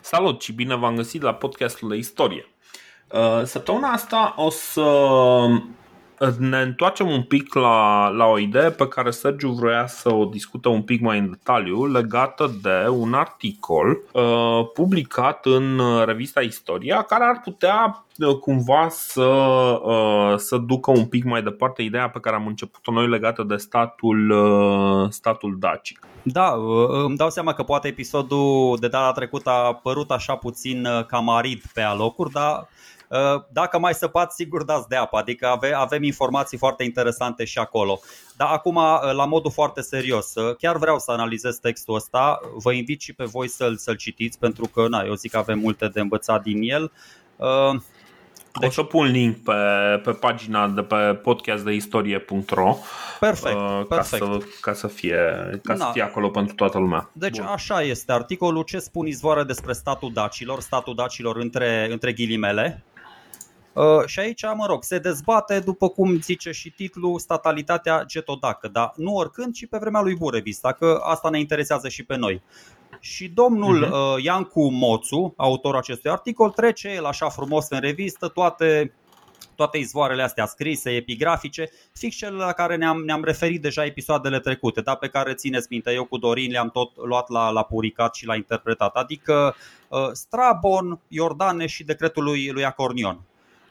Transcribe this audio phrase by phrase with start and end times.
[0.00, 2.48] Salut și bine v-am găsit la podcastul de istorie.
[3.12, 4.80] Uh, săptămâna asta o să
[6.38, 10.68] ne întoarcem un pic la, la o idee pe care Sergiu vrea să o discută
[10.68, 17.24] un pic mai în detaliu legată de un articol uh, publicat în revista Istoria care
[17.24, 22.36] ar putea uh, cumva să, uh, să ducă un pic mai departe ideea pe care
[22.36, 26.06] am început-o noi legată de statul, uh, statul dacic.
[26.22, 30.86] Da, uh, îmi dau seama că poate episodul de data trecută a părut așa puțin
[30.86, 32.68] uh, cam arid pe alocuri, dar
[33.03, 33.03] Uh,
[33.48, 38.00] dacă mai săpați, sigur dați de apă, adică ave, avem informații foarte interesante și acolo.
[38.36, 42.72] Dar acum, uh, la modul foarte serios, uh, chiar vreau să analizez textul ăsta, vă
[42.72, 45.88] invit și pe voi să-l, să-l citiți, pentru că na, eu zic că avem multe
[45.88, 46.92] de învățat din el.
[48.60, 48.68] Deci...
[48.68, 49.52] O să pun link pe,
[50.04, 52.76] pe pagina de pe podcastdeistorie.ro
[53.20, 54.24] Perfect, ca perfect.
[54.24, 55.18] Să, ca să fie,
[55.62, 57.10] ca să fie acolo pentru toată lumea.
[57.12, 57.46] Deci Bun.
[57.46, 62.84] așa este articolul ce spun izvoare despre statul dacilor, statul dacilor între, între ghilimele,
[63.74, 68.92] Uh, și aici, mă rog, se dezbate, după cum zice și titlul, statalitatea getodacă, dar
[68.96, 72.42] nu oricând, ci pe vremea lui Burebis, că asta ne interesează și pe noi.
[73.00, 74.24] Și domnul uh-huh.
[74.24, 78.92] Iancu Moțu, autorul acestui articol, trece el așa frumos în revistă toate
[79.54, 84.80] toate izvoarele astea scrise, epigrafice, fix cele la care ne-am, ne-am referit deja episoadele trecute,
[84.80, 88.26] dar pe care țineți minte, eu cu Dorin le-am tot luat la, la puricat și
[88.26, 89.54] la interpretat, adică
[89.88, 93.20] uh, Strabon, Iordaneș și decretul lui, lui Acornion.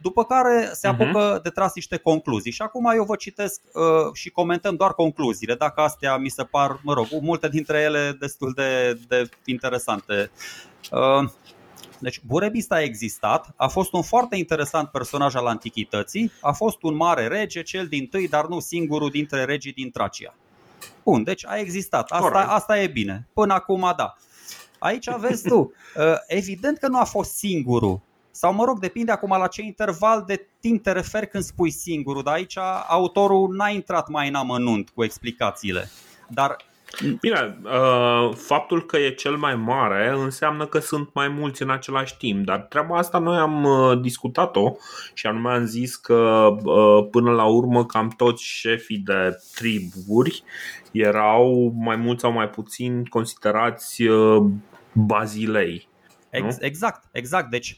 [0.03, 1.01] După care se mhm.
[1.01, 1.41] apucă uh-huh.
[1.41, 2.51] de tras niște concluzii.
[2.51, 6.79] Și acum eu vă citesc uh, și comentăm doar concluziile, dacă astea mi se par,
[6.83, 10.31] mă rog, multe dintre ele destul de, de interesante.
[10.91, 11.29] Uh,
[11.99, 16.95] deci Burebista a existat, a fost un foarte interesant personaj al antichității, a fost un
[16.95, 20.35] mare rege, cel din tâi, dar nu singurul dintre regii din Tracia.
[21.03, 23.27] Bun, deci a existat, asta, asta e bine.
[23.33, 24.15] Până acum, da.
[24.79, 25.55] Aici vezi tu,
[25.95, 28.01] uh, evident că nu a fost singurul
[28.35, 32.23] sau mă rog, depinde acum la ce interval de timp te referi când spui singurul,
[32.23, 35.89] dar aici autorul n-a intrat mai în amănunt cu explicațiile.
[36.27, 36.55] Dar
[37.19, 42.17] Bine, uh, faptul că e cel mai mare înseamnă că sunt mai mulți în același
[42.17, 44.71] timp, dar treaba asta noi am uh, discutat-o
[45.13, 50.43] și anume am zis că uh, până la urmă cam toți șefii de triburi
[50.91, 54.03] erau mai mult sau mai puțin considerați
[54.93, 55.87] bazilei.
[56.29, 57.49] Ex- exact, exact.
[57.49, 57.77] Deci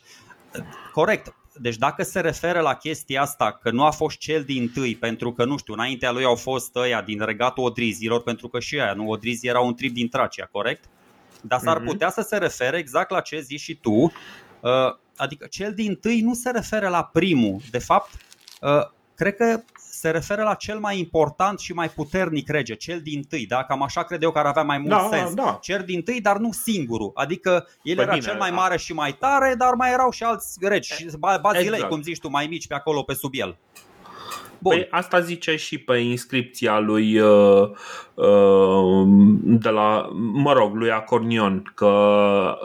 [0.92, 1.36] Corect.
[1.58, 5.32] Deci dacă se referă la chestia asta că nu a fost cel din tâi, pentru
[5.34, 8.94] că, nu știu, înaintea lui au fost ăia din regatul Odrizilor, pentru că și aia,
[8.94, 10.84] nu, Odrizii era un trib din Tracia, corect?
[11.42, 11.86] Dar s-ar mhm.
[11.86, 14.12] putea să se refere exact la ce zici și tu, uh,
[15.16, 17.62] adică cel din tâi nu se referă la primul.
[17.72, 18.10] De fapt,
[18.62, 19.64] uh, cred că
[20.06, 23.64] se referă la cel mai important și mai puternic rege, cel din tâi, da?
[23.64, 25.34] Cam așa cred eu că ar avea mai mult da, sens.
[25.34, 25.58] Da.
[25.62, 27.12] Cel din tâi, dar nu singurul.
[27.14, 28.56] Adică el păi era bine, cel mai da.
[28.56, 31.06] mare și mai tare, dar mai erau și alți regi,
[31.42, 31.90] bazilei, exact.
[31.90, 33.58] cum zici tu, mai mici pe acolo, pe sub el.
[34.60, 34.76] Bun.
[34.76, 37.70] Păi asta zice și pe inscripția lui uh,
[38.14, 39.08] uh,
[39.42, 41.86] de la, mă rog, lui Acornion că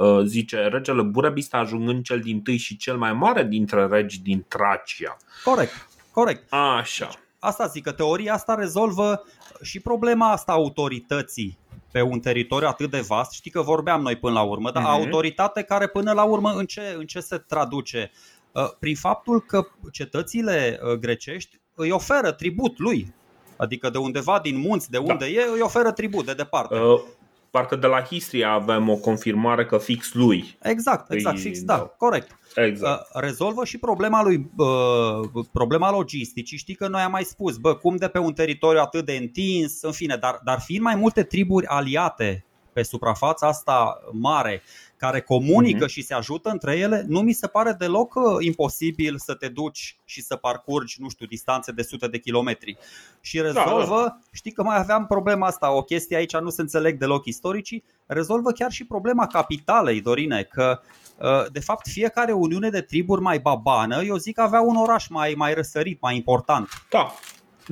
[0.00, 4.44] uh, zice regele Burebista ajungând cel din tâi și cel mai mare dintre regi din
[4.48, 5.16] Tracia.
[5.44, 5.88] Corect.
[6.12, 6.52] Corect.
[6.52, 7.04] Așa.
[7.04, 9.22] Deci, asta zic că teoria asta rezolvă
[9.62, 11.58] și problema asta autorității
[11.92, 13.32] pe un teritoriu atât de vast.
[13.32, 14.86] Știi că vorbeam noi până la urmă, dar uh-huh.
[14.86, 18.10] autoritate care până la urmă în ce, în ce se traduce?
[18.52, 23.14] Uh, prin faptul că cetățile uh, grecești îi oferă tribut lui.
[23.56, 25.02] Adică de undeva din munți, de da.
[25.02, 25.26] unde da.
[25.26, 26.78] e, îi oferă tribut de departe.
[26.78, 27.00] Uh,
[27.50, 30.58] parcă de la Histria avem o confirmare că fix lui.
[30.62, 32.38] Exact, exact, îi, fix, da, da, corect.
[32.54, 33.00] Exact.
[33.00, 36.56] Uh, rezolvă și problema lui uh, problema logisticii.
[36.56, 39.82] Știi că noi am mai spus, bă, cum de pe un teritoriu atât de întins,
[39.82, 44.62] în fine, dar, dar fiind mai multe triburi aliate pe suprafața asta mare,
[44.96, 45.88] care comunică uh-huh.
[45.88, 49.98] și se ajută între ele, nu mi se pare deloc uh, imposibil să te duci
[50.04, 52.76] și să parcurgi, nu știu, distanțe de sute de kilometri.
[53.20, 54.18] Și da, rezolvă, da, da.
[54.32, 58.50] știi că mai aveam problema asta, o chestie aici nu se înțeleg deloc istoricii, rezolvă
[58.50, 60.80] chiar și problema capitalei, Dorine, că
[61.18, 65.34] uh, de fapt fiecare uniune de triburi mai babană, eu zic avea un oraș mai,
[65.36, 66.68] mai răsărit, mai important.
[66.90, 67.14] Da,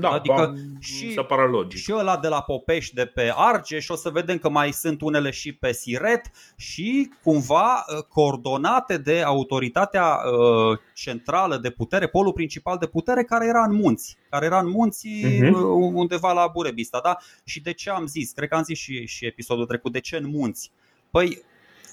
[0.00, 1.80] da, adică și, se pare logic.
[1.80, 5.30] și ăla de la Popești de pe Argeș, o să vedem că mai sunt unele
[5.30, 12.76] și pe Siret și cumva uh, coordonate de autoritatea uh, centrală de putere, polul principal
[12.78, 15.52] de putere care era în munți, care era în munți uh-huh.
[15.92, 17.16] undeva la Burebista, da?
[17.44, 18.32] Și de ce am zis?
[18.32, 20.70] Cred că am zis și, și episodul trecut, de ce în munți?
[21.10, 21.42] Păi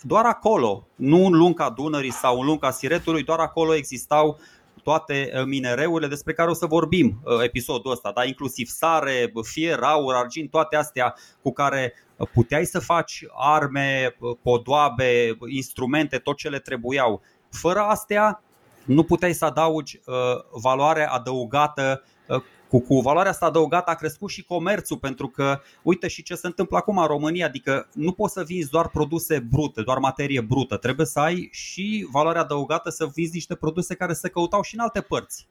[0.07, 4.39] doar acolo, nu în lunca Dunării sau în lunca Siretului, doar acolo existau
[4.85, 8.25] toate uh, minereurile despre care o să vorbim uh, episodul ăsta, da?
[8.25, 11.93] inclusiv sare, fier, aur, argint, toate astea cu care
[12.33, 17.21] puteai să faci arme, podoabe, instrumente, tot ce le trebuiau.
[17.49, 18.43] Fără astea,
[18.85, 20.15] nu puteai să adaugi uh,
[20.61, 22.41] valoare adăugată uh,
[22.75, 26.47] cu, cu valoarea asta adăugată a crescut și comerțul, pentru că uite și ce se
[26.47, 30.77] întâmplă acum în România, adică nu poți să vinzi doar produse brute, doar materie brută,
[30.77, 34.79] trebuie să ai și valoarea adăugată să vinzi niște produse care se căutau și în
[34.81, 35.47] alte părți.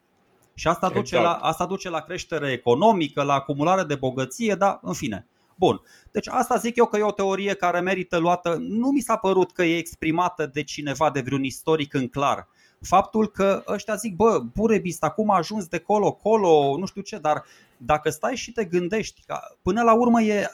[0.54, 1.04] Și asta, exact.
[1.04, 5.26] duce la, asta duce la creștere economică, la acumulare de bogăție, dar în fine.
[5.54, 5.82] Bun.
[6.10, 8.56] Deci asta zic eu că e o teorie care merită luată.
[8.60, 12.48] Nu mi s-a părut că e exprimată de cineva, de vreun istoric în clar
[12.84, 17.44] faptul că ăștia zic, bă, Burebist acum a ajuns de colo-colo, nu știu ce, dar
[17.76, 20.46] dacă stai și te gândești, că până la urmă e,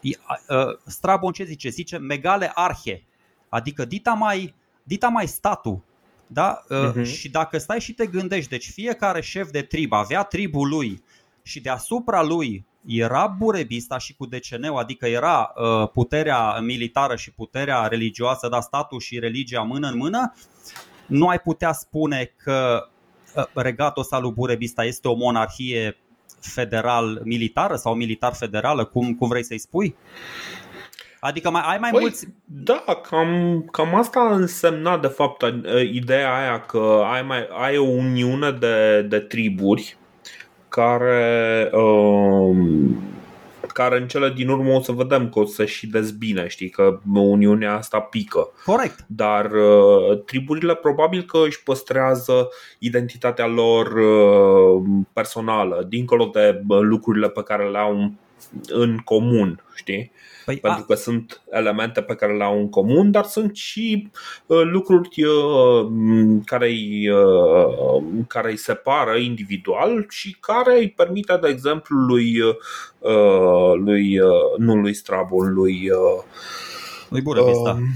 [0.00, 0.10] e
[0.86, 1.68] Strabon ce zice?
[1.68, 3.04] Zice megale arhe,
[3.48, 5.82] adică dita mai, dita mai statul.
[6.26, 6.64] Da?
[6.64, 7.04] Uh-huh.
[7.04, 11.02] Și dacă stai și te gândești, deci fiecare șef de trib avea tribul lui
[11.42, 17.86] și deasupra lui era burebista și cu deceneu, adică era uh, puterea militară și puterea
[17.86, 20.34] religioasă, da, statul și religia mână în mână,
[21.06, 22.88] nu ai putea spune că
[23.36, 25.96] ă, regatul ăsta lui Burebista este o monarhie
[26.40, 29.96] federal-militară sau militar-federală, cum, cum vrei să-i spui?
[31.20, 32.28] Adică mai, ai mai păi, mulți...
[32.44, 35.44] Da, cam, cam asta însemna de fapt
[35.92, 39.96] ideea aia că ai, mai, ai o uniune de, de triburi
[40.68, 42.56] care uh,
[43.74, 47.00] care în cele din urmă o să vedem că o să și dezbine, știi, că
[47.14, 48.52] Uniunea asta pică.
[48.64, 49.04] Corect.
[49.06, 52.48] Dar uh, triburile probabil că își păstrează
[52.78, 54.82] identitatea lor uh,
[55.12, 58.12] personală, dincolo de uh, lucrurile pe care le au
[58.68, 60.12] în comun, știi?
[60.44, 60.86] Păi, Pentru a...
[60.86, 64.10] că sunt elemente pe care le au în comun, dar sunt și
[64.46, 65.86] uh, lucruri uh,
[66.44, 73.72] care, îi, uh, care îi separă individual și care îi permite, de exemplu, lui, uh,
[73.74, 76.22] lui uh, nu lui Strabon, lui uh,
[77.08, 77.70] lui Burebista.
[77.70, 77.86] Uh,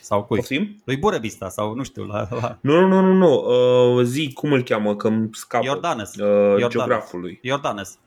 [0.00, 0.36] sau cui?
[0.36, 0.82] Poftim?
[0.84, 2.58] Lui Burebista sau nu știu la, la...
[2.60, 3.44] Nu, nu, nu, nu.
[3.98, 5.64] Uh, zi cum îl cheamă că îmi scapă.
[5.64, 6.14] Iordanes.
[6.14, 6.68] Uh, Iordanes.
[6.68, 7.38] Geografului.
[7.42, 7.98] Iordanes.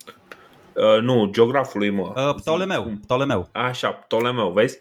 [0.75, 2.14] Uh, nu, geografului, mă.
[2.16, 2.92] Uh, Ptolemeu.
[3.02, 3.50] Ptolemeu.
[3.52, 4.78] Așa, Ptolemeu, vezi?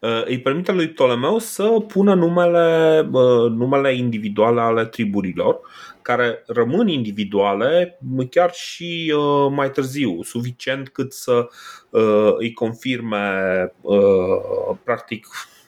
[0.00, 5.60] Uh, îi permite lui Ptolemeu să pună numele, uh, numele individuale ale triburilor,
[6.02, 7.98] care rămân individuale
[8.30, 11.48] chiar și uh, mai târziu, suficient cât să
[11.90, 13.24] uh, îi confirme
[13.80, 15.26] uh, practic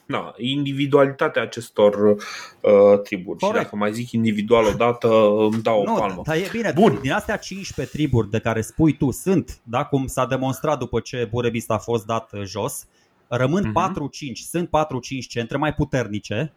[0.09, 3.39] na, individualitatea acestor uh, triburi.
[3.39, 3.57] Corect.
[3.57, 5.07] Și dacă mai zic individual odată,
[5.51, 6.21] îmi dau nu, o palmă.
[6.25, 6.99] Dar e bine, Bun.
[7.01, 11.27] din astea 15 triburi de care spui tu sunt, da, cum s-a demonstrat după ce
[11.31, 12.87] Burebist a fost dat jos,
[13.27, 13.93] rămân uh-huh.
[13.93, 13.99] 4-5,
[14.33, 14.71] sunt 4-5
[15.27, 16.53] centre mai puternice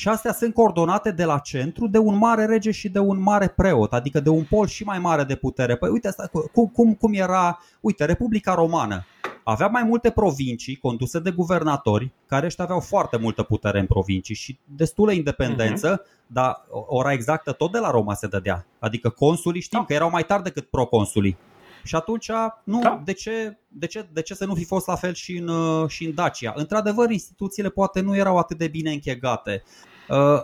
[0.00, 3.48] și astea sunt coordonate de la centru de un mare rege și de un mare
[3.48, 5.76] preot, adică de un pol și mai mare de putere.
[5.76, 9.06] Păi uite, asta, cum, cum, cum era, uite, Republica Romană
[9.44, 14.34] avea mai multe provincii conduse de guvernatori, care ăștia aveau foarte multă putere în provincii
[14.34, 16.26] și destulă independență, uh-huh.
[16.26, 18.66] dar ora exactă tot de la Roma se dădea.
[18.78, 19.84] Adică consulii știm da.
[19.84, 21.36] că erau mai tari decât proconsulii.
[21.84, 22.30] Și atunci,
[22.64, 23.00] nu, da.
[23.04, 25.88] de, ce, de, ce, de ce să nu fi fost la fel și în, uh,
[25.88, 26.52] și în Dacia?
[26.56, 29.62] Într-adevăr, instituțiile poate nu erau atât de bine închegate.
[30.10, 30.42] Uh,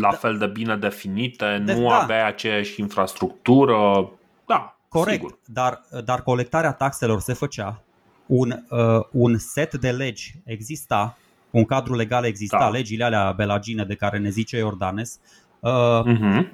[0.00, 0.10] la da.
[0.10, 2.00] fel de bine definite, de, nu da.
[2.00, 4.10] avea aceeași infrastructură.
[4.46, 5.38] Da, Corect, sigur.
[5.46, 7.82] dar, dar colectarea taxelor se făcea
[8.26, 11.16] un, uh, un set de legi exista,
[11.50, 12.68] un cadru legal exista, da.
[12.68, 15.20] legile alea belagine de care ne zice Iordanes.
[15.60, 16.46] Uh, uh-huh.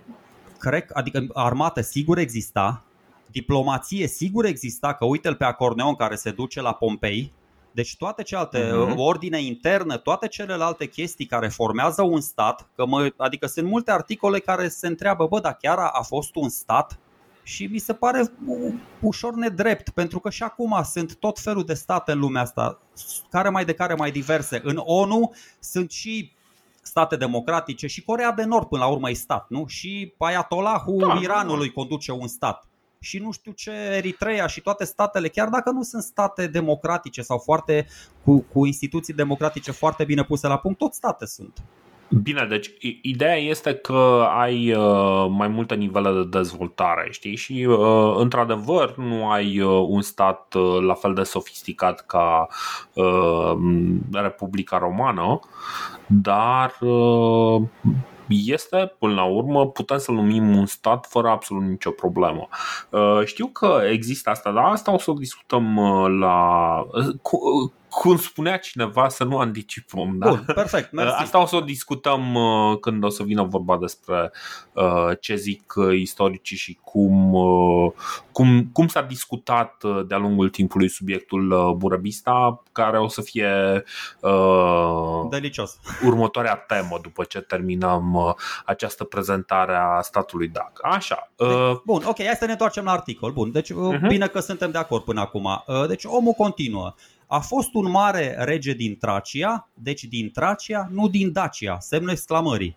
[0.59, 2.85] Cred, adică armată sigur exista,
[3.31, 7.33] diplomație sigur exista, că uite-l pe Acorneon care se duce la Pompei,
[7.73, 8.97] deci toate celelalte, uh-huh.
[8.97, 14.39] ordine internă, toate celelalte chestii care formează un stat, că mă, adică sunt multe articole
[14.39, 16.99] care se întreabă, bă, dar chiar a, a fost un stat?
[17.49, 18.33] și mi se pare
[19.01, 22.79] ușor nedrept, pentru că și acum sunt tot felul de state în lumea asta,
[23.31, 24.61] care mai de care mai diverse.
[24.65, 26.33] În ONU sunt și
[26.83, 29.67] state democratice și Corea de Nord până la urmă e stat, nu?
[29.67, 32.68] Și Ayatollahul da, Iranului conduce un stat.
[33.01, 37.39] Și nu știu ce Eritrea și toate statele, chiar dacă nu sunt state democratice sau
[37.39, 37.87] foarte
[38.25, 41.63] cu, cu instituții democratice foarte bine puse la punct, tot state sunt.
[42.23, 42.71] Bine, deci
[43.03, 47.37] ideea este că ai uh, mai multe nivele de dezvoltare, știi?
[47.37, 52.49] Și uh, într-adevăr nu ai uh, un stat uh, la fel de sofisticat ca
[52.93, 53.53] uh,
[54.13, 55.41] Republica Romană,
[56.07, 57.63] dar uh,
[58.29, 62.49] este, până la urmă, putem să-l numim un stat fără absolut nicio problemă.
[62.91, 66.87] Uh, știu că există asta, dar asta o să o discutăm uh, la.
[67.89, 70.19] Uh, cum spunea cineva, să nu anticipăm.
[70.19, 70.29] Da?
[70.29, 70.93] Bun, perfect.
[70.99, 71.15] Mersi.
[71.17, 74.33] Asta o să o discutăm uh, când o să vină vorba despre
[74.73, 77.37] uh, ce zic uh, istoricii și cum,
[78.33, 83.85] cum, cum s-a discutat de-a lungul timpului subiectul Burăbista, care o să fie
[85.31, 85.79] delicios.
[86.05, 90.79] următoarea temă după ce terminăm această prezentare a statului DAC.
[90.83, 91.33] Așa.
[91.37, 91.49] Deci,
[91.85, 93.33] bun, ok, hai să ne întoarcem la articol.
[93.33, 94.09] Bun, deci uh-huh.
[94.09, 95.65] bine că suntem de acord până acum.
[95.89, 96.95] Deci omul continuă.
[97.31, 102.77] A fost un mare rege din Tracia, deci din Tracia, nu din Dacia, semnul exclamării.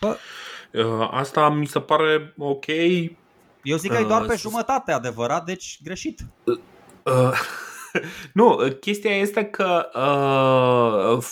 [0.00, 0.16] Bă,
[0.72, 2.66] uh, Asta mi se pare ok.
[3.62, 6.20] Eu zic că e doar uh, pe jumătate adevărat, deci greșit.
[6.44, 6.58] Uh,
[7.02, 7.40] uh,
[8.32, 11.24] nu, chestia este că uh,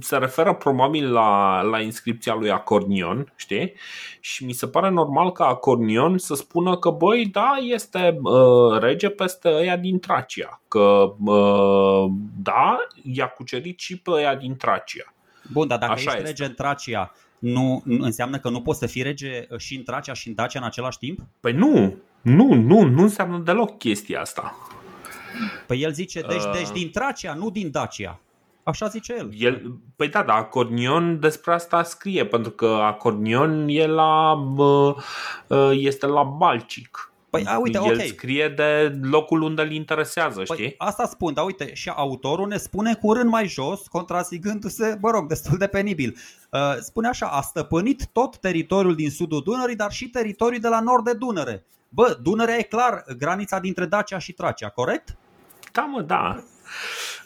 [0.00, 3.72] se referă probabil la, la inscripția lui Acornion, știi?
[4.20, 9.08] Și mi se pare normal ca Acornion să spună că, băi, da, este uh, rege
[9.08, 10.60] peste ăia din Tracia.
[10.68, 12.10] Că, uh,
[12.42, 15.14] da, i-a cucerit și pe ăia din Tracia.
[15.52, 16.28] Bun, dar dacă Așa ești este.
[16.28, 20.28] rege în Tracia, nu înseamnă că nu poți să fii rege și în Tracia și
[20.28, 21.18] în Dacia în același timp?
[21.40, 24.56] Păi nu, nu, nu, nu înseamnă deloc chestia asta.
[25.66, 26.50] Păi el zice, deci, uh...
[26.52, 28.20] deci din Tracia, nu din Dacia.
[28.62, 29.30] Așa zice el.
[29.38, 36.06] el păi da, da, Acornion despre asta scrie, pentru că Acornion e la, uh, este
[36.06, 37.10] la Balcic.
[37.30, 38.06] Păi, a, uite, El okay.
[38.06, 40.74] scrie de locul unde îl interesează, păi, știi?
[40.78, 45.28] Asta spun, dar uite, și autorul ne spune cu rând mai jos, contrasigându-se, mă rog,
[45.28, 46.16] destul de penibil.
[46.50, 50.80] Uh, spune așa, a stăpânit tot teritoriul din sudul Dunării, dar și teritoriul de la
[50.80, 51.64] nord de Dunăre.
[51.88, 55.16] Bă, Dunărea e clar granița dintre Dacia și Tracia, corect?
[55.76, 56.36] Da, mă, da.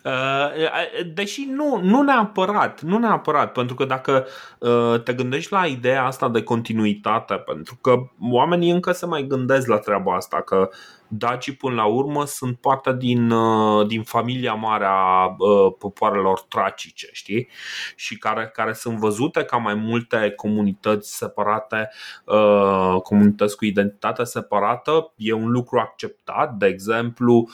[0.04, 4.26] Uh, deși nu, nu neapărat, nu neapărat, pentru că dacă
[4.58, 7.96] uh, te gândești la ideea asta de continuitate, pentru că
[8.30, 10.70] oamenii încă se mai gândesc la treaba asta, că
[11.10, 17.08] dacii până la urmă sunt parte din, uh, din familia mare a uh, popoarelor tracice,
[17.12, 17.48] știi?
[17.96, 21.90] Și care, care sunt văzute ca mai multe comunități separate,
[22.24, 25.12] uh, comunități cu identitate separată.
[25.16, 26.54] E un lucru acceptat.
[26.54, 27.48] De exemplu,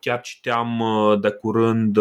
[0.00, 0.82] chiar citeam
[1.20, 1.98] de curând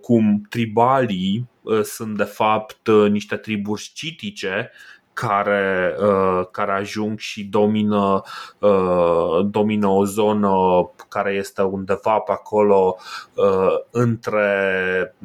[0.00, 1.48] cum tribalii
[1.82, 4.70] sunt de fapt niște triburi scitice
[5.18, 8.22] care, uh, care ajung și domină,
[8.58, 10.50] uh, domină o zonă
[11.08, 12.96] care este undeva pe acolo
[13.34, 15.16] uh, între.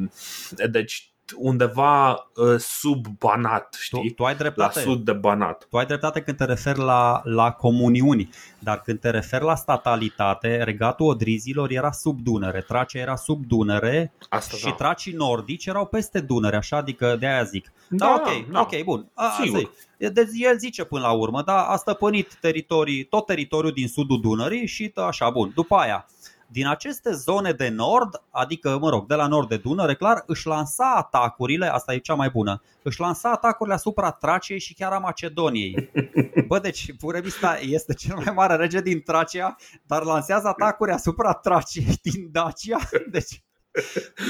[0.71, 4.07] Deci undeva uh, sub Banat, știi?
[4.07, 4.79] Tu, tu ai dreptate.
[4.79, 5.67] La sud de Banat.
[5.69, 10.63] Tu ai dreptate când te referi la, la comuniuni, dar când te referi la statalitate,
[10.63, 14.71] regatul Odrizilor era sub Dunăre, Tracia era sub Dunăre Asta și da.
[14.71, 17.71] tracii nordici erau peste Dunăre, așa, adică de aia zic.
[17.89, 18.59] Da, da ok, da.
[18.59, 19.07] ok, bun.
[19.13, 19.71] A, Sigur.
[19.97, 24.67] Deci el zice până la urmă, da, a stăpânit teritorii, tot teritoriul din sudul Dunării
[24.67, 25.51] și așa, bun.
[25.55, 26.05] După aia,
[26.53, 30.47] din aceste zone de nord, adică, mă rog, de la nord de Dunăre, clar, își
[30.47, 34.97] lansa atacurile, asta e cea mai bună, își lansa atacurile asupra Traciei și chiar a
[34.97, 35.91] Macedoniei.
[36.47, 39.55] Bă, deci Purevista este cel mai mare rege din Tracia,
[39.85, 42.79] dar lansează atacuri asupra Traciei din Dacia.
[43.11, 43.43] Deci,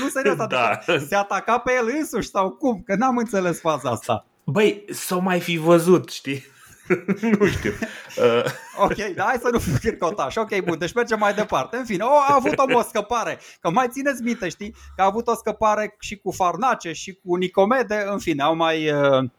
[0.01, 0.79] nu serios, da.
[1.07, 2.81] se ataca pe el însuși sau cum?
[2.85, 4.25] Că n-am înțeles faza asta.
[4.45, 6.43] Băi, s-o mai fi văzut, știi?
[7.39, 7.71] nu știu.
[8.17, 8.43] Uh.
[8.85, 10.35] Ok, da, hai să nu fiu cârcotaș.
[10.35, 11.77] Ok, bun, deci mergem mai departe.
[11.77, 13.39] În fine, o, a avut o scăpare.
[13.59, 14.75] Că mai țineți minte, știi?
[14.95, 18.05] Că a avut o scăpare și cu Farnace și cu Nicomede.
[18.07, 18.91] În fine, au mai...
[18.91, 19.29] Uh,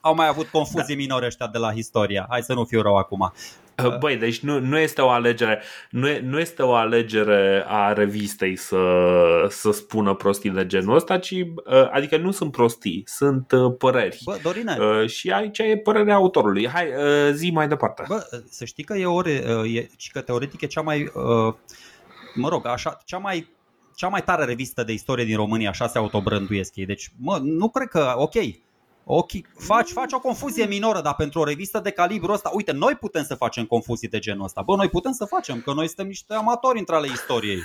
[0.00, 1.00] au mai avut confuzii da.
[1.00, 2.26] minore ăștia de la istoria.
[2.28, 3.32] Hai să nu fiu rău acum.
[3.86, 7.92] Uh, băi, deci nu, nu este o alegere nu, e, nu este o alegere a
[7.92, 8.78] revistei să,
[9.48, 14.18] să spună prostii de genul ăsta, ci uh, adică nu sunt prostii, sunt uh, păreri.
[14.24, 15.06] Bă, Dorine.
[15.06, 16.68] Și aici e părerea autorului.
[16.68, 16.86] Hai,
[17.32, 18.04] zi mai departe.
[18.08, 19.32] Bă, să știi că e ore,
[19.72, 21.12] e, că teoretic e cea mai
[22.34, 23.58] mă rog, așa, cea mai
[23.94, 26.86] cea mai tare revistă de istorie din România, așa se autobrânduiesc ei.
[26.86, 28.34] Deci, mă, nu cred că, ok,
[29.12, 32.94] Ok, faci, faci o confuzie minoră, dar pentru o revistă de calibru ăsta, uite, noi
[32.94, 34.62] putem să facem confuzii de genul ăsta.
[34.62, 37.62] Bă, noi putem să facem, că noi suntem niște amatori între ale istoriei.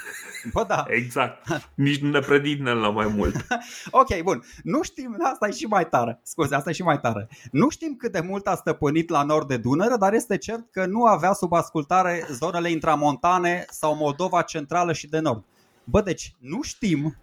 [0.53, 0.85] Bă, da.
[0.87, 1.47] Exact.
[1.75, 3.35] Nici nu ne predicnem la mai mult.
[4.01, 4.43] ok, bun.
[4.63, 6.19] Nu știm, asta e și mai tare.
[6.23, 7.27] Scuze, asta e și mai tare.
[7.51, 10.85] Nu știm cât de mult a stăpânit la nord de Dunăre, dar este cert că
[10.85, 15.43] nu avea sub ascultare zonele intramontane sau Moldova centrală și de nord.
[15.83, 17.15] Bă, deci nu știm,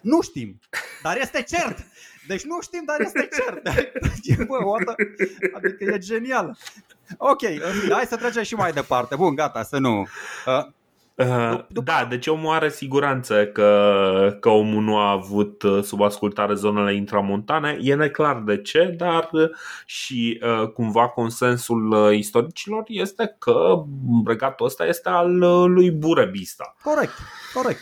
[0.00, 0.60] nu știm,
[1.02, 1.86] dar este cert
[2.26, 3.62] deci nu știm, dar este cert.
[4.46, 4.94] Bă, oată,
[5.52, 6.56] adică e genial.
[7.16, 7.40] Ok,
[7.90, 9.14] hai să trecem și mai departe.
[9.14, 10.00] Bun, gata, să nu...
[10.46, 10.66] Uh,
[11.20, 16.54] Uh, Da, deci omul are siguranță că, că omul nu a avut uh, sub ascultare
[16.54, 17.78] zonele intramontane.
[17.80, 19.50] E neclar de ce, dar uh,
[19.86, 23.82] și uh, cumva consensul uh, istoricilor este că
[24.26, 26.76] regatul ăsta este al uh, lui Burebista.
[26.82, 27.12] Corect,
[27.54, 27.80] corect.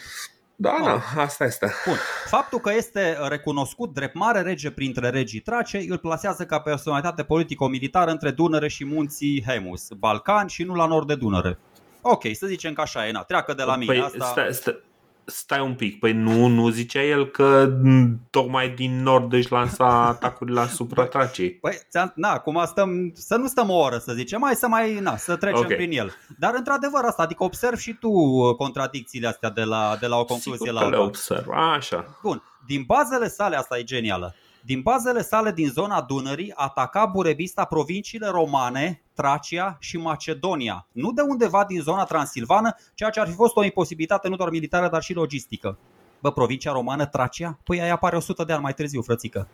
[0.60, 1.72] Da, da, asta este.
[1.86, 1.96] Bun.
[2.26, 8.10] Faptul că este recunoscut drept mare rege printre regii Tracei îl plasează ca personalitate politico-militară
[8.10, 11.58] între Dunăre și munții Hemus, Balcan și nu la nord de Dunăre.
[12.00, 14.24] Ok, să zicem că așa e, na, treacă de la mine Păi, asta.
[14.24, 14.82] stai, stai,
[15.30, 19.85] stai un pic, păi nu, nu zicea el că m, tocmai din nord își lansa
[20.06, 21.50] atacurile asupra Traciei.
[21.50, 24.99] Păi, ți-am- na, acum stăm, să nu stăm o oră să zicem, mai să mai,
[24.99, 25.66] na, să trecem Ok.
[25.75, 26.12] prin el.
[26.38, 30.25] Dar într-adevăr asta, adică observ și tu uh, contradicțiile astea de la, de la o
[30.25, 31.06] concluzie Sigur la că le alta.
[31.06, 32.18] observ, așa.
[32.23, 34.35] Bun, din bazele sale, asta e genială,
[34.68, 41.20] din bazele sale din zona Dunării ataca Burebista provinciile romane, Tracia și Macedonia, nu de
[41.20, 45.02] undeva din zona transilvană, ceea ce ar fi fost o imposibilitate nu doar militară, dar
[45.02, 45.78] și logistică.
[46.20, 47.58] Bă, provincia romană, Tracia?
[47.64, 49.48] Păi aia apare 100 de ani mai târziu, frățică.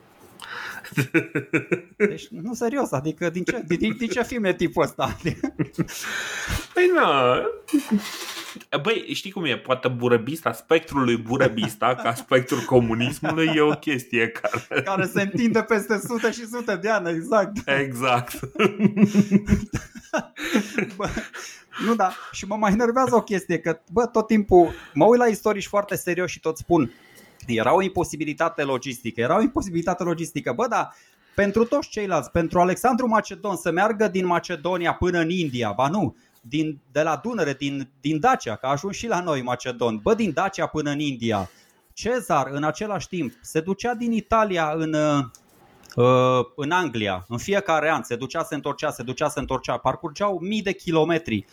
[2.08, 5.16] Deci, nu serios, adică din ce, din, din ce film e tipul ăsta?
[6.74, 7.02] Păi nu.
[8.82, 9.56] Băi, știi cum e?
[9.56, 14.82] Poate burebista, spectrul lui burebista, ca spectrul comunismului, e o chestie care...
[14.82, 17.68] Care se întinde peste sute și sute de ani, exact.
[17.68, 18.40] Exact.
[20.96, 21.08] Bă,
[21.86, 25.26] nu da, și mă mai enervează o chestie că, bă, tot timpul mă uit la
[25.26, 26.92] istorici foarte serios și tot spun
[27.46, 30.52] era o imposibilitate logistică, era o imposibilitate logistică.
[30.52, 30.88] Bă, da,
[31.34, 36.16] pentru toți ceilalți, pentru Alexandru Macedon să meargă din Macedonia până în India, ba nu,
[36.40, 40.14] din, de la Dunăre, din, din Dacia, că a ajuns și la noi Macedon, bă,
[40.14, 41.50] din Dacia până în India.
[41.92, 44.94] Cezar, în același timp, se ducea din Italia în,
[45.96, 50.38] uh, în Anglia, în fiecare an, se ducea, se întorcea, se ducea, se întorcea, parcurgeau
[50.38, 51.44] mii de kilometri.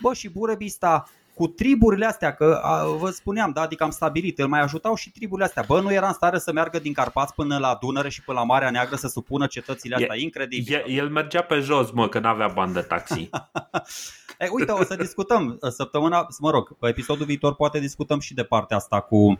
[0.00, 4.48] Bă, și Burebista cu triburile astea, că a, vă spuneam, da, adică am stabilit, îl
[4.48, 5.64] mai ajutau și triburile astea.
[5.66, 8.44] Bă, nu era în stare să meargă din Carpați până la Dunăre și până la
[8.44, 10.74] Marea Neagră să supună cetățile astea, E- incredibil.
[10.74, 13.28] E- El mergea pe jos, mă, că n-avea bani de taxi.
[14.38, 18.34] E, uite, o să discutăm uh, săptămâna, mă rog, pe episodul viitor poate discutăm și
[18.34, 19.38] de partea asta cu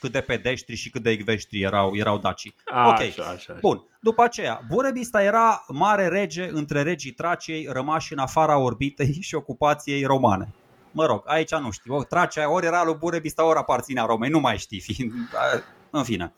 [0.00, 2.54] cât de pedeștri și cât de ecveștri erau, erau dacii.
[2.66, 3.00] Ok.
[3.00, 3.56] Așa, așa, așa.
[3.60, 9.34] Bun, după aceea, Burebista era mare rege între regii Traciei rămași în afara orbitei și
[9.34, 10.48] ocupației romane.
[10.92, 14.40] Mă rog, aici nu știu, o, Tracia ori era lui Burebista, ori aparținea Romei, nu
[14.40, 15.12] mai știi, fiind,
[15.90, 16.32] în fine.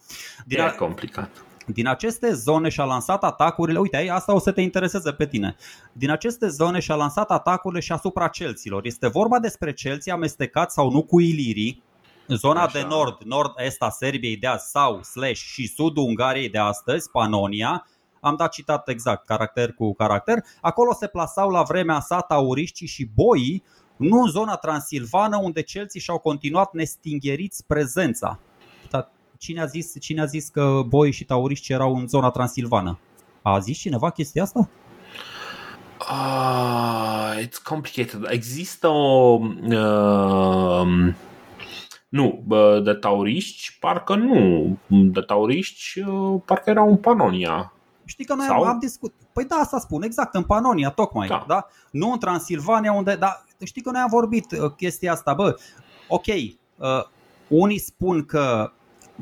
[0.46, 1.30] Din, E a, complicat.
[1.66, 5.56] din aceste zone și-a lansat atacurile, uite, ai- asta o să te intereseze pe tine.
[5.92, 8.84] Din aceste zone și-a lansat atacurile și asupra celților.
[8.86, 11.82] Este vorba despre celții amestecați sau nu cu ilirii,
[12.28, 12.78] zona Așa.
[12.78, 17.86] de nord, nord-est a Serbiei de azi sau slash și sudul Ungariei de astăzi, Panonia,
[18.20, 23.08] am dat citat exact, caracter cu caracter, acolo se plasau la vremea sa tauriștii și
[23.14, 23.64] boii,
[23.96, 28.38] nu în zona transilvană unde celții și-au continuat nestingheriți prezența.
[28.90, 32.98] Dar cine a zis, cine a zis că boii și tauriști erau în zona transilvană?
[33.42, 34.68] A zis cineva chestia asta?
[35.98, 38.24] Ah, it's complicated.
[38.28, 39.40] Există o...
[39.62, 41.14] Uh,
[42.08, 44.78] nu, bă, de tauriști, parcă nu.
[44.86, 47.73] De tauriști, uh, parcă erau în Panonia.
[48.04, 48.62] Știi că noi Sau?
[48.62, 49.28] am, am discutat.
[49.32, 51.28] Păi da, asta spun, exact, în Panonia, tocmai.
[51.28, 51.44] Da.
[51.46, 51.54] Da.
[51.54, 51.66] Da?
[51.90, 53.16] Nu în Transilvania, unde.
[53.16, 55.56] Da, știi că noi am vorbit uh, chestia asta, bă.
[56.08, 56.46] Ok, uh,
[57.48, 58.72] unii spun că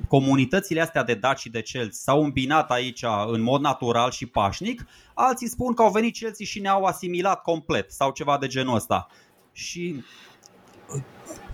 [0.09, 4.87] comunitățile astea de daci și de celți s-au îmbinat aici în mod natural și pașnic,
[5.15, 9.07] alții spun că au venit celții și ne-au asimilat complet sau ceva de genul ăsta.
[9.53, 10.05] Și uh,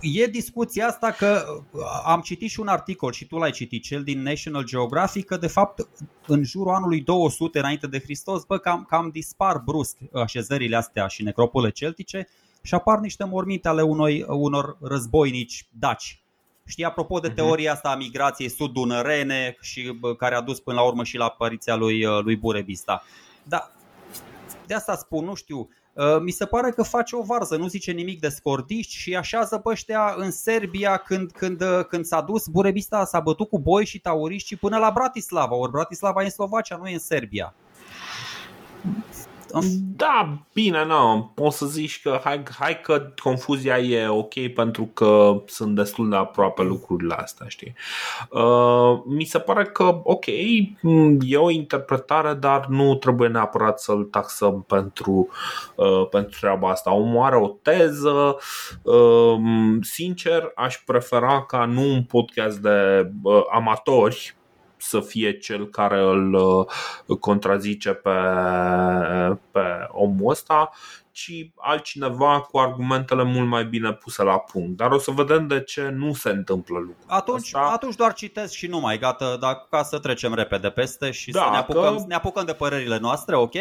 [0.01, 4.03] e discuția asta că uh, am citit și un articol și tu l-ai citit, cel
[4.03, 5.87] din National Geographic, că de fapt
[6.27, 11.23] în jurul anului 200 înainte de Hristos, bă, cam, cam dispar brusc așezările astea și
[11.23, 12.27] necropole celtice
[12.61, 16.21] și apar niște morminte ale unoi, unor războinici daci.
[16.65, 17.35] Știi, apropo de Mhm.
[17.35, 21.25] teoria asta a migrației sud-dunărene și bă, care a dus până la urmă și la
[21.25, 23.03] apariția lui, uh, lui Burebista.
[23.43, 23.71] Da,
[24.67, 25.67] de asta spun, nu știu, uh,
[26.21, 29.69] mi se pare că face o varză, nu zice nimic de scordiști și așează pe
[29.69, 33.99] ăștia în Serbia când, când, uh, când s-a dus, Burebista s-a bătut cu boi și
[33.99, 37.53] tauriști până la Bratislava, ori Bratislava e în Slovacia, nu e în Serbia.
[39.95, 41.31] Da, bine, nu.
[41.35, 46.15] Poți să zici că hai, hai că confuzia e ok pentru că sunt destul de
[46.15, 47.73] aproape lucrurile astea, știi?
[48.29, 50.25] Uh, mi se pare că, ok,
[51.21, 55.29] e o interpretare, dar nu trebuie neapărat să-l taxăm pentru,
[55.75, 56.93] uh, pentru treaba asta.
[56.93, 58.37] Omul are o teză.
[58.81, 59.37] Uh,
[59.81, 64.37] sincer, aș prefera ca nu un podcast de uh, amatori
[64.81, 68.09] să fie cel care îl uh, contrazice pe,
[69.51, 70.69] pe omul ăsta,
[71.11, 74.77] ci altcineva cu argumentele mult mai bine puse la punct.
[74.77, 77.59] Dar o să vedem de ce nu se întâmplă lucrul Atunci, ăsta.
[77.73, 81.49] atunci doar citesc și numai, gata, dar ca să trecem repede peste și Da, să
[81.51, 83.55] ne apucăm, că- ne apucăm de părerile noastre, ok?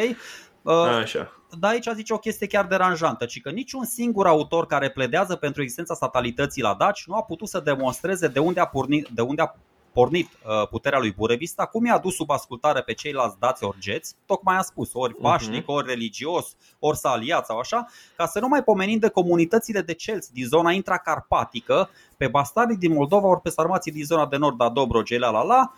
[1.00, 1.33] Așa.
[1.59, 5.62] Dar aici zice o chestie chiar deranjantă, ci că niciun singur autor care pledează pentru
[5.62, 9.42] existența statalității la Daci nu a putut să demonstreze de unde a pornit, de unde
[9.42, 9.54] a
[9.92, 14.57] pornit uh, puterea lui Burevista, cum i-a dus sub ascultare pe ceilalți dați orgeți, tocmai
[14.57, 15.22] a spus, ori Mhm.
[15.22, 19.81] pașnic, ori religios, ori să aliat sau așa, ca să nu mai pomenim de comunitățile
[19.81, 24.37] de celți din zona intracarpatică, pe bastarii din Moldova, ori pe sarmații din zona de
[24.37, 25.72] nord a Dobrogei, la la la,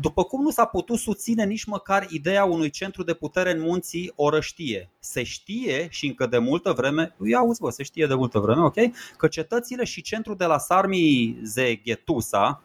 [0.00, 4.12] după cum nu s-a putut susține nici măcar ideea unui centru de putere în munții
[4.16, 4.90] Orăștie.
[4.98, 8.62] Se știe și încă de multă vreme, ia auzi bă, se știe de multă vreme,
[8.62, 8.76] ok,
[9.16, 12.62] că cetățile și centrul de la Sarmi Zeghetusa,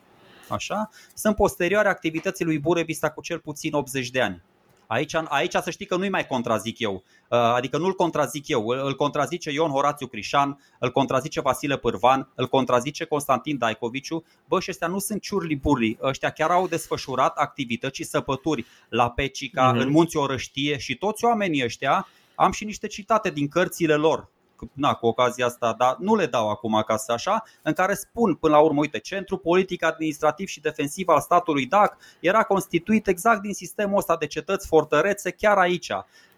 [0.52, 4.42] așa, sunt posterioare activității lui Burebista cu cel puțin 80 de ani.
[4.88, 8.82] Aici, aici să știi că nu-i mai contrazic eu, Uh, adică nu-l contrazic eu, îl
[8.86, 14.24] îl contrazice Ion Horațiu Crișan, îl contrazice Vasile Pârvan, îl contrazice Constantin Daicoviciu.
[14.48, 19.10] Bă, și ăștia nu sunt ciurli burli, ăștia chiar au desfășurat activități și săpături la
[19.10, 19.80] Pecica, Mhm.
[19.80, 24.28] în Munții Orăștie și toți oamenii ăștia, am și niște citate din cărțile lor,
[24.74, 28.54] na, cu ocazia asta, dar nu le dau acum acasă așa, în care spun până
[28.54, 33.54] la urmă, uite, Centrul Politic Administrativ și Defensiv al statului DAC era constituit exact din
[33.54, 35.92] sistemul ăsta de cetăți fortărețe chiar aici.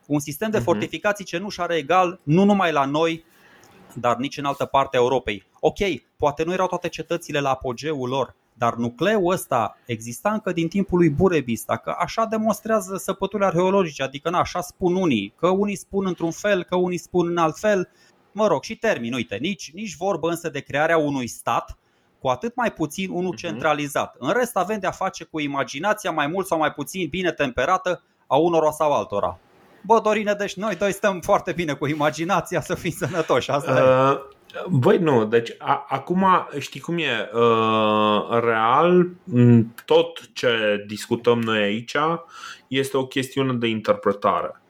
[0.06, 0.66] Un sistem de Mhm.
[0.66, 3.26] fortificații ce nu și are egal nu numai la noi,
[3.94, 5.46] dar nici în altă parte a Europei.
[5.60, 5.78] Ok,
[6.18, 10.98] poate nu erau toate cetățile la apogeul lor, dar nucleul ăsta exista încă din timpul
[10.98, 16.06] lui Burebista, că așa demonstrează săpăturile arheologice, adică na, așa spun unii, că unii spun
[16.06, 17.90] într-un fel, că unii spun în alt fel.
[18.34, 21.78] Mă rog, și termin, uite, nici, nici vorbă însă de crearea unui stat,
[22.20, 23.38] cu atât mai puțin unul Mhm.
[23.38, 24.16] centralizat.
[24.20, 28.36] În rest avem de-a face cu imaginația mai mult sau mai puțin bine temperată a
[28.38, 29.40] unora sau altora.
[29.86, 33.82] Bă, Dorine, deci noi doi stăm foarte bine cu imaginația să fim sănătoși, asta e.
[33.82, 34.32] Uh,
[34.70, 36.26] Băi, nu, deci a, acum
[36.60, 41.96] știi cum e, uh, real, m, tot ce discutăm noi aici
[42.68, 44.62] este o chestiune de interpretare.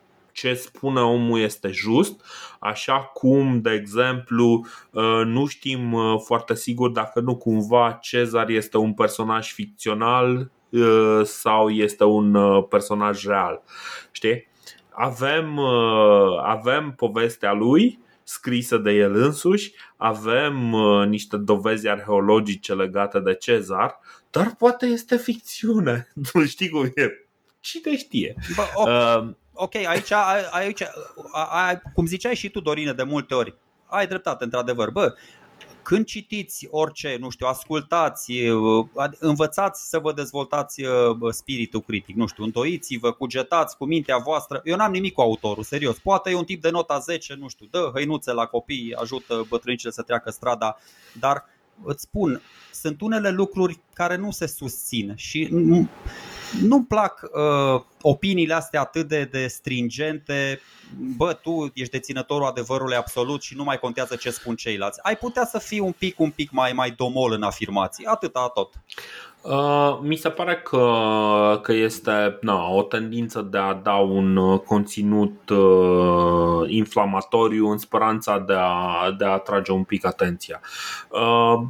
[0.43, 2.21] Ce spune omul este just,
[2.59, 8.77] așa cum, de exemplu, uh, nu știm uh, foarte sigur dacă nu cumva Cezar este
[8.77, 13.63] un personaj ficțional uh, sau este un uh, personaj real.
[14.11, 14.47] Știi?
[14.89, 23.19] Avem, uh, avem povestea lui scrisă de el însuși, avem uh, niște dovezi arheologice legate
[23.19, 23.99] de Cezar,
[24.31, 26.07] dar poate este ficțiune.
[26.33, 27.27] Nu știi cum e.
[27.59, 28.35] Cine știe?
[28.55, 30.81] Bă, ok, Uh, ok, aici, ai- aici
[31.49, 34.89] ai, cum ziceai și tu, Dorine, de multe ori, ai dreptate, într-adevăr.
[34.89, 35.13] Bă,
[35.83, 41.81] când citiți orice, nu știu, ascultați, uh, ad- învățați să vă dezvoltați uh, bă, spiritul
[41.81, 44.61] critic, nu știu, întoiți-vă, cugetați cu mintea voastră.
[44.63, 45.99] Eu n-am nimic cu autorul, serios.
[45.99, 49.91] Poate e un tip de nota 10, nu știu, dă hăinuțe la copii, ajută bătrânicile
[49.91, 50.77] să treacă strada,
[51.19, 51.45] dar
[51.83, 55.89] îți spun, sunt unele lucruri care nu se susțin și nu-
[56.61, 60.59] nu-mi plac uh, opiniile astea atât de, de stringente.
[61.17, 64.99] Bă, tu ești deținătorul adevărului absolut și nu mai contează ce spun ceilalți.
[65.01, 68.05] Ai putea să fii un pic, un pic mai, mai domol în afirmații.
[68.05, 68.73] Atâta tot.
[69.41, 74.59] Uh, mi se pare că, că este na, o tendință de a da un uh,
[74.59, 80.61] conținut uh, inflamatoriu în speranța de a, de a atrage un pic atenția.
[81.09, 81.61] Uh,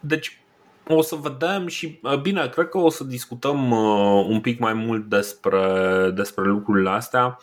[0.00, 0.40] deci
[0.88, 4.72] o să vedem și uh, bine, cred că o să discutăm uh, un pic mai
[4.72, 7.38] mult despre, despre lucrurile astea.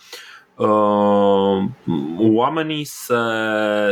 [0.56, 1.64] Uh,
[2.18, 3.16] oamenii se,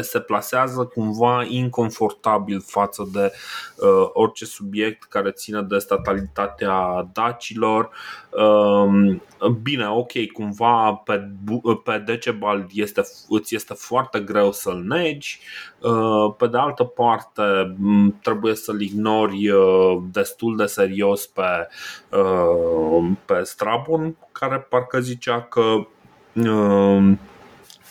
[0.01, 3.31] se plasează cumva inconfortabil față de
[3.75, 7.89] uh, orice subiect care ține de statalitatea dacilor.
[8.29, 9.15] Uh,
[9.61, 15.39] bine, ok, cumva pe, Bu- pe Decebald este, îți este foarte greu să-l negi,
[15.79, 21.67] uh, pe de altă parte m, trebuie să-l ignori uh, destul de serios pe,
[22.17, 25.85] uh, pe Strabon, care parcă zicea că uh,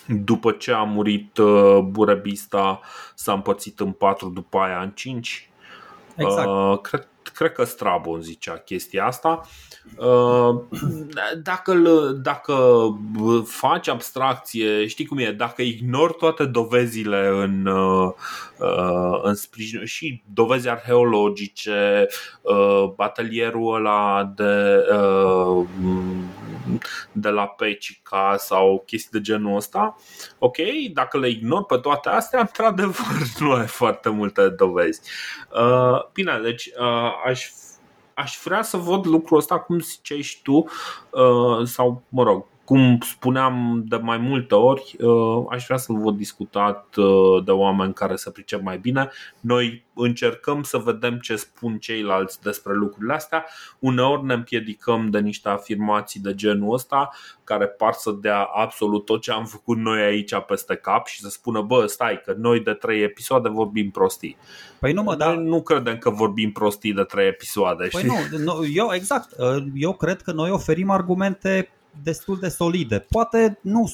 [0.06, 2.80] după ce a murit uh, Burebista
[3.14, 5.50] s-a împărțit în patru, după aia în cinci.
[6.16, 6.48] Exact.
[6.48, 9.40] Uh, cred, cred că Strabon zicea chestia asta.
[9.96, 10.60] Uh,
[11.42, 11.74] dacă,
[12.22, 12.54] dacă
[13.44, 18.12] faci abstracție, știi cum e, dacă ignori toate dovezile în, uh,
[19.22, 22.06] în sprijin și dovezi arheologice,
[22.42, 25.66] uh, atelierul ăla de, uh,
[27.12, 29.96] de la Pecica sau chestii de genul ăsta,
[30.38, 30.56] ok,
[30.92, 35.00] dacă le ignori pe toate astea, într-adevăr nu ai foarte multe dovezi.
[35.52, 37.50] Uh, bine, deci uh, aș
[38.14, 40.52] aș vrea să văd lucrul ăsta cum ziceai și tu
[41.10, 44.96] uh, sau mă rog cum spuneam de mai multe ori,
[45.50, 46.96] aș vrea să vă discutat
[47.44, 49.10] de oameni care se pricep mai bine.
[49.40, 53.46] Noi încercăm să vedem ce spun ceilalți despre lucrurile astea.
[53.78, 57.10] Uneori ne împiedicăm de niște afirmații de genul ăsta
[57.44, 61.28] care par să dea absolut tot ce am făcut noi aici peste cap și să
[61.28, 64.36] spună, bă, stai, că noi de trei episoade vorbim prostii.
[64.80, 65.34] Păi nu, mă, dar...
[65.34, 67.88] nu credem că vorbim prostii de trei episoade.
[67.92, 68.38] Păi știi?
[68.38, 69.34] nu, nu, eu exact.
[69.74, 71.68] Eu cred că noi oferim argumente
[72.02, 72.98] destul de solide.
[72.98, 73.92] Poate nu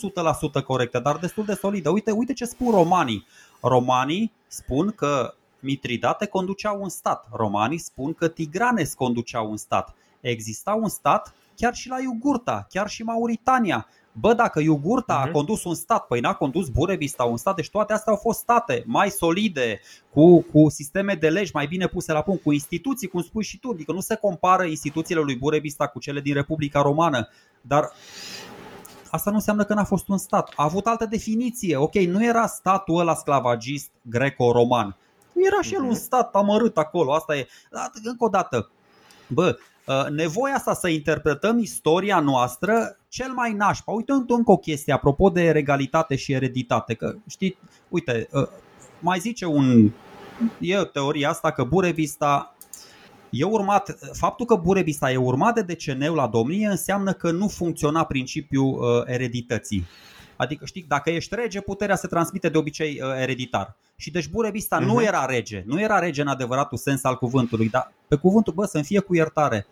[0.60, 1.88] 100% corecte, dar destul de solide.
[1.88, 3.26] Uite, uite ce spun romanii.
[3.60, 7.28] Romanii spun că Mitridate conducea un stat.
[7.32, 9.94] Romanii spun că Tigranes conducea un stat.
[10.20, 13.86] Exista un stat chiar și la Iugurta, chiar și Mauritania.
[14.20, 15.22] Bă, dacă Iugurta uh-huh.
[15.22, 15.32] a mhm.
[15.32, 18.82] condus un stat, păi n-a condus Burebista un stat, deci toate astea au fost state
[18.86, 23.22] mai solide, cu, cu sisteme de legi mai bine puse la punct, cu instituții, cum
[23.22, 27.28] spui și tu, adică nu se compară instituțiile lui Burebista cu cele din Republica Romană,
[27.60, 27.90] dar
[29.10, 30.52] asta nu înseamnă că n-a fost un stat.
[30.56, 31.76] A avut altă definiție.
[31.76, 34.96] Ok, nu era statul ăla sclavagist greco-roman.
[35.32, 35.96] Era și el un mhm.
[35.96, 37.12] stat amărât acolo.
[37.12, 37.46] Asta e.
[37.70, 38.70] Dar, încă o dată,
[39.26, 43.92] bă, ă, nevoia asta să interpretăm istoria noastră cel mai nașpa.
[43.92, 46.94] Uite încă o chestie apropo de regalitate și ereditate.
[46.94, 48.48] Că știi, uite, ă,
[49.00, 49.90] mai zice un
[50.60, 52.50] e teoria asta că Burebista
[53.30, 58.04] E urmat, faptul că Burebista e urmat de deceneu la domnie înseamnă că nu funcționa
[58.04, 59.86] principiul uh, eredității.
[60.36, 63.76] Adică, știi, dacă ești rege, puterea se transmite de obicei uh, ereditar.
[63.96, 64.84] Și deci Burebista uh-huh.
[64.84, 65.02] nu mhm.
[65.02, 68.84] era rege, nu era rege în adevăratul sens al cuvântului, dar pe cuvântul, bă, să-mi
[68.84, 69.66] fie cu iertare.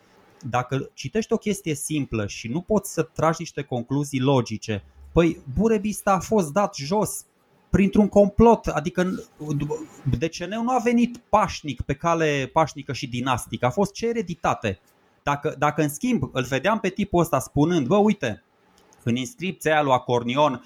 [0.51, 6.13] Dacă citești o chestie simplă și nu poți să tragi niște concluzii logice, păi Burebista
[6.13, 7.25] a fost dat jos
[7.71, 9.25] printr-un complot, adică
[10.19, 14.81] deceneu nu a venit pașnic pe cale pașnică și dinastică, a fost ce ereditate.
[15.23, 18.43] Dacă, dacă în schimb îl vedeam pe tipul ăsta spunând, bă uite,
[19.03, 20.65] în inscripția aia lui Acornion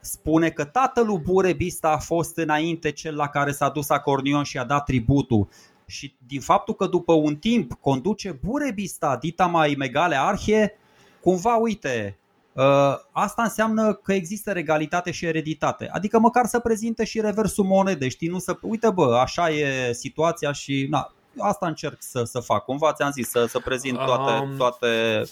[0.00, 4.64] spune că tatălui Burebista a fost înainte cel la care s-a dus Acornion și a
[4.64, 5.48] dat tributul
[5.90, 10.78] și din faptul că după un timp conduce Burebista, dita mai megale arhie,
[11.20, 12.18] cumva uite,
[12.56, 15.88] ă, asta înseamnă că există regalitate și ereditate.
[15.92, 20.52] Adică măcar să prezinte și reversul monedei, știi, nu să, uite bă, așa e situația
[20.52, 22.64] și na, asta încerc să, să fac.
[22.64, 25.22] Cumva ți-am zis să, să prezint toate, toate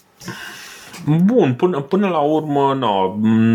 [1.25, 3.15] Bun, până, până la urmă no,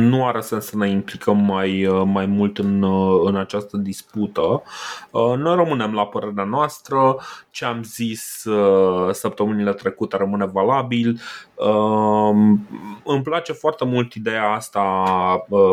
[0.10, 2.84] nu are sens să ne implicăm mai, mai mult în,
[3.26, 4.63] în această dispută.
[5.12, 7.17] Uh, noi rămânem la părerea noastră,
[7.50, 11.19] ce am zis uh, săptămânile trecute rămâne valabil.
[11.54, 12.58] Uh,
[13.04, 14.84] îmi place foarte mult ideea asta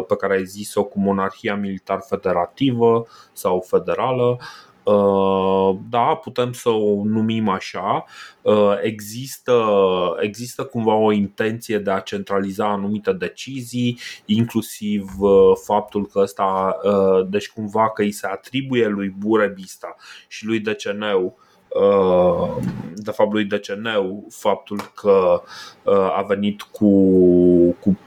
[0.08, 4.36] pe care ai zis-o cu monarhia militar federativă sau federală.
[4.38, 4.69] Uh,
[5.88, 8.04] da, putem să o numim așa.
[8.42, 9.64] Uh, există,
[10.20, 15.30] există cumva o intenție de a centraliza anumite decizii, inclusiv uh,
[15.64, 16.78] faptul că ăsta,
[17.28, 19.96] deci cumva că îi se atribuie lui Burebista
[20.28, 21.49] și lui Deceneu Uh,
[22.94, 25.42] de fapt lui Deceneu faptul că
[25.82, 26.90] uh, a venit cu,
[27.72, 27.98] cu,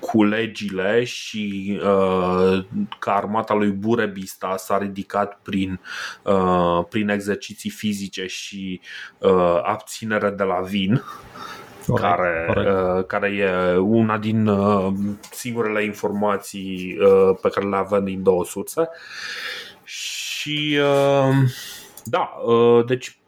[0.00, 2.64] cu legile și uh,
[2.98, 5.80] că armata lui Burebista s-a ridicat prin,
[6.88, 8.80] prin exerciții fizice și
[9.62, 11.02] abținere de la vin
[11.86, 13.06] Corect, care, corect.
[13.06, 14.50] care e una din
[15.30, 16.98] singurele informații
[17.42, 18.88] pe care le avem din două surse.
[19.84, 20.78] Și
[22.10, 23.18] da, uh, deci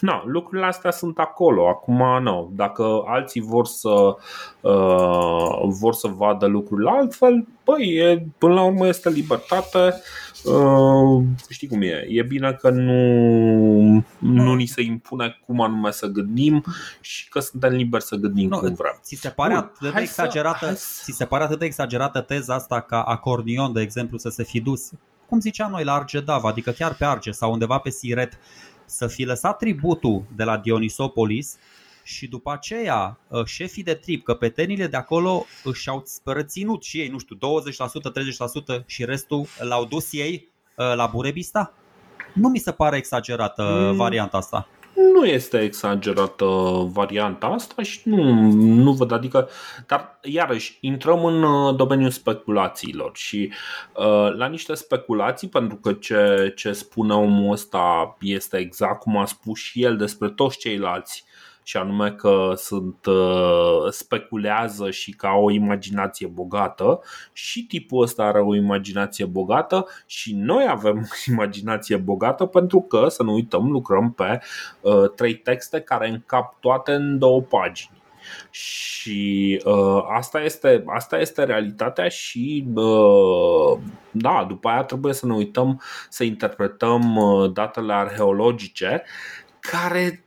[0.00, 1.68] na, lucrurile astea sunt acolo.
[1.68, 2.50] Acum, nu.
[2.54, 4.16] Dacă alții vor să
[4.60, 9.94] uh, vor să vadă lucrurile altfel, păi, e, până la urmă este libertate.
[10.44, 12.06] Uh, știi cum e?
[12.08, 16.64] E bine că nu, nu ni se impune cum anume să gândim
[17.00, 18.98] și că suntem liberi să gândim nu, cum vrem.
[19.02, 22.54] Ți se pare, Bun, atât de exagerată, să, ți se pare atât de exagerată teza
[22.54, 24.90] asta ca acordion, de exemplu, să se fi dus
[25.28, 28.38] cum ziceam noi, la Argedav, adică chiar pe Arge sau undeva pe Siret,
[28.84, 31.56] să fi lăsat tributul de la Dionisopolis
[32.02, 37.08] și după aceea ă, șefii de trib, căpetenile de acolo își au reținut și ei,
[37.08, 41.74] nu știu, 20%, 30% și restul l-au dus ei ă, la Burebista?
[42.34, 43.96] Nu mi se pare exagerată mm.
[43.96, 46.44] varianta asta nu este exagerată
[46.92, 49.48] varianta asta și nu, nu văd, adică,
[49.86, 53.52] dar iarăși intrăm în uh, domeniul speculațiilor și
[53.94, 59.24] uh, la niște speculații, pentru că ce, ce spune omul ăsta este exact cum a
[59.24, 61.25] spus și el despre toți ceilalți
[61.68, 67.00] și anume că sunt uh, speculează și că au o imaginație bogată
[67.32, 73.08] și tipul ăsta are o imaginație bogată și noi avem o imaginație bogată pentru că,
[73.08, 74.40] să nu uităm, lucrăm pe
[74.80, 78.02] uh, trei texte care încap toate în două pagini.
[78.50, 83.78] Și uh, asta, este, asta este realitatea și uh,
[84.10, 89.02] da, după aia trebuie să ne uităm să interpretăm uh, datele arheologice
[89.70, 90.24] care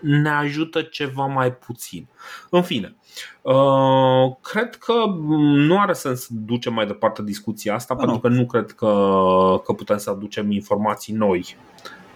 [0.00, 2.06] ne ajută ceva mai puțin.
[2.50, 2.94] În fine,
[3.42, 4.92] uh, cred că
[5.56, 8.90] nu are sens să ducem mai departe discuția asta, pentru că nu cred că,
[9.64, 11.56] că putem să aducem informații noi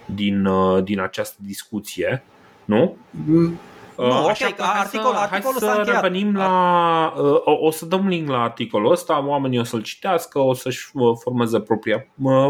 [0.05, 2.23] din, uh, din această discuție.
[2.65, 2.97] Nu?
[3.11, 3.59] Mm.
[3.97, 7.13] Nu, Așa okay, că articol, să, articolul hai să revenim la.
[7.43, 11.59] O, o să dăm link la articolul ăsta, oamenii o să-l citească, o să-și formeze
[11.59, 12.07] propria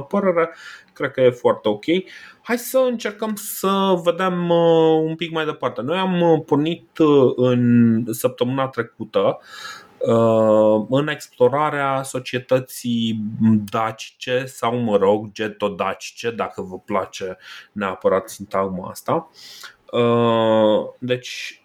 [0.07, 0.55] părere.
[0.93, 1.85] Cred că e foarte ok.
[2.47, 4.49] Hai să încercăm să vedem
[5.03, 5.81] un pic mai departe.
[5.81, 6.89] Noi am pornit
[7.35, 9.39] în săptămâna trecută
[10.89, 13.19] în explorarea societății
[13.71, 17.37] dacice sau, mă rog, getodacice, dacă vă place
[17.71, 19.29] neapărat sintagma asta.
[20.97, 21.61] Deci,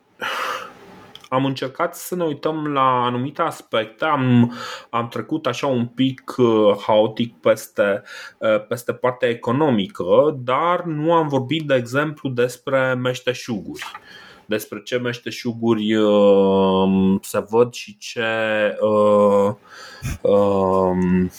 [1.32, 4.52] am încercat să ne uităm la anumite aspecte, am,
[4.90, 8.02] am trecut așa un pic uh, haotic peste,
[8.38, 13.84] uh, peste partea economică, dar nu am vorbit, de exemplu, despre meșteșuguri.
[14.46, 18.22] Despre ce meșteșuguri uh, se văd și ce
[18.80, 19.54] uh,
[20.20, 21.30] uh,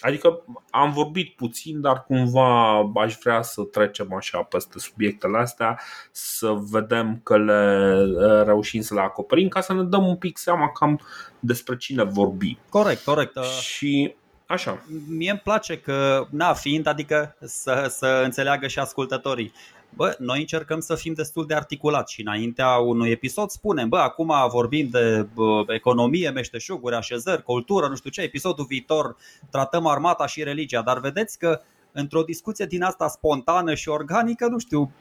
[0.00, 6.56] Adică am vorbit puțin, dar cumva aș vrea să trecem așa peste subiectele astea, să
[6.70, 11.00] vedem că le reușim să le acoperim, ca să ne dăm un pic seama cam
[11.40, 12.58] despre cine vorbim.
[12.68, 13.38] Corect, corect.
[13.60, 14.14] Și
[14.50, 14.84] Așa.
[15.08, 19.52] Mie îmi place că, na, fiind, adică să, să înțeleagă și ascultătorii.
[19.94, 24.32] Bă, noi încercăm să fim destul de articulați și înaintea unui episod spunem, bă, acum
[24.48, 29.16] vorbim de bă, economie, meșteșuguri, așezări, cultură, nu știu ce, episodul viitor
[29.50, 31.60] tratăm armata și religia, dar vedeți că
[31.92, 34.92] într-o discuție din asta spontană și organică, nu știu,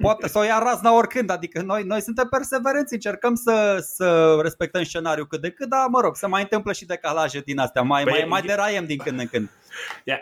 [0.00, 4.82] poate să o ia razna oricând, adică noi, noi suntem perseverenți, încercăm să, să respectăm
[4.82, 8.04] scenariul cât de cât, dar mă rog, să mai întâmplă și decalaje din astea, mai,
[8.04, 9.50] păi, mai, mai deraiem din când în când.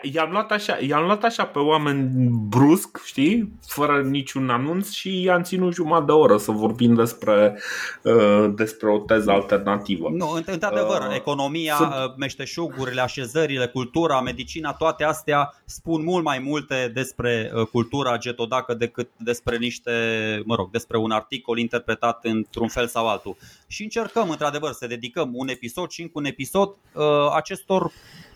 [0.01, 2.09] I-am luat, așa, i-am luat așa pe oameni
[2.49, 7.59] brusc, știi, fără niciun anunț și i-am ținut jumătate de oră să vorbim despre,
[8.03, 10.09] uh, despre o teză alternativă.
[10.11, 11.89] Nu, într-adevăr, uh, economia, sunt...
[11.89, 18.73] Uh, meșteșugurile, așezările, cultura, medicina, toate astea spun mult mai multe despre uh, cultura getodacă
[18.73, 19.91] decât despre niște,
[20.45, 23.35] mă rog, despre un articol interpretat într-un fel sau altul.
[23.67, 27.03] Și încercăm, într-adevăr, să dedicăm un episod și încă un episod uh,
[27.35, 27.91] acestor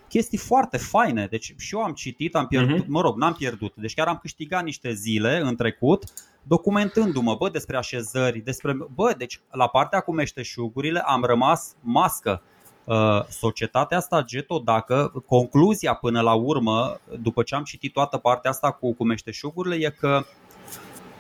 [0.10, 1.28] chestii foarte faine.
[1.30, 2.88] Deci și eu am citit, am pierdut, uh-huh.
[2.88, 3.74] mă rog, n-am pierdut.
[3.76, 6.04] Deci chiar am câștigat niște zile în trecut
[6.44, 12.42] documentându-mă, bă, despre așezări, despre, bă, deci la partea cu meșteșugurile am rămas mască.
[12.84, 18.50] Uh, societatea asta Geto, dacă concluzia până la urmă, după ce am citit toată partea
[18.50, 20.24] asta cu, cu meșteșugurile, e că,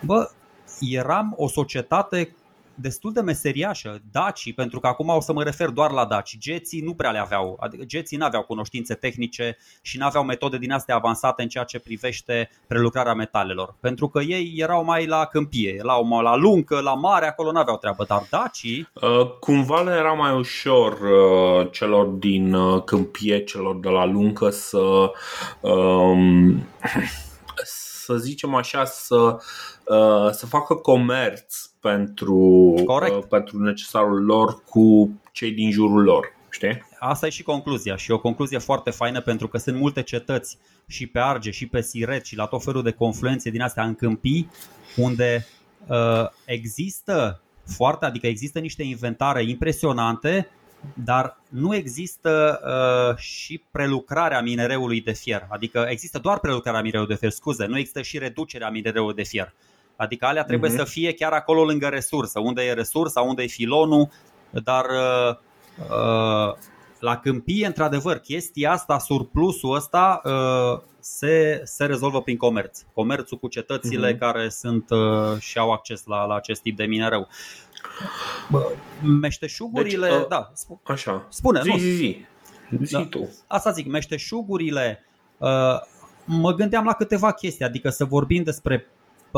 [0.06, 0.30] bă,
[0.80, 2.36] eram o societate
[2.82, 4.02] destul de meseriașă.
[4.12, 7.20] Dacii, pentru că acum o să mă refer doar la daci, geții nu prea le
[7.20, 11.48] aveau, adică geții nu aveau cunoștințe tehnice și nu aveau metode din astea avansate în
[11.48, 13.76] ceea ce privește prelucrarea metalelor.
[13.80, 17.60] Pentru că ei erau mai la câmpie, erau mai la luncă, la mare, acolo nu
[17.60, 18.04] aveau treabă.
[18.08, 18.90] Dar dacii...
[18.94, 24.50] Uh, cumva le era mai ușor uh, celor din uh, câmpie, celor de la luncă
[24.50, 25.12] să...
[25.62, 26.68] Um,
[28.14, 32.36] să zicem așa, să, uh, să facă comerț pentru,
[32.88, 36.38] uh, pentru necesarul lor cu cei din jurul lor.
[36.50, 36.88] Știi?
[37.00, 41.08] Asta e și concluzia și o concluzie foarte faină pentru că sunt multe cetăți și
[41.08, 44.50] pe Arge și pe Siret și la tot felul de confluențe din astea în câmpii
[44.96, 45.48] unde
[45.88, 50.50] uh, există foarte, adică există niște inventare impresionante
[50.94, 55.48] dar nu există uh, și prelucrarea minereului de fier.
[55.50, 59.54] Adică există doar prelucrarea minereului de fier, scuze, nu există și reducerea minereului de fier.
[59.96, 60.78] Adică alea trebuie uh-huh.
[60.78, 64.10] să fie chiar acolo lângă resursă, unde e resursa, unde e filonul,
[64.50, 65.36] dar uh,
[65.90, 66.56] uh,
[67.00, 72.82] la câmpie, într-adevăr, chestia asta, surplusul ăsta uh, se, se rezolvă prin comerț.
[72.94, 74.20] Comerțul cu cetățile uh-huh.
[74.20, 77.28] care sunt uh, și au acces la, la acest tip de minereu.
[79.22, 81.26] Meșteșugurile, deci, uh, da, sp- așa.
[81.30, 81.78] spune, zi, nu.
[81.78, 82.26] Zi, zi.
[82.84, 83.06] zi da.
[83.06, 83.30] tu.
[83.48, 85.06] Asta zic, meșteșugurile,
[85.38, 85.80] uh,
[86.26, 88.88] mă gândeam la câteva chestii, adică să vorbim despre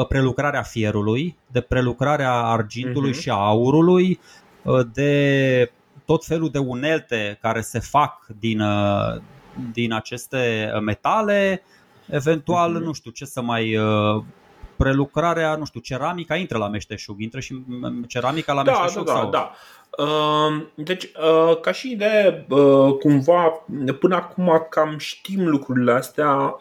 [0.07, 3.21] prelucrarea fierului, de prelucrarea argintului uh-huh.
[3.21, 4.19] și aurului,
[4.63, 5.71] uh, de
[6.05, 9.21] tot felul de unelte care se fac din, uh,
[9.71, 11.63] din aceste metale,
[12.05, 12.83] eventual, uh-huh.
[12.83, 13.77] nu știu ce să mai
[14.77, 17.63] prelucrarea, nu știu, ceramica intră la meșteșug, intră și
[18.07, 19.05] ceramica la da, meșteșug?
[19.05, 19.29] Da, sau?
[19.29, 19.51] da,
[19.97, 23.65] Uh, deci, uh, ca și idee, uh, cumva,
[23.99, 26.55] până acum cam știm lucrurile astea.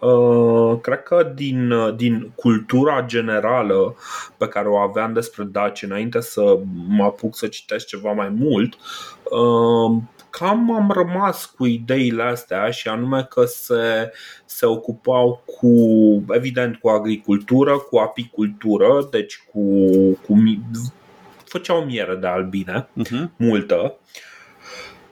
[0.80, 3.96] Cred că din, din cultura generală
[4.36, 8.76] pe care o aveam despre Daci înainte să mă apuc să citesc ceva mai mult,
[10.30, 14.10] cam am rămas cu ideile astea și anume că se,
[14.44, 15.74] se ocupau cu,
[16.30, 19.90] evident, cu agricultură, cu apicultură, deci cu,
[20.26, 20.34] cu
[21.44, 23.36] făceau miere de albine, uh-huh.
[23.36, 23.96] multă.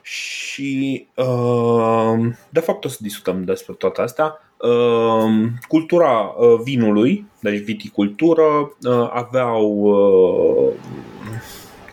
[0.01, 4.33] Și uh, de fapt o să discutăm despre toate astea.
[4.57, 8.77] Uh, cultura uh, vinului, deci viticultură,
[9.11, 9.93] aveau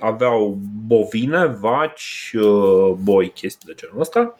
[0.00, 2.34] aveau bovine, vaci,
[3.02, 4.36] boi, chestii de genul ăsta.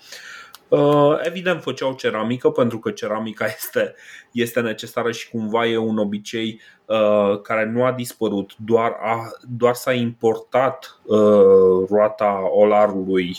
[0.68, 3.94] Uh, evident făceau ceramică pentru că ceramica este,
[4.30, 9.74] este necesară și cumva e un obicei uh, care nu a dispărut, doar, a, doar
[9.74, 13.36] s-a importat uh, roata olarului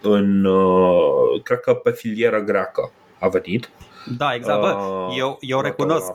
[0.00, 0.46] în,
[1.42, 3.70] cred că pe filieră greacă a venit.
[4.16, 4.60] Da, exact.
[4.60, 4.76] Bă,
[5.16, 6.12] eu, eu recunosc.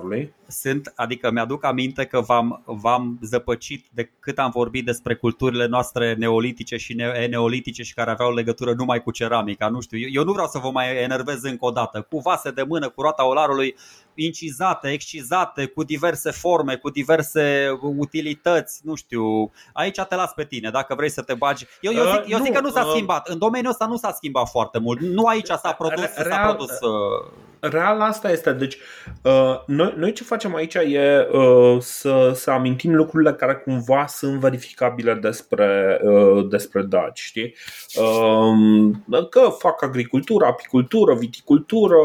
[0.54, 6.14] Sunt, adică mi-aduc aminte că v-am, v-am zăpăcit de cât am vorbit despre culturile noastre
[6.14, 9.68] neolitice și ne- neolitice și care aveau legătură numai cu ceramica.
[9.68, 12.08] Nu știu, eu, eu nu vreau să vă mai enervez încă o dată.
[12.10, 13.76] Cu vase de mână, cu roata olarului,
[14.16, 19.52] incizate, excizate, cu diverse forme, cu diverse utilități, nu știu.
[19.74, 21.66] Aici te las pe tine, dacă vrei să te bagi.
[21.82, 23.28] Eu, eu, zic, eu zic că nu s-a uh, schimbat.
[23.28, 25.00] În domeniul ăsta nu s-a schimbat foarte mult.
[25.00, 26.16] Nu aici s-a produs.
[26.16, 27.32] Real, s-a produs uh...
[27.60, 28.52] real asta este.
[28.52, 28.78] Deci,
[29.24, 34.40] uh, noi, noi ce facem aici e uh, să, să amintim lucrurile care cumva sunt
[34.40, 37.56] verificabile despre, uh, despre Daci, știi?
[37.96, 41.98] Uh, că fac agricultură, apicultură, viticultură,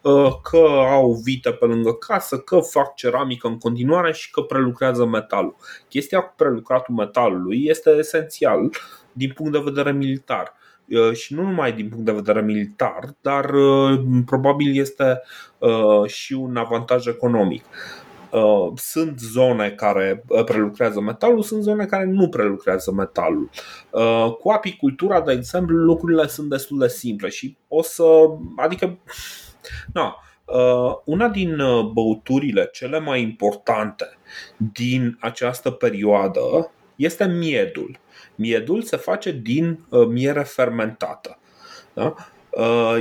[0.00, 5.04] uh, că au vite pe lângă casă, că fac ceramică în continuare și că prelucrează
[5.04, 5.56] metalul.
[5.88, 8.70] Chestia cu prelucratul metalului este esențial
[9.12, 10.69] din punct de vedere militar uh,
[11.12, 15.20] și nu numai din punct de vedere militar, dar uh, probabil este
[15.58, 17.64] uh, și un avantaj economic.
[18.74, 23.50] Sunt zone care prelucrează metalul, sunt zone care nu prelucrează metalul.
[24.40, 28.04] Cu apicultura, de exemplu, lucrurile sunt destul de simple și o să.
[28.56, 28.98] adică.
[29.92, 30.12] No,
[30.52, 34.18] Uh, una din uh, băuturile cele mai importante
[34.56, 36.70] din această perioadă
[37.00, 37.98] este miedul.
[38.34, 41.38] Miedul se face din uh, miere fermentată.
[41.94, 42.14] Da?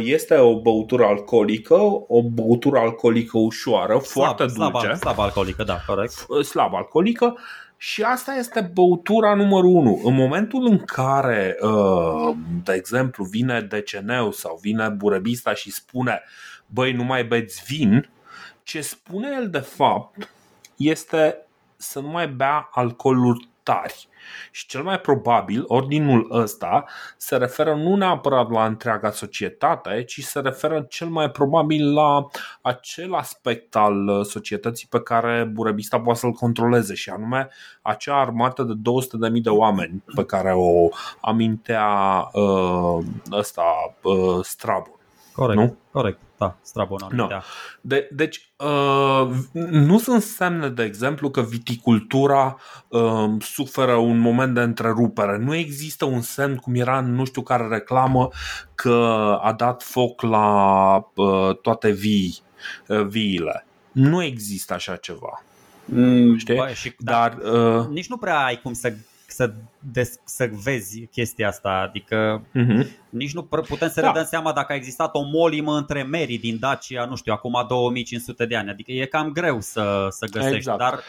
[0.04, 1.76] Este o băutură alcoolică,
[2.08, 4.86] o băutură alcoolică ușoară, slab, foarte dulce.
[4.86, 6.26] Slab, slab alcoolică, da, corect.
[6.43, 7.38] Slab alcoolică
[7.78, 10.02] și asta este băutura numărul unu.
[10.04, 11.58] În momentul în care,
[12.64, 16.22] de exemplu, vine deceneu sau vine burebista și spune
[16.66, 18.10] băi, nu mai beți vin,
[18.64, 20.32] ce spune el de fapt
[20.76, 21.38] este
[21.78, 24.08] să nu mai bea alcooluri tari.
[24.52, 26.86] Și cel mai probabil, ordinul ăsta
[27.18, 32.28] se referă nu neapărat la întreaga societate, ci se referă cel mai probabil la
[32.62, 37.50] acel aspect al societății pe care burebista poate să-l controleze și anume
[37.82, 38.74] acea armată de
[39.30, 40.88] 200.000 de oameni pe care o
[41.22, 41.88] amintea
[42.34, 44.99] uh, ăsta uh, Strabon.
[45.40, 45.78] Corect, nu?
[45.92, 47.28] corect da, Strabon no.
[47.82, 49.30] De, deci uh,
[49.70, 55.38] nu sunt semne, de exemplu, că viticultura uh, suferă un moment de întrerupere.
[55.38, 58.30] Nu există un semn, cum era nu știu care reclamă,
[58.76, 62.42] că a dat foc la uh, toate vii,
[62.88, 63.66] uh, viile.
[63.92, 65.44] Nu există așa ceva.
[65.86, 66.56] Mm, Știi?
[66.56, 68.94] Bă, și, Dar, uh, nici nu prea ai cum să
[69.32, 71.70] să, des, să vezi chestia asta.
[71.70, 72.88] Adică uh-huh.
[73.10, 74.08] nici nu putem să da.
[74.08, 77.66] ne dăm seama dacă a existat o molimă între meri din Dacia, nu știu, acum
[77.68, 78.70] 2500 de ani.
[78.70, 80.80] Adică e cam greu să, să găsești, exact.
[80.80, 81.00] dar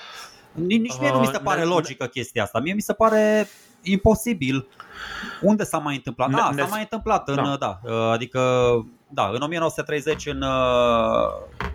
[0.52, 2.60] nici mie nu mi se uh, pare logică chestia asta.
[2.60, 3.48] Mie mi se pare
[3.82, 4.66] imposibil.
[5.40, 6.30] Unde s-a mai întâmplat?
[6.30, 7.56] Da, s-a mai întâmplat în, da.
[7.58, 8.40] da, adică
[9.12, 10.44] da, în 1930 în,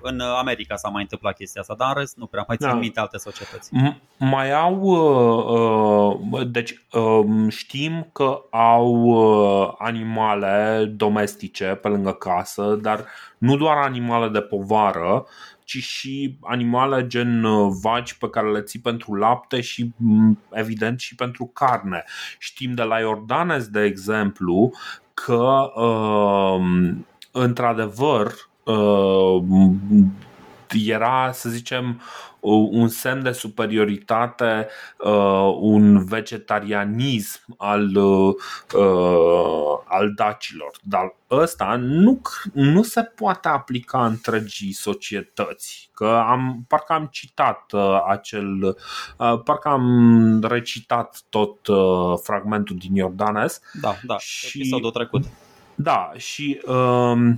[0.02, 2.74] în America s-a mai întâmplat chestia asta, dar în rest nu prea mai țin da.
[2.74, 3.70] minte alte societăți.
[4.18, 12.78] Mai au, uh, uh, deci um, știm că au uh, animale domestice pe lângă casă,
[12.82, 13.06] dar
[13.38, 15.26] nu doar animale de povară,
[15.64, 17.46] ci și animale gen
[17.82, 19.94] vaci pe care le ții pentru lapte și
[20.52, 22.04] evident și pentru carne.
[22.40, 24.72] Știm de la Iordanes, de exemplu,
[25.14, 26.66] că uh,
[27.38, 28.34] într-adevăr
[28.64, 29.44] uh,
[30.86, 32.02] era, să zicem,
[32.72, 34.68] un semn de superioritate,
[34.98, 38.34] uh, un vegetarianism al, uh,
[39.86, 40.72] al dacilor.
[40.82, 42.22] Dar ăsta nu,
[42.54, 45.90] nu se poate aplica întregii societăți.
[45.94, 48.64] Că am, parcă am citat uh, acel,
[49.18, 53.62] uh, parcă am recitat tot uh, fragmentul din Iordanes.
[53.82, 55.24] Da, da, și, episodul trecut.
[55.76, 57.36] Da, și uh,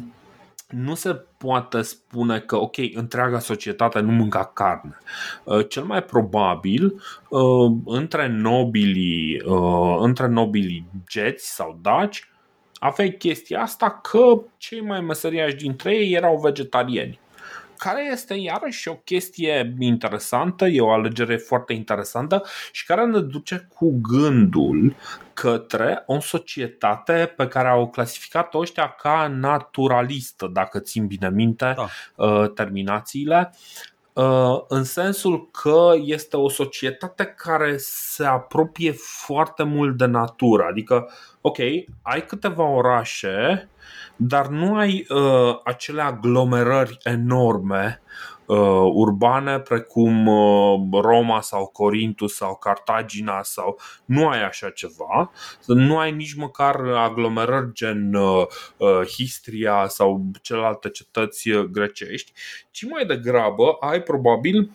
[0.68, 4.98] nu se poate spune că, ok, întreaga societate nu mânca carne.
[5.44, 12.30] Uh, cel mai probabil, uh, între nobilii, uh, între nobilii geți sau daci,
[12.80, 17.20] avea chestia asta că cei mai meseriași dintre ei erau vegetariani
[17.78, 23.68] care este iarăși o chestie interesantă, e o alegere foarte interesantă și care ne duce
[23.74, 24.96] cu gândul
[25.34, 31.88] către o societate pe care au clasificat-o ăștia ca naturalistă, dacă țin bine minte da.
[32.26, 33.97] Uh, terminațiile, uh,
[34.68, 40.68] în sensul că este o societate care se apropie foarte mult de natură.
[40.70, 41.10] Adică,
[41.42, 41.58] ok,
[42.02, 43.70] ai câteva orașe
[44.18, 48.37] dar nu ai uh, acele aglomerări enorme uh,
[48.94, 55.32] urbane precum uh, Roma sau Corintus sau Cartagina sau nu ai așa ceva,
[55.66, 58.46] nu ai nici măcar aglomerări gen uh,
[58.78, 62.32] uh, Histria sau celelalte cetăți uh, grecești,
[62.72, 64.72] ci mai degrabă ai probabil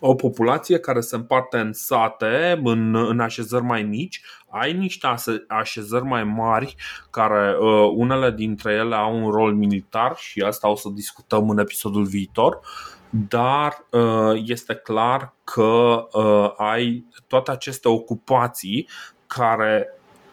[0.00, 5.06] o populație care se împarte în sate, în, în așezări mai mici, ai niște
[5.48, 6.74] așezări mai mari
[7.10, 11.58] care uh, unele dintre ele au un rol militar și asta o să discutăm în
[11.58, 12.60] episodul viitor,
[13.10, 18.88] dar uh, este clar că uh, ai toate aceste ocupații
[19.26, 19.88] care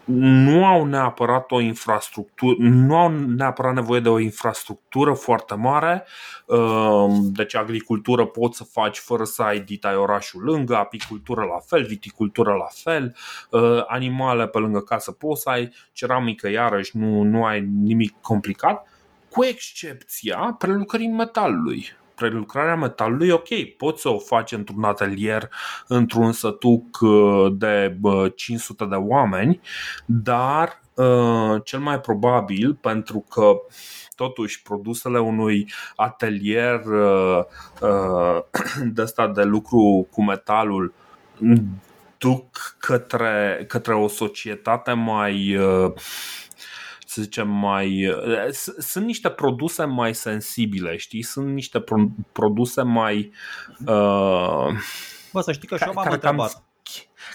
[0.05, 6.05] nu au neapărat o infrastructură, nu au neapărat nevoie de o infrastructură foarte mare,
[6.47, 11.85] ehm, deci agricultură poți să faci fără să ai ditai orașul lângă, apicultură la fel,
[11.85, 13.15] viticultură la fel,
[13.51, 18.87] ehm, animale pe lângă casă poți să ai, ceramică iarăși nu, nu ai nimic complicat,
[19.29, 21.85] cu excepția prelucrării metalului
[22.15, 23.47] prelucrarea metalului, ok,
[23.77, 25.49] poți să o faci într-un atelier,
[25.87, 27.97] într-un sătuc uh, de
[28.35, 29.61] 500 de oameni,
[30.05, 33.55] dar uh, cel mai probabil, pentru că
[34.15, 37.43] totuși produsele unui atelier uh,
[38.93, 40.93] de asta de lucru cu metalul
[42.17, 45.57] duc către, către o societate mai
[47.13, 47.99] să zicem, mai.
[47.99, 51.21] Eh, sunt niște produse mai sensibile, știi?
[51.21, 51.83] Sunt niște
[52.31, 53.31] produse mai.
[53.79, 54.67] Uh,
[55.31, 56.63] Bă, să știi că și eu m-am întrebat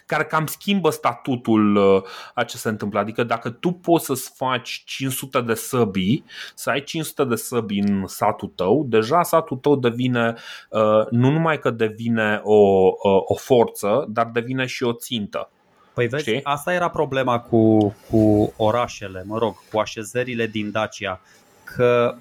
[0.06, 2.02] care cam schimbă statutul uh,
[2.34, 2.98] a ce se întâmplă.
[2.98, 6.24] Adică dacă tu poți să-ți faci 500 de săbii,
[6.54, 10.34] să ai 500 de săbii în satul tău, deja satul tău devine,
[10.70, 12.88] uh, nu numai că devine o,
[13.24, 15.50] o forță, dar devine și o țintă.
[15.99, 16.40] Păi vezi, Știi?
[16.42, 21.20] asta era problema cu, cu orașele, mă rog, cu așezările din Dacia,
[21.64, 22.14] că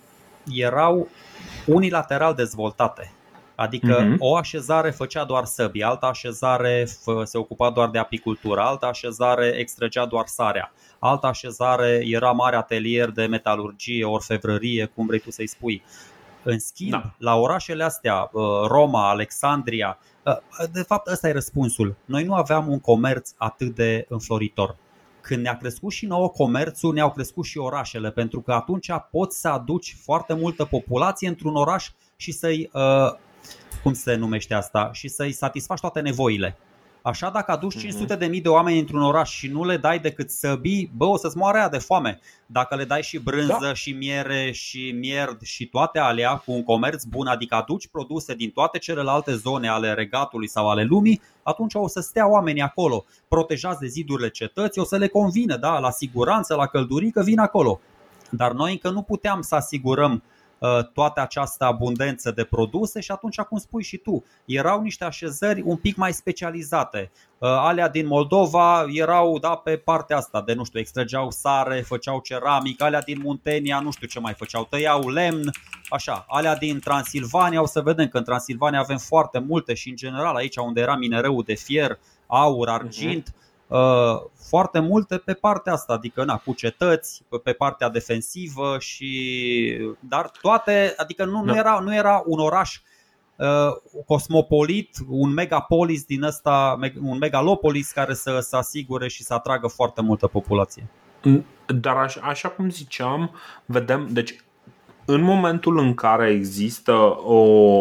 [0.53, 1.07] erau
[1.65, 3.11] unilateral dezvoltate.
[3.55, 4.15] Adică uh-huh.
[4.19, 6.87] o așezare făcea doar săbii, alta așezare
[7.23, 13.09] se ocupa doar de apicultură, alta așezare extragea doar sarea, alta așezare era mare atelier
[13.09, 15.83] de metalurgie, orfevrărie, cum vrei tu să-i spui.
[16.49, 17.13] În schimb, da.
[17.17, 20.35] la orașele astea, uh, Roma, Alexandria, uh,
[20.71, 21.95] de fapt ăsta e răspunsul.
[22.05, 24.75] Noi nu aveam un comerț atât de înfloritor.
[25.21, 29.47] Când ne-a crescut și nouă comerțul, ne-au crescut și orașele, pentru că atunci poți să
[29.47, 33.13] aduci foarte multă populație într-un oraș și să-i, uh,
[33.83, 36.57] cum se numește asta, și să-i satisfaci toate nevoile.
[37.07, 38.19] Așa dacă aduci 500 mhm.
[38.19, 41.37] de mii de oameni într-un oraș și nu le dai decât săbii, bă, o să-ți
[41.37, 42.19] moare de foame.
[42.45, 43.73] Dacă le dai și brânză da.
[43.73, 48.49] și miere și mierd și toate alea cu un comerț bun, adică aduci produse din
[48.49, 53.79] toate celelalte zone ale regatului sau ale lumii, atunci o să stea oamenii acolo, protejați
[53.79, 57.79] de zidurile cetății, o să le convină, da, la siguranță, la căldurică, vin acolo.
[58.29, 60.36] Dar noi încă nu puteam să asigurăm uh, Uh,
[60.93, 65.75] toată această abundență de produse și atunci, cum spui și tu, erau niște așezări un
[65.75, 67.11] pic mai specializate.
[67.37, 72.19] Uh, alea din Moldova erau da, pe partea asta de, nu știu, extrageau sare, făceau
[72.19, 75.51] ceramic, alea din Muntenia, nu știu ce mai făceau, tăiau lemn,
[75.89, 76.25] așa.
[76.27, 80.35] Alea din Transilvania, o să vedem că în Transilvania avem foarte multe și în general
[80.35, 83.56] aici unde era minereul de fier, aur, argint, uh-huh Uh,
[84.49, 90.93] foarte multe pe partea asta, adică na, cu cetăți, pe partea defensivă și dar toate,
[90.97, 91.57] adică nu, nu, da.
[91.57, 92.81] era, nu era un oraș
[93.35, 93.47] uh,
[94.05, 100.01] cosmopolit, un megapolis din ăsta, un megalopolis care să, să asigure și să atragă foarte
[100.01, 100.87] multă populație.
[101.65, 103.31] Dar așa, așa cum ziceam,
[103.65, 104.35] vedem, deci
[105.09, 106.93] în momentul în care există
[107.23, 107.39] o,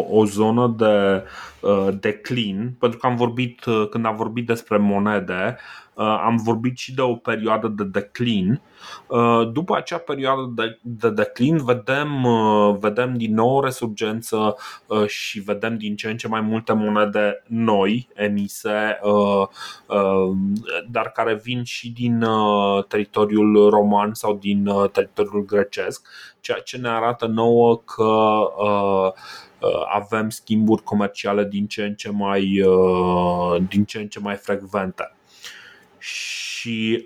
[0.09, 1.23] o zonă de
[1.61, 6.77] uh, declin, pentru că am vorbit, uh, când am vorbit despre monede, uh, am vorbit
[6.77, 8.61] și de o perioadă de declin.
[9.07, 14.55] Uh, după acea perioadă de, de declin, vedem, uh, vedem din nou o resurgență
[14.87, 19.47] uh, și vedem din ce în ce mai multe monede noi emise, uh,
[19.87, 20.35] uh,
[20.89, 26.07] dar care vin și din uh, teritoriul roman sau din uh, teritoriul grecesc
[26.47, 28.03] ceea ce ne arată nouă că
[28.57, 29.11] uh,
[29.61, 34.35] uh, avem schimburi comerciale din ce în ce mai, uh, din ce în ce mai
[34.35, 35.16] frecvente.
[36.07, 37.03] Și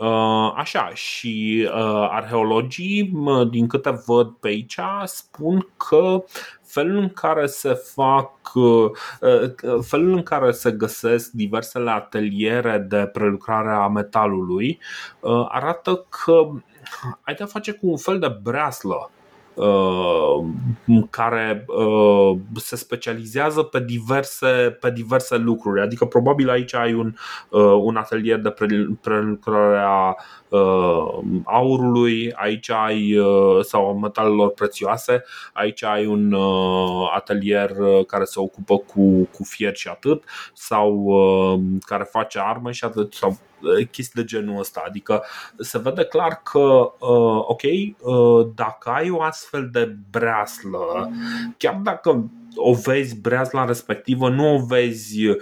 [0.55, 1.67] așa, și
[2.09, 3.13] arheologii,
[3.49, 6.23] din câte văd pe aici, spun că
[6.63, 8.31] felul în care se fac,
[9.81, 14.79] felul în care se găsesc diversele ateliere de prelucrare a metalului
[15.47, 16.49] arată că
[17.21, 18.95] ai de face cu un fel de breaslă.
[18.95, 19.20] Uh,
[21.09, 25.81] care uh, se specializează pe diverse, pe diverse lucruri.
[25.81, 27.13] Adică probabil aici ai un,
[27.49, 28.55] uh, un atelier de
[29.01, 30.15] prelucrare a
[31.43, 33.17] aurului, aici ai
[33.61, 36.35] sau metalelor prețioase, aici ai un
[37.15, 37.71] atelier
[38.07, 41.09] care se ocupă cu, cu fier și atât sau
[41.85, 43.37] care face arme și atât sau
[43.91, 44.83] chestii de genul ăsta.
[44.87, 45.23] Adică
[45.57, 51.11] se vede clar că, uh, ok, uh, dacă ai o astfel de breaslă,
[51.57, 55.37] chiar dacă o vezi breazla respectivă, nu o vezi uh,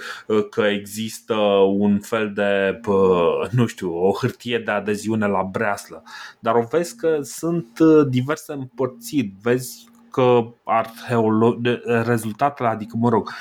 [0.49, 1.36] că există
[1.78, 2.80] un fel de,
[3.51, 6.03] nu știu, o hârtie de adeziune la breaslă,
[6.39, 11.60] dar o vezi că sunt diverse împărțiri, vezi că arheolo-
[12.05, 13.34] rezultatele, adică, mă rog,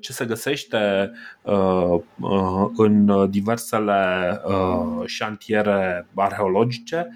[0.00, 7.08] ce se găsește uh, uh, în diversele uh, șantiere arheologice,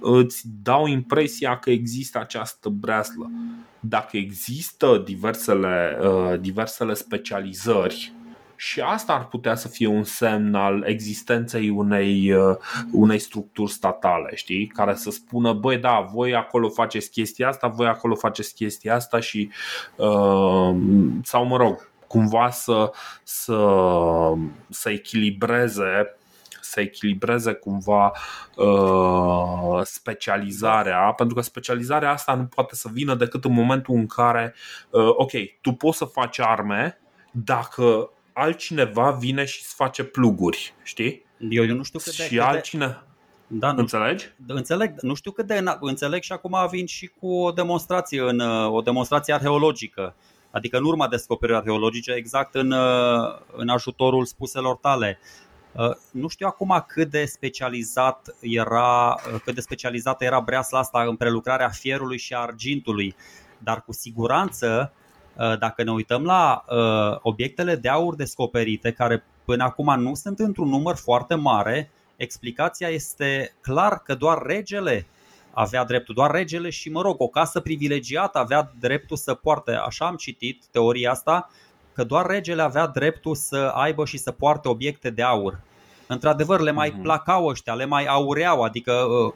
[0.00, 3.30] îți dau impresia că există această breaslă.
[3.80, 5.98] Dacă există diversele,
[6.40, 8.12] diversele specializări
[8.60, 12.56] și asta ar putea să fie un semn al existenței unei, uh,
[12.92, 14.66] unei structuri statale, știi?
[14.66, 19.20] Care să spună, băi, da, voi acolo faceți chestia asta, voi acolo faceți chestia asta
[19.20, 19.50] și,
[19.96, 20.76] uh,
[21.22, 22.90] sau mă rog, cumva să,
[23.22, 23.72] să,
[24.68, 26.12] să echilibreze
[26.60, 28.12] să echilibreze cumva
[28.56, 34.54] uh, specializarea, pentru că specializarea asta nu poate să vină decât în momentul în care,
[34.90, 35.30] uh, ok,
[35.60, 37.00] tu poți să faci arme
[37.30, 41.24] dacă altcineva vine și îți face pluguri, știi?
[41.48, 42.22] Eu, eu nu știu cât de...
[42.22, 43.02] Și altcineva...
[43.46, 44.32] Da, nu, Înțelegi?
[44.46, 48.80] Înțeleg, nu știu cât de înțeleg și acum vin și cu o demonstrație în o
[48.80, 50.14] demonstrație arheologică.
[50.50, 52.74] Adică în urma descoperirii arheologice, exact în,
[53.56, 55.18] în ajutorul spuselor tale.
[56.12, 61.68] Nu știu acum cât de specializat era, cât de specializată era breasla asta în prelucrarea
[61.68, 63.16] fierului și a argintului,
[63.58, 64.97] dar cu siguranță Uh,
[65.58, 70.68] dacă ne uităm la uh, obiectele de aur descoperite, care până acum nu sunt într-un
[70.68, 75.06] număr foarte mare, explicația este clar că doar regele
[75.52, 80.06] avea dreptul, doar regele și, mă rog, o casă privilegiată avea dreptul să poarte, așa
[80.06, 81.50] am citit teoria asta,
[81.92, 85.60] că doar regele avea dreptul să aibă și să poarte obiecte de aur.
[86.06, 87.02] Într-adevăr, le mai mhm.
[87.02, 89.32] placau ăștia, le mai aureau, adică uh,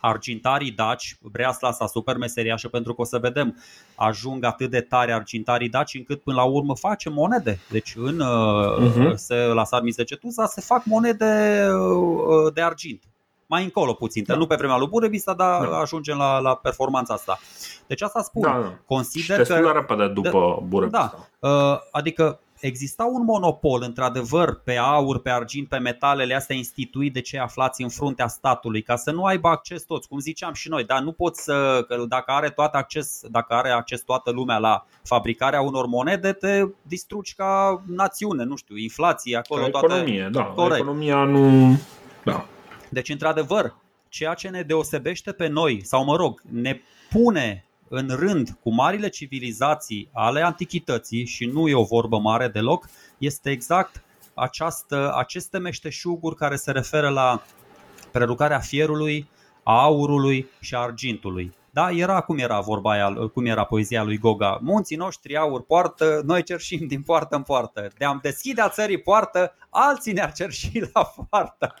[0.00, 3.56] argintarii daci, breasla asta super meseriașă pentru că o să vedem,
[3.94, 7.58] ajung atât de tare argintarii daci încât până la urmă face monede.
[7.70, 9.14] Deci în uh-huh.
[9.14, 13.02] se, la Sarmisegetusa se fac monede uh, de argint.
[13.46, 14.34] Mai încolo puțin, da.
[14.34, 15.78] nu pe vremea lui Burebista, dar da.
[15.78, 17.38] ajungem la, la performanța asta.
[17.86, 18.42] Deci asta spun.
[18.42, 18.78] Da, da.
[18.86, 19.70] Consider și că...
[19.74, 21.28] repede după da, Burebista.
[21.40, 27.12] Da, uh, adică exista un monopol, într-adevăr, pe aur, pe argint, pe metalele astea instituit
[27.12, 30.68] de cei aflați în fruntea statului, ca să nu aibă acces toți, cum ziceam și
[30.68, 34.58] noi, dar nu poți să, că dacă are, toată acces, dacă are acces toată lumea
[34.58, 39.62] la fabricarea unor monede, te distrugi ca națiune, nu știu, inflație acolo.
[39.62, 40.48] Ca economie, toate...
[40.48, 40.80] da, Corect.
[40.80, 41.76] economia nu...
[42.24, 42.46] Da.
[42.88, 43.74] Deci, într-adevăr,
[44.08, 46.80] ceea ce ne deosebește pe noi, sau mă rog, ne
[47.10, 52.88] pune în rând cu marile civilizații ale antichității, și nu e o vorbă mare deloc,
[53.18, 54.02] este exact
[54.34, 57.42] această, aceste meșteșuguri care se referă la
[58.10, 59.28] prelucrarea fierului,
[59.62, 61.52] a aurului și a argintului.
[61.70, 64.58] Da, era cum era vorba aia, cum era poezia lui Goga.
[64.62, 67.90] Munții noștri aur poartă, noi cerșim din poartă în poartă.
[67.98, 71.74] De-am deschidea țării poartă, alții ne-ar cerși la poartă.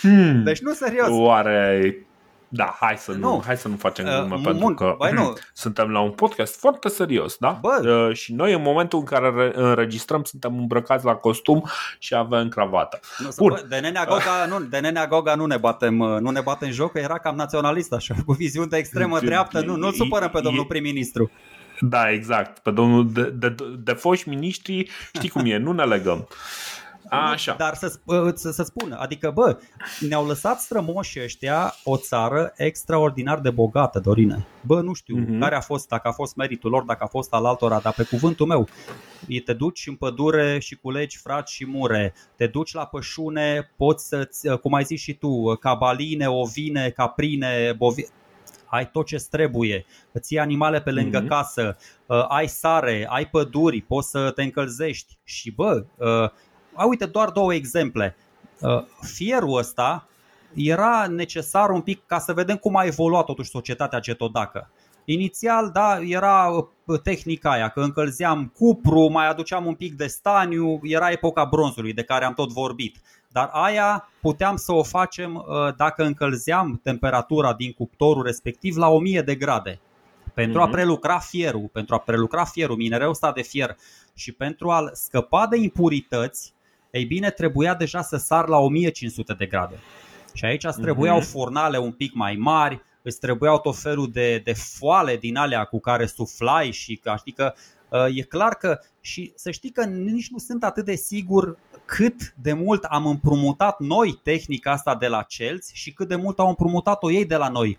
[0.00, 0.42] Hmm.
[0.48, 1.08] Deci nu serios.
[1.10, 2.06] Oare
[2.48, 3.42] Da, hai să nu, Nu.
[3.46, 5.32] hai să nu facem Uh, glume, bun, pentru că băi, nu.
[5.52, 7.58] suntem la un podcast foarte serios, da?
[7.60, 8.06] Bă.
[8.08, 11.64] Uh, și noi în momentul în care re- înregistrăm suntem îmbrăcați la costum
[11.98, 13.00] și avem cravată.
[13.18, 13.48] Nu, să- Bun.
[13.50, 16.70] bă, de nenea Goga, nu, de nenea Goga nu ne batem, uh, nu ne batem
[16.70, 20.40] joc, că era cam naționalist așa, cu viziune de extremă dreaptă, nu, nu-l supărăm pe
[20.40, 21.30] domnul E- prim-ministru.
[21.80, 22.58] Da, exact.
[22.58, 26.28] Pe domnul de, de, de foști miniștri, știi cum e, nu ne legăm.
[27.10, 27.54] Așa.
[27.58, 29.58] Dar să, sp- să, să spun, adică bă,
[30.08, 34.46] ne-au lăsat strămoșii ăștia o țară extraordinar de bogată, Dorine.
[34.60, 35.38] Bă, nu știu Mhm.
[35.40, 38.02] care a fost, dacă a fost meritul lor, dacă a fost al altora, dar pe
[38.04, 38.68] cuvântul meu,
[39.26, 44.08] e- te duci în pădure și culegi frați și mure, te duci la pășune, poți
[44.08, 48.08] să-ți, cum ai zis și tu, cabaline, ovine, caprine, bovine,
[48.66, 51.28] ai tot ce trebuie, îți iei animale pe lângă Mhm.
[51.28, 51.76] casă,
[52.06, 56.30] uh, ai sare, ai păduri, poți să te încălzești și bă, uh,
[56.76, 58.16] a, uite doar două exemple.
[58.60, 60.08] Uh, Fierul ăsta
[60.54, 64.70] era necesar un pic ca să vedem cum a evoluat totuși societatea cetodacă.
[65.04, 66.48] Inițial, da, era
[66.84, 71.92] uh, tehnica aia, că încălzeam cupru, mai aduceam un pic de staniu, era epoca bronzului
[71.92, 72.96] de care am tot vorbit.
[73.28, 79.22] Dar aia puteam să o facem uh, dacă încălzeam temperatura din cuptorul respectiv la 1000
[79.22, 79.80] de grade.
[80.34, 80.72] Pentru a Mhm.
[80.72, 83.76] prelucra fierul, pentru a prelucra fierul, minereul ăsta de fier
[84.14, 86.52] și pentru a scăpa de impurități,
[86.96, 89.74] ei bine, trebuia deja să sar la 1500 de grade.
[90.34, 91.26] Și aici îți trebuiau Mhm.
[91.26, 95.80] furnale un pic mai mari, îți trebuiau tot felul de, de foale din alea cu
[95.80, 97.52] care suflai și că știi că
[97.88, 102.34] uh, e clar că și să știi că nici nu sunt atât de sigur cât
[102.42, 106.48] de mult am împrumutat noi tehnica asta de la Celți și cât de mult au
[106.48, 107.78] împrumutat-o ei de la noi.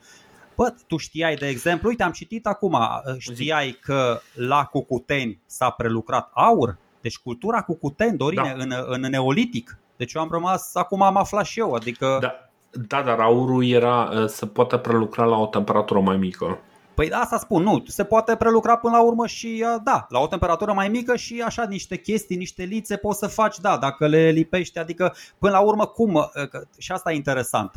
[0.55, 5.69] Bă, tu știai, de exemplu, uite, am citit acum, uh, știai că la Cucuteni s-a
[5.69, 6.77] prelucrat aur?
[7.07, 8.63] Deci cultura Cucuteni, Dorine, Da.
[8.63, 9.77] în, în neolitic.
[9.97, 12.17] Deci eu am rămas, acum am aflat și eu, adică...
[12.21, 12.33] Da,
[12.87, 16.59] da, dar aurul era uh, să poată prelucra la o temperatură mai mică.
[16.93, 20.27] Păi asta spun, nu, se poate prelucra până la urmă și uh, da, la o
[20.27, 24.29] temperatură mai mică și așa niște chestii, niște lițe poți să faci, da, dacă le
[24.29, 27.71] lipești, adică până la urmă cum, uh, că- și asta e interesant,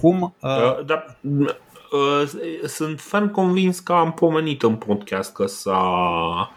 [0.00, 2.28] cum, uh, Uh, dar uh,
[2.66, 6.50] sunt ferm convins că am pomenit în podcast că s-a,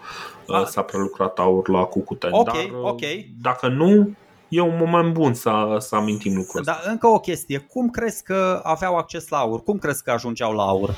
[0.50, 0.68] uh, Ah.
[0.68, 2.34] s-a prelucrat aur la Cucuteni.
[2.34, 3.02] Ok, dar, uh, ok.
[3.41, 4.10] Dacă nu,
[4.50, 6.72] e un moment bun să, să amintim lucrul ăsta.
[6.72, 10.54] dar încă o chestie, cum crezi că aveau acces la aur, cum crezi că ajungeau
[10.54, 10.95] la aur?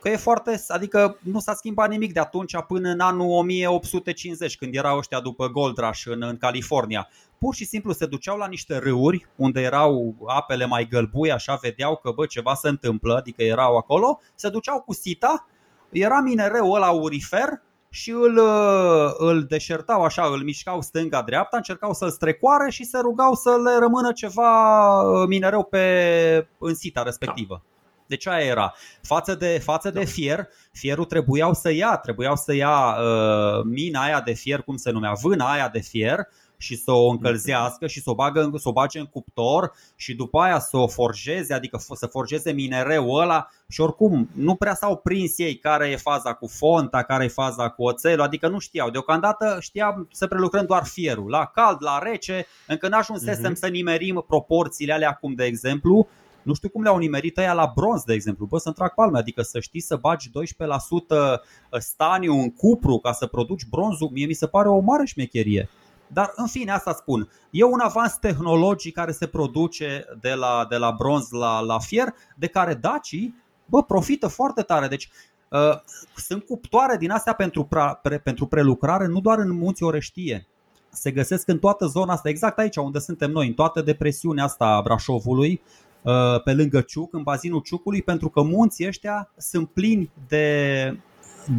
[0.00, 4.74] Că e foarte, adică nu s-a schimbat nimic de atunci până în anul 1850 când
[4.74, 7.08] erau ăștia după Gold Rush în, în California.
[7.38, 11.96] Pur și simplu se duceau la niște râuri unde erau apele mai gălbui, așa vedeau
[11.96, 15.46] că bă, ceva se întâmplă, adică erau acolo, se duceau cu sita,
[15.90, 17.48] era minereu ăla aurifer
[17.94, 23.34] și îl, uh, îl deșertau așa, îl mișcau stânga-dreapta, încercau să-l strecoare și se rugau
[23.34, 27.62] să le rămână ceva uh, minereu pe, în sita respectivă.
[28.06, 28.74] Deci aia era.
[29.02, 34.20] Față de, față de fier, fierul trebuiau să ia, trebuiau să ia uh, mina aia
[34.20, 36.28] de fier, cum se numea, vâna aia de fier
[36.62, 40.14] și să o încălzească și să o, bagă, în- să o bage în cuptor și
[40.14, 44.74] după aia să o forjeze, adică f- să forjeze minereul ăla și oricum nu prea
[44.74, 48.58] s-au prins ei care e faza cu fonta, care e faza cu oțelul, adică nu
[48.58, 48.90] știau.
[48.90, 53.54] Deocamdată știam să prelucrăm doar fierul, la cald, la rece, încă n-ajunsesem Mhm.
[53.54, 56.06] să nimerim proporțiile alea acum, de exemplu,
[56.42, 58.46] nu știu cum le-au nimerit ăia la bronz, de exemplu.
[58.46, 61.42] Bă, să-mi trag palme, adică să știi să bagi 12%
[61.78, 65.68] staniu în cupru ca să produci bronzul, mie mi se pare o mare șmecherie.
[66.12, 67.28] Dar în fine, asta spun.
[67.50, 72.14] E un avans tehnologic care se produce de la, de la bronz la, la fier,
[72.36, 73.42] de care dacii
[73.72, 74.88] bă, profită foarte tare.
[74.88, 75.10] Deci
[75.48, 75.78] uh,
[76.16, 80.46] sunt cuptoare din astea pentru, pra, pre, pentru prelucrare, nu doar în munții Oreștie.
[80.90, 84.66] Se găsesc în toată zona asta, exact aici unde suntem noi, în toată depresiunea asta
[84.66, 85.60] a Brașovului,
[86.02, 90.96] uh, pe lângă Ciuc, în bazinul Ciucului, pentru că munții ăștia sunt plini de,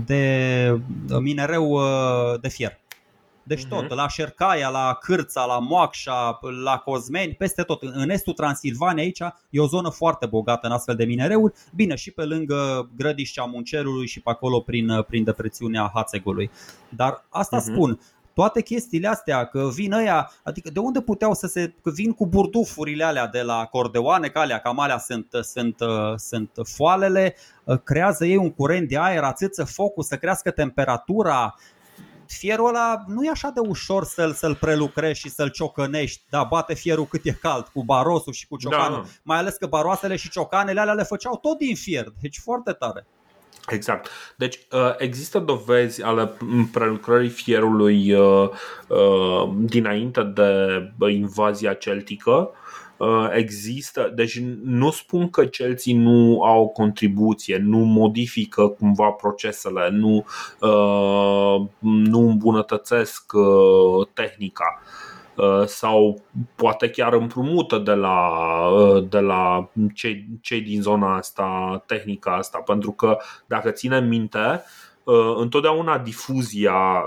[0.06, 0.82] de
[1.20, 2.83] minereu uh, de fier.
[3.44, 3.94] Deci tot, Mhm.
[3.94, 7.82] la Șercaia, la Cârța, la Moacșa, la Cozmeni, peste tot.
[7.82, 11.54] În estul Transilvaniei aici e o zonă foarte bogată în astfel de minereuri.
[11.76, 16.52] Bine, și pe lângă Grădiștea Muncerului și pe acolo prin, prin deprețiunea Hațegului.
[16.89, 17.66] Dar asta Mhm.
[17.74, 18.00] spun,
[18.34, 22.28] toate chestiile astea, că vin ăia, adică de unde puteau să se, că vin cu
[22.28, 27.78] burdufurile alea de la cordeoane, că alea, cam alea sunt, sunt, uh, sunt foalele, uh,
[27.84, 31.56] creează ei un curent de aer, ațâță focul, să crească temperatura,
[32.38, 36.24] fierul ăla nu e așa de ușor să-l, să-l prelucrezi și să-l ciocănești.
[36.30, 39.02] Da, bate fierul cât e cald, cu barosul și cu ciocanul.
[39.04, 39.10] Da.
[39.24, 42.06] Mai ales că baroasele și ciocanele alea le făceau tot din fier.
[42.22, 43.08] Deci foarte tare.
[43.68, 44.10] Exact.
[44.38, 46.32] Deci uh, există dovezi ale
[46.72, 48.50] prelucrării fierului uh,
[48.88, 52.52] uh, dinainte de invazia celtică.
[53.32, 60.26] Există, deci nu spun că celții nu au o contribuție, nu modifică cumva procesele, nu,
[61.80, 63.32] nu îmbunătățesc
[64.14, 64.82] tehnica
[65.36, 66.22] Uh, sau
[66.56, 68.30] poate chiar împrumută de la,
[68.68, 74.39] uh, de la cei, cei din zona asta, tehnică asta, pentru că dacă ținem minte,
[74.39, 74.93] uh,
[75.38, 77.04] întotdeauna difuzia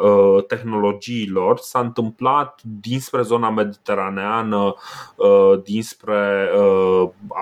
[0.47, 4.75] tehnologiilor s-a întâmplat dinspre zona mediteraneană,
[5.65, 6.49] dinspre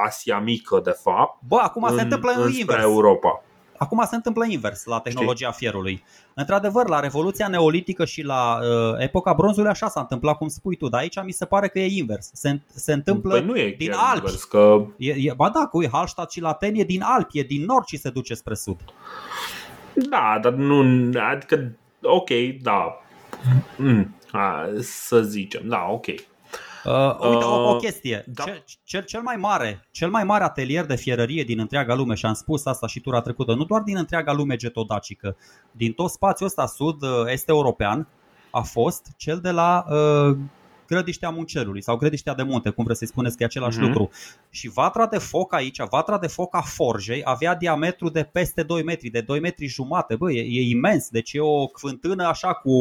[0.07, 1.39] Asia Mică, de fapt.
[1.49, 2.83] Bă, acum se întâmplă în invers.
[2.83, 3.43] Europa.
[3.77, 5.59] Acum se întâmplă invers la tehnologia Știi?
[5.59, 6.05] fierului.
[6.35, 10.89] Într-adevăr, la Revoluția Neolitică și la uh, epoca bronzului așa s-a întâmplat cum spui tu,
[10.89, 12.31] dar aici mi se pare că e invers.
[12.33, 14.17] Se, se întâmplă păi nu e din Alpi.
[14.17, 14.87] Invers, că...
[14.97, 17.97] e, e, ba da, cu Hallstatt și Laten e din Alpi, e din nord și
[17.97, 18.81] se duce spre sud.
[19.95, 22.29] Da, dar nu, adică, ok,
[22.63, 23.01] da,
[23.77, 26.07] mm, a, să zicem, da, ok.
[26.85, 28.25] Uh, uite, o, o chestie.
[28.27, 28.45] Da.
[28.45, 32.27] Cel, cel, cel, mai mare, cel mai mare atelier de fierărie din întreaga lume, și
[32.27, 35.37] am spus asta și tura trecută, nu doar din întreaga lume getodacică,
[35.71, 38.09] din tot spațiul ăsta sud-est european,
[38.51, 40.37] a fost cel de la uh,
[40.87, 43.83] grădiștea muncerului sau grădiștea de munte, cum vreți să-i spuneți că e același uh-huh.
[43.83, 44.11] lucru.
[44.51, 48.83] Și vatra de foc aici, vatra de foc a forjei, avea diametru de peste 2
[48.83, 50.17] metri, de 2 metri jumate.
[50.17, 52.73] Bă, e, e imens, deci e o cvântână așa cu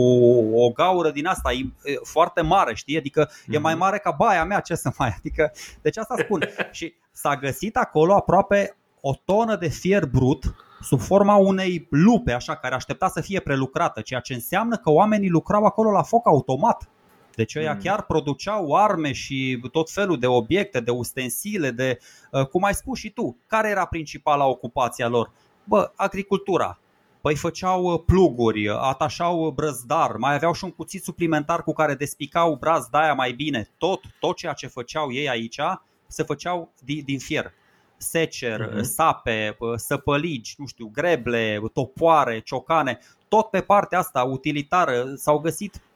[0.53, 2.97] o gaură din asta e, e foarte mare, știi?
[2.97, 3.53] Adică uh-huh.
[3.53, 3.81] e mai mhm.
[3.81, 5.13] mare ca baia mea, ce să mai...
[5.17, 5.51] Adică,
[5.81, 6.43] deci asta spun.
[6.71, 12.55] și s-a găsit acolo aproape o tonă de fier brut sub forma unei lupe, așa,
[12.55, 16.89] care aștepta să fie prelucrată, ceea ce înseamnă că oamenii lucrau acolo la foc automat.
[17.35, 17.79] Deci ăia mm.
[17.79, 21.97] chiar produceau arme și tot felul de obiecte, de ustensile, de,
[22.31, 25.31] uh, cum ai spus și tu, care era principala ocupația lor?
[25.63, 26.77] Bă, agricultura.
[27.21, 32.55] Păi făceau uh, pluguri, atașau brăzdar, mai aveau și un cuțit suplimentar cu care despicau
[32.55, 33.69] brazda aia mai bine.
[33.77, 35.59] Tot, tot ceea ce făceau ei aici
[36.07, 37.53] se făceau din, din fier
[37.97, 38.81] secer, uh-huh.
[38.81, 45.73] sape, uh, săpăligi, nu știu, greble, topoare, ciocane, tot pe partea asta utilitară s-au găsit
[45.75, 45.92] Uh,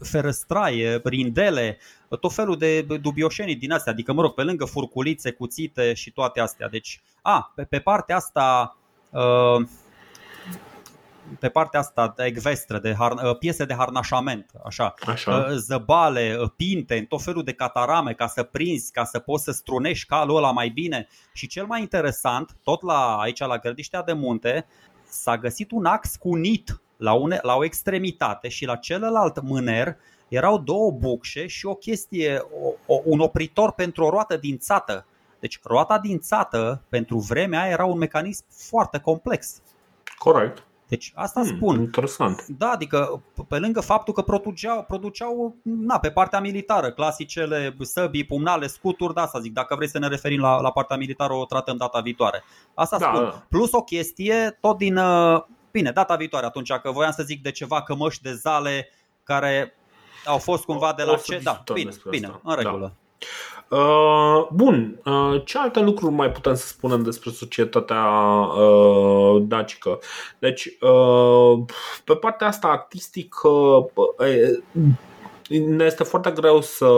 [0.00, 1.78] ferăstraie, rindele,
[2.20, 6.40] tot felul de dubioșenii din astea, adică mă rog, pe lângă furculițe, cuțite și toate
[6.40, 6.68] astea.
[6.68, 8.76] Deci, a, pe, pe partea asta
[9.10, 9.66] uh,
[11.38, 15.54] pe partea asta de ecvestră, de har, uh, piese de harnașament, așa, așa.
[15.56, 20.36] zăbale, pinte, tot felul de catarame ca să prinzi, ca să poți să strunești calul
[20.36, 21.08] ăla mai bine.
[21.32, 24.66] Și cel mai interesant, tot la aici la Gărdiștea de Munte,
[25.08, 29.96] s-a găsit un ax cu nit la, une, la o extremitate și la celălalt mâner
[30.28, 35.06] erau două bucșe și o chestie, o, o, un opritor pentru o roată dințată.
[35.40, 39.62] Deci roata dințată pentru vremea aia era un mecanism foarte complex.
[40.18, 40.66] Corect.
[40.88, 41.80] Deci asta hmm, spun.
[41.80, 42.46] Interesant.
[42.46, 48.66] Da, adică pe lângă faptul că produceau, produceau na, pe partea militară, clasicele săbii, pumnale,
[48.66, 51.76] scuturi, da, asta zic, dacă vrei să ne referim la, la partea militară, o tratăm
[51.76, 52.44] data viitoare.
[52.74, 53.24] Asta da, spun.
[53.24, 53.42] Da.
[53.48, 55.42] Plus o chestie, tot din, uh,
[55.74, 58.88] Bine, data viitoare atunci, că voiam să zic de ceva cămăși de zale
[59.22, 59.76] care
[60.24, 61.40] au fost cumva de la ce.
[61.42, 62.40] Da, bine, bine, asta.
[62.44, 62.94] în regulă.
[63.68, 63.76] Da.
[63.76, 69.98] Uh, bun, uh, ce alte lucruri mai putem să spunem despre societatea uh, dacică?
[70.38, 71.64] Deci, uh,
[72.04, 74.58] pe partea asta artistică, uh,
[75.48, 76.88] ne este foarte greu să,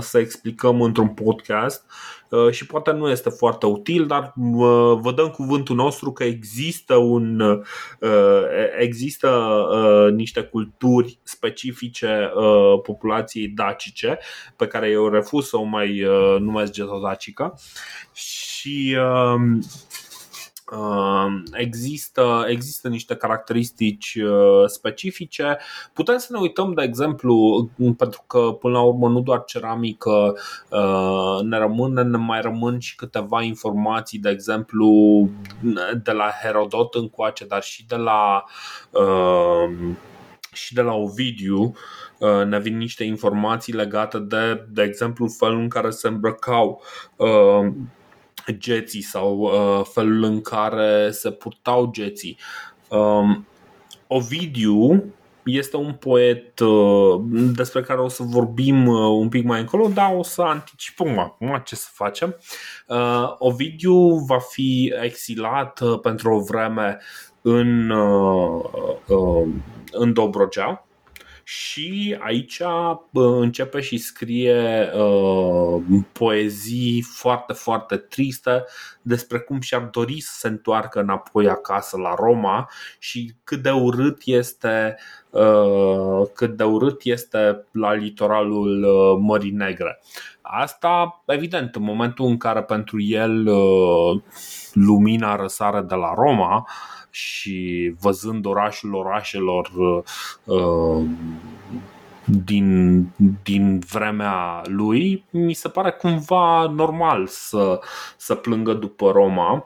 [0.00, 2.19] să explicăm într-un podcast Uh,
[2.50, 7.40] și poate nu este foarte util, dar uh, vă dăm cuvântul nostru că există un
[7.40, 7.60] uh,
[8.78, 9.30] există
[10.14, 12.32] niște culturi specifice
[12.82, 14.18] populației dacice
[14.56, 16.04] pe care eu refuz să o mai
[16.38, 17.58] numesc getodacică
[18.12, 18.96] și
[19.34, 19.60] Um,
[21.52, 25.58] există, există niște caracteristici uh, specifice.
[25.92, 30.36] Putem să ne uităm, de exemplu, pentru că până la urmă nu doar ceramică
[30.68, 34.88] uh, ne rămâne, ne mai rămân și câteva informații, de exemplu,
[36.02, 38.44] de la Herodot încoace, dar și de la
[38.90, 39.98] um,
[40.52, 41.74] și de la Ovidiu
[42.18, 46.82] uh, ne vin niște informații legate de, de exemplu, felul în care se îmbrăcau
[48.58, 52.38] geții sau uh, felul în care se purtau geții.
[52.88, 53.46] Um,
[54.06, 55.04] Ovidiu
[55.44, 57.20] este un poet uh,
[57.54, 61.62] despre care o să vorbim uh, un pic mai încolo, dar o să anticipăm acum
[61.64, 62.36] ce să facem.
[62.86, 66.98] Uh, Ovidiu va fi exilat uh, pentru o vreme
[67.42, 68.64] în, uh,
[69.06, 69.48] uh,
[69.92, 70.84] în Dobrogea
[71.50, 72.62] și aici
[73.12, 75.82] începe și scrie uh,
[76.12, 78.64] poezii foarte, foarte triste
[79.02, 84.20] despre cum și-ar dori să se întoarcă înapoi acasă la Roma și cât de urât
[84.24, 84.96] este
[85.30, 90.00] uh, cât de urât este la litoralul uh, Mării Negre.
[90.52, 94.20] Asta, evident, în momentul în care pentru el uh,
[94.72, 96.66] lumina răsare de la Roma,
[97.10, 99.70] și văzând orașul orașelor
[100.44, 101.04] uh,
[102.24, 103.06] din,
[103.42, 107.80] din vremea lui, mi se pare cumva normal să,
[108.16, 109.64] să plângă după Roma.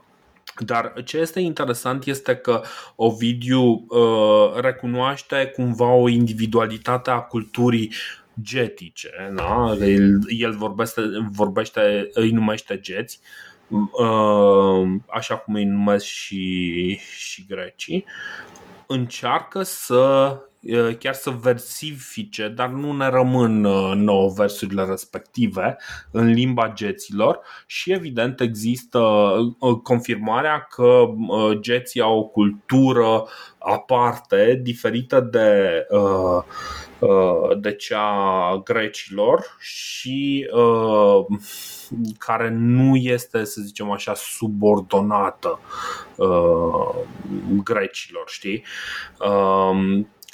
[0.58, 2.62] Dar ce este interesant este că
[2.96, 7.92] Ovidiu uh, recunoaște cumva o individualitate a culturii
[8.40, 9.32] getice.
[9.34, 9.76] Da?
[9.80, 13.20] El, el vorbește, vorbește, îi numește geți
[13.68, 18.04] Uh, așa cum îi numesc și, și grecii,
[18.86, 20.53] încearcă să uh,
[20.98, 25.76] chiar să versifice, dar nu ne rămân uh, nouă versurile respective
[26.10, 29.34] în limba geților și evident există
[29.82, 31.04] confirmarea că
[31.60, 33.24] geții au o cultură
[33.58, 35.86] aparte, diferită de
[37.58, 40.48] de cea grecilor și
[42.18, 45.60] care nu este, să zicem așa, subordonată
[46.16, 46.94] uh,
[47.64, 48.64] grecilor, știi?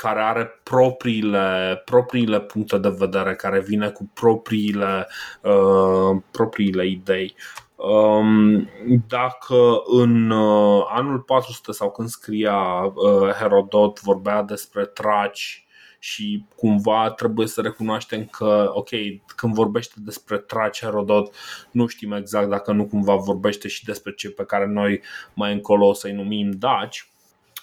[0.01, 5.09] Uh, care are propriile, propriile puncte de vedere, care vine cu propriile,
[5.43, 7.35] uh, propriile idei.
[7.77, 8.69] Um,
[9.09, 15.65] dacă în uh, anul 400 sau când scria uh, Herodot vorbea despre traci
[15.99, 18.89] și cumva trebuie să recunoaștem că, ok,
[19.37, 21.35] când vorbește despre Traci Herodot,
[21.71, 25.03] nu știm exact dacă nu cumva vorbește și despre cei pe care noi
[25.35, 27.10] mai încolo o să-i numim daci, uh,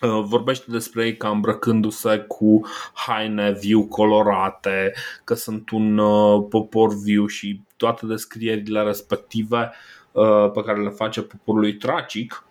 [0.01, 2.61] vorbește despre ei ca îmbrăcându-se cu
[2.93, 4.93] haine viu colorate,
[5.23, 9.71] că sunt un uh, popor viu și toate descrierile respective
[10.11, 12.41] uh, pe care le face poporului tracic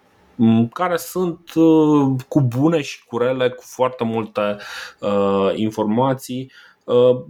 [0.73, 4.57] care sunt uh, cu bune și cu rele, cu foarte multe
[5.01, 6.53] uh, informații.
[6.53, 6.76] uh,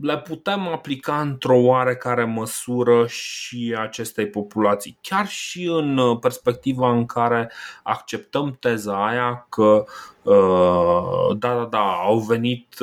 [0.00, 4.98] le putem aplica într-o oarecare măsură și acestei populații.
[5.00, 7.52] Chiar și în perspectiva în care
[7.82, 9.84] acceptăm teza aia că
[11.36, 12.74] da, da, da, au venit,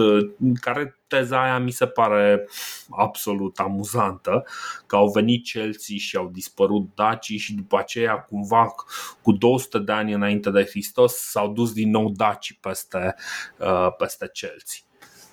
[0.62, 2.48] care teza aia mi se pare
[2.90, 4.46] absolut amuzantă,
[4.86, 8.74] că au venit Chelsea și au dispărut dacii și după aceea cumva
[9.22, 13.16] cu 200 de ani înainte de Hristos s-au dus din nou dacii peste,
[13.58, 14.80] uh, peste Chelsea.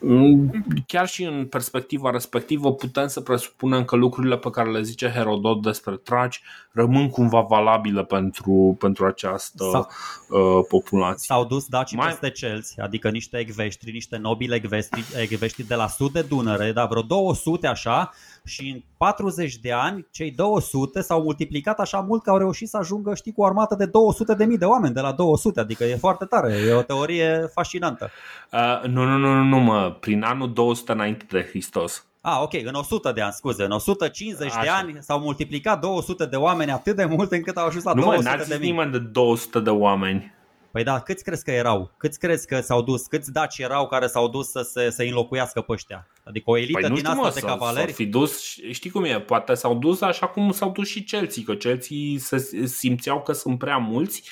[0.02, 5.08] Mm, chiar și în perspectiva respectivă putem să presupunem că lucrurile pe care le zice
[5.08, 6.42] Herodot despre traci
[6.72, 9.88] rămân cumva valabile pentru, pentru această S-au,
[10.28, 11.26] uh, populație.
[11.26, 12.06] S-au dus dacii Mai...
[12.06, 16.88] peste celți, adică niște ecveștri, niște nobili ecveștri, ecveștri de la sud de Dunăre, dar
[16.88, 18.10] vreo 200 așa,
[18.50, 22.76] și în 40 de ani cei 200 s-au multiplicat așa mult că au reușit să
[22.76, 25.84] ajungă, știi, cu o armată de 200 de mii de oameni de la 200, adică
[25.84, 28.10] e foarte tare, e o teorie fascinantă.
[28.52, 32.04] Uh, nu, nu, nu, nu, mă, prin anul 200 înainte de Hristos.
[32.20, 34.62] Ah, ok, în 100 de ani, scuze, în 150 Așa.
[34.62, 38.02] de ani s-au multiplicat 200 de oameni atât de mult încât au ajuns la nu,
[38.02, 38.70] 200 mă, de mii.
[38.70, 40.38] nimeni de 200 de oameni.
[40.72, 41.90] Păi da, câți crezi că erau?
[41.96, 43.06] Câți crezi că s-au dus?
[43.06, 46.06] Câți daci erau care s-au dus să se să înlocuiască pe ăștia?
[46.24, 47.92] Adică o elită păi din asta mă, de cavaleri?
[47.92, 51.54] Fi dus, știi cum e, poate s-au dus așa cum s-au dus și Chelsea, că
[51.54, 54.22] Chelsea se simțeau că sunt prea mulți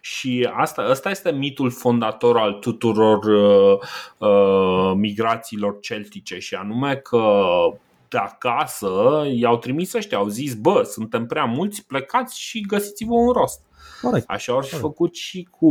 [0.00, 3.78] și asta, asta este mitul fondator al tuturor uh,
[4.18, 7.44] uh, migrațiilor celtice și anume că
[8.08, 13.32] de acasă i-au trimis ăștia, au zis, bă, suntem prea mulți, plecați și găsiți-vă un
[13.32, 13.60] rost.
[14.02, 14.28] Corect.
[14.28, 15.68] Așa au și făcut și cu,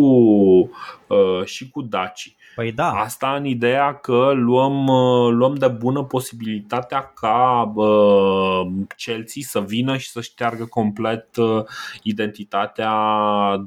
[1.07, 2.35] uh, și cu Daci.
[2.55, 2.91] Păi da.
[2.91, 9.97] Asta în ideea că luăm, uh, luăm de bună posibilitatea ca uh, Chelsea să vină
[9.97, 11.63] și să șteargă complet uh,
[12.01, 12.93] identitatea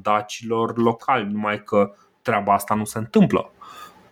[0.01, 3.51] dacilor locali, numai că treaba asta nu se întâmplă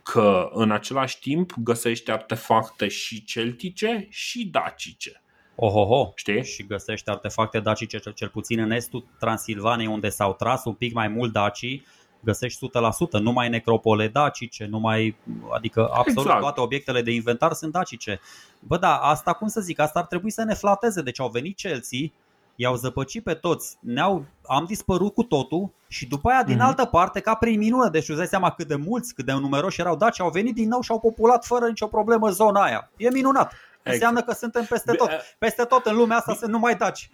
[0.03, 5.21] că în același timp găsești artefacte și celtice și dacice.
[5.61, 6.43] Ohoho, știi?
[6.43, 10.93] Și găsești artefacte dacice cel, cel puțin în estul Transilvaniei unde s-au tras un pic
[10.93, 11.85] mai mult dacii
[12.19, 12.69] găsești
[13.17, 15.15] 100%, numai necropole dacice, numai,
[15.53, 16.41] adică absolut exact.
[16.41, 18.19] toate obiectele de inventar sunt dacice.
[18.59, 21.01] Bă, da, asta cum să zic, asta ar trebui să ne flateze.
[21.01, 21.99] Deci au venit Chelsea,
[22.55, 26.59] i-au zăpăcit pe toți, ne-au, am dispărut cu totul și după aia din mm-hmm.
[26.59, 29.81] altă parte, ca prin minune, deci îți dai seama cât de mulți, cât de numeroși
[29.81, 32.91] erau daci, au venit din nou și au populat fără nicio problemă zona aia.
[32.97, 33.53] E minunat.
[33.83, 35.09] Înseamnă că suntem peste tot.
[35.37, 37.09] Peste tot în lumea asta sunt numai daci.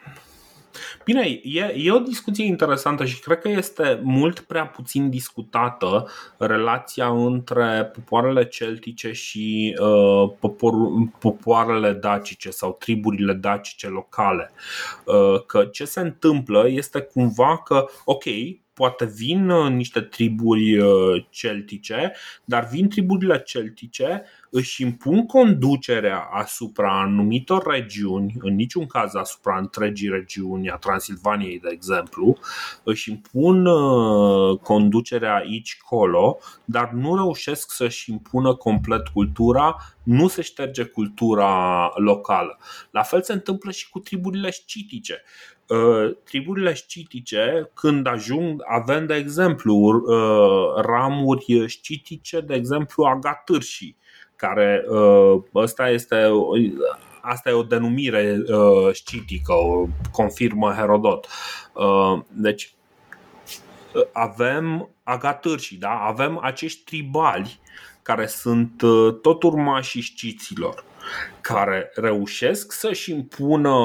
[1.03, 6.07] Bine, e, e o discuție interesantă și cred că este mult prea puțin discutată
[6.37, 10.73] relația între popoarele celtice și uh, popor,
[11.19, 14.51] popoarele dacice sau triburile dacice locale.
[15.03, 18.23] Uh, că ce se întâmplă este cumva că, ok,
[18.75, 22.13] poate vin uh, niște triburi uh, celtice,
[22.45, 30.09] dar vin triburile celtice, își impun conducerea asupra anumitor regiuni, în niciun caz asupra întregii
[30.09, 32.37] regiuni a Transilvaniei, de exemplu,
[32.83, 40.41] își impun uh, conducerea aici colo, dar nu reușesc să-și impună complet cultura, nu se
[40.41, 42.59] șterge cultura locală.
[42.91, 45.23] La fel se întâmplă și cu triburile scitice.
[45.67, 53.95] Uh, triburile scitice, când ajung, avem, de exemplu, uh, ramuri scitice, de exemplu, agatârșii,
[54.35, 56.29] care uh, ăsta este
[57.21, 58.37] asta e o denumire
[58.93, 61.27] scitică, o confirmă Herodot.
[62.27, 62.73] Deci
[64.11, 65.89] avem agatârșii, da?
[65.89, 67.59] avem acești tribali
[68.01, 68.83] care sunt
[69.21, 70.83] tot urmașii sciților
[71.41, 73.75] care reușesc să-și impună,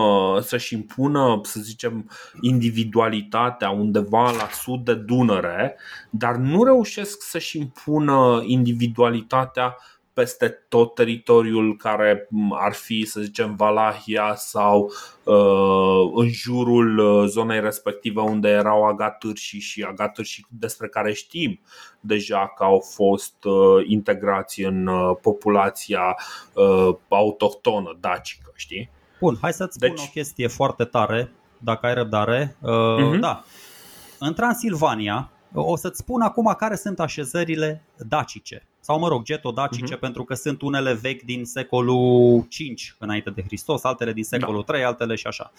[0.43, 2.11] să-și impună, să zicem,
[2.41, 5.77] individualitatea undeva la sud de Dunăre,
[6.11, 9.77] dar nu reușesc să-și impună individualitatea
[10.21, 14.93] peste tot teritoriul care ar fi, să zicem, Valahia sau
[15.25, 21.61] uh, în jurul uh, zonei respective unde erau agatârși și agatârși despre care știm
[22.01, 26.17] deja că au fost uh, integrați în uh, populația
[26.55, 28.91] uh, autohtonă dacică, știi?
[29.21, 30.07] Bun, hai să-ți spun deci...
[30.07, 32.57] o chestie foarte tare, dacă ai răbdare.
[32.61, 33.21] Uh, uh-huh.
[33.21, 33.45] Da.
[34.19, 40.01] În Transilvania, o să-ți spun acum care sunt așezările dacice sau mă rog, getodacice, uh-huh.
[40.01, 44.73] pentru că sunt unele vechi din secolul 5 înainte de Hristos, altele din secolul da.
[44.73, 45.53] 3, altele și așa.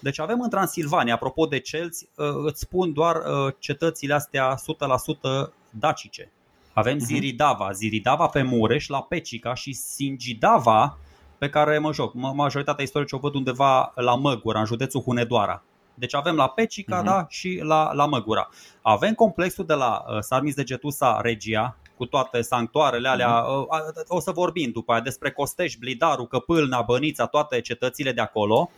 [0.00, 5.52] Deci avem în Transilvania, apropo de celți, uh, îți spun doar uh, cetățile astea 100%
[5.70, 6.32] dacice.
[6.72, 7.04] Avem uh-huh.
[7.04, 10.98] Ziridava, Ziridava pe Mureș, la Pecica și Singidava,
[11.38, 12.14] pe care mă joc.
[12.14, 15.62] Majoritatea istorici o văd undeva la Măgura, în județul Hunedoara.
[15.94, 17.04] Deci avem la Pecica uh-huh.
[17.04, 18.48] da, și la, la Măgura.
[18.82, 23.44] Avem complexul de la uh, Sarmis de Getusa Regia, cu toate sanctuarele alea.
[23.44, 24.06] Uh-huh.
[24.06, 28.70] O să vorbim după aia despre Costeș, Blidaru, Căpâlna, Bănița, toate cetățile de acolo.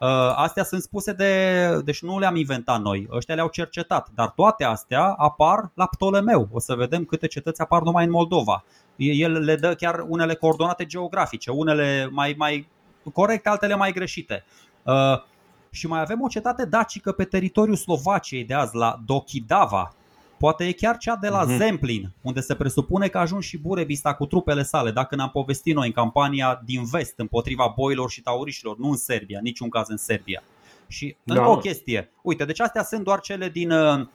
[0.00, 1.32] Uh, astea sunt spuse de.
[1.84, 4.08] Deci nu le-am inventat noi, ăștia le-au cercetat.
[4.14, 6.48] Dar toate astea apar la Ptolemeu.
[6.52, 8.64] O să vedem câte cetăți apar numai în Moldova.
[8.96, 12.68] El le dă chiar unele coordonate geografice, unele mai, mai
[13.12, 14.44] corecte, altele mai greșite.
[14.82, 15.22] Uh,
[15.70, 19.94] și mai avem o cetate dacică pe teritoriul Slovaciei de azi, la Dokidava,
[20.44, 21.56] Poate e chiar cea de la uh-huh.
[21.56, 25.74] Zemplin, unde se presupune că a ajuns și Burebista cu trupele sale, dacă ne-am povestit
[25.74, 29.96] noi în campania din vest împotriva boilor și taurișilor, nu în Serbia, niciun caz în
[29.96, 30.42] Serbia.
[30.88, 31.34] Și da.
[31.34, 34.06] încă o chestie, uite, deci astea sunt doar cele din, uh,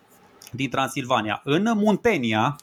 [0.52, 1.42] din Transilvania.
[1.44, 2.56] În Muntenia,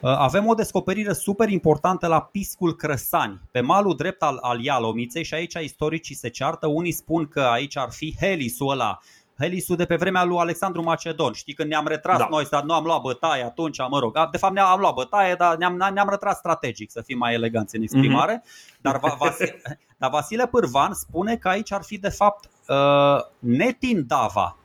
[0.00, 5.24] uh, avem o descoperire super importantă la Piscul Crăsani, pe malul drept al, al Ialomiței
[5.24, 6.66] și aici istoricii se ceartă.
[6.66, 8.98] Unii spun că aici ar fi Helisul ăla
[9.38, 11.32] Helisul de pe vremea lui Alexandru Macedon.
[11.32, 12.26] Știi când ne-am retras da.
[12.30, 14.30] noi, nu am luat bătaie atunci, mă rog.
[14.30, 17.82] De fapt ne-am luat bătaie, dar ne-am, ne-am retras strategic, să fim mai eleganți în
[17.82, 18.40] exprimare.
[18.40, 18.80] Mm-hmm.
[18.80, 19.62] Dar, Vasile,
[19.98, 24.56] dar Vasile Pârvan spune că aici ar fi de fapt uh, Netindava.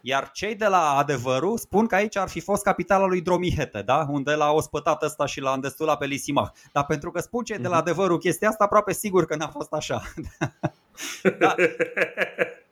[0.00, 4.06] Iar cei de la adevărul spun că aici ar fi fost capitala lui Dromihete, da?
[4.10, 6.52] unde l-a ospătat ăsta și l-a îndestulat pe Lisimach.
[6.72, 7.78] Dar pentru că spun cei de la mhm.
[7.78, 10.02] adevărul chestia asta, aproape sigur că n-a fost așa.
[11.38, 11.54] da.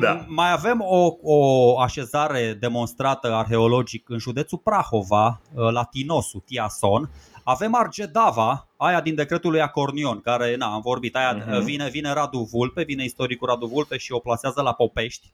[0.00, 0.24] Da.
[0.28, 7.10] Mai avem o, o așezare demonstrată arheologic în județul Prahova, uh, la Tinosu, Tiason.
[7.44, 11.62] Avem Argedava, aia din decretul lui Acornion, care, na, am vorbit, aia uh-huh.
[11.62, 15.32] vine, vine Radu Vulpe, vine istoricul Radu Vulpe și o plasează la Popești.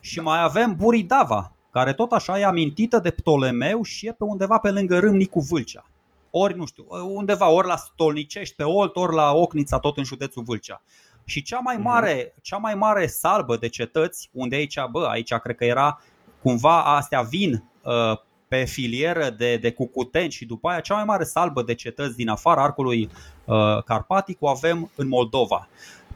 [0.00, 4.58] Și mai avem Buridava, care tot așa e amintită de Ptolemeu și e pe undeva
[4.58, 5.86] pe lângă Râmnicu Vâlcea.
[6.30, 6.84] Ori, nu știu,
[7.14, 10.82] undeva, ori la Stolnicești pe Olt, ori la Ocnița, tot în județul Vâlcea.
[11.28, 11.84] Și cea mai mhm.
[11.84, 16.00] mare, cea mai mare salbă de cetăți, unde aici, bă, aici cred că era
[16.42, 18.18] cumva astea vin uh,
[18.48, 22.28] pe filieră de, de cucuteni și după aia cea mai mare salbă de cetăți din
[22.28, 23.10] afara arcului
[23.44, 25.68] uh, carpatic o avem în Moldova.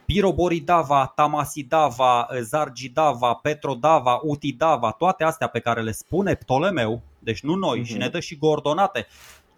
[0.05, 7.81] Piroboridava, Tamasidava, Zargidava, Petrodava, Utidava, toate astea pe care le spune Ptolemeu, deci nu noi,
[7.81, 7.85] uh-huh.
[7.85, 9.07] și ne dă și coordonate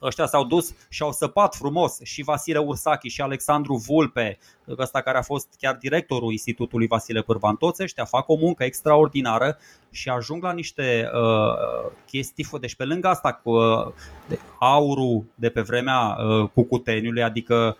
[0.02, 4.38] ăștia s-au dus și au săpat frumos și Vasile Ursachi și Alexandru Vulpe,
[4.78, 9.58] ăsta care a fost chiar directorul Institutului Vasile Pârvan, toți ăștia fac o muncă extraordinară
[9.92, 13.88] și ajung la niște uh, chestii, deci pe lângă asta cu uh,
[14.60, 17.78] aurul de pe vremea uh, Cucuteniului, adică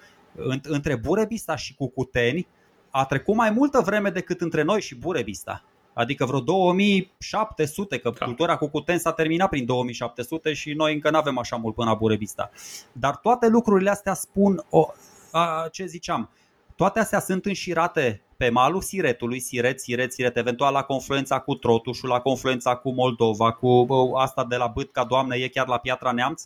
[0.64, 2.48] între Burebista și Cucuteni,
[2.90, 5.64] a trecut mai multă vreme decât între noi și Burebista.
[5.96, 8.26] Adică vreo 2700, că da.
[8.26, 11.90] cultura cu Cuten s-a terminat prin 2700 și noi încă nu avem așa mult până
[11.90, 12.52] la Burebista.
[12.92, 14.88] Dar toate lucrurile astea spun o,
[15.32, 16.30] a, ce ziceam,
[16.76, 22.10] toate astea sunt înșirate pe malul Siretului, Siret, Siret, Siret, eventual la confluența cu Trotușul,
[22.10, 26.44] la confluența cu Moldova, cu asta de la Bâtca, doamne, e chiar la Piatra Neamț.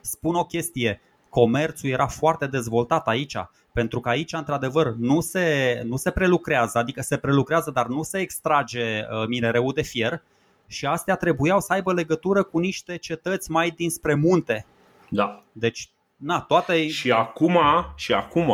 [0.00, 3.36] Spun o chestie, comerțul era foarte dezvoltat aici,
[3.74, 8.18] pentru că aici, într-adevăr, nu se, nu se prelucrează, adică se prelucrează, dar nu se
[8.18, 10.22] extrage uh, minereul de fier
[10.66, 14.66] și astea trebuiau să aibă legătură cu niște cetăți mai dinspre munte.
[15.08, 15.42] Da.
[15.52, 16.88] Deci, na, toate...
[16.88, 17.58] Și acum,
[17.96, 18.52] și acum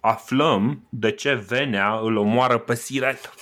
[0.00, 3.34] aflăm de ce Venea îl omoară pe Siret.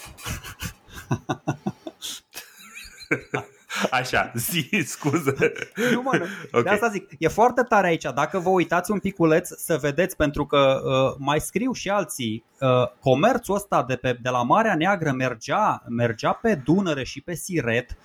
[3.90, 5.52] Așa, zi, scuze.
[5.92, 6.62] Nu, mă, okay.
[6.62, 8.06] de asta zic, e foarte tare aici.
[8.14, 12.68] Dacă vă uitați un piculeț să vedeți, pentru că uh, mai scriu și alții, uh,
[13.00, 17.96] comerțul ăsta de, pe, de la Marea Neagră mergea, mergea pe Dunăre și pe Siret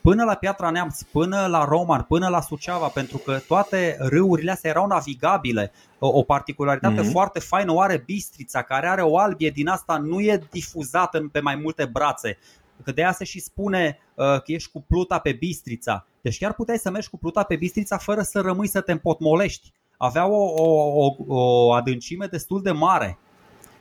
[0.00, 4.70] până la Piatra Neamț, până la Roman, până la Suceava, pentru că toate râurile astea
[4.70, 5.72] erau navigabile.
[5.98, 7.10] O particularitate mm-hmm.
[7.10, 11.40] foarte faină o are Bistrița, care are o albie din asta, nu e difuzată pe
[11.40, 12.38] mai multe brațe.
[12.84, 16.06] Că de aia se și spune uh, că ești cu pluta pe Bistrița.
[16.20, 19.72] Deci chiar puteai să mergi cu pluta pe Bistrița fără să rămâi să te împotmolești.
[19.96, 23.18] Avea o, o, o, o adâncime destul de mare.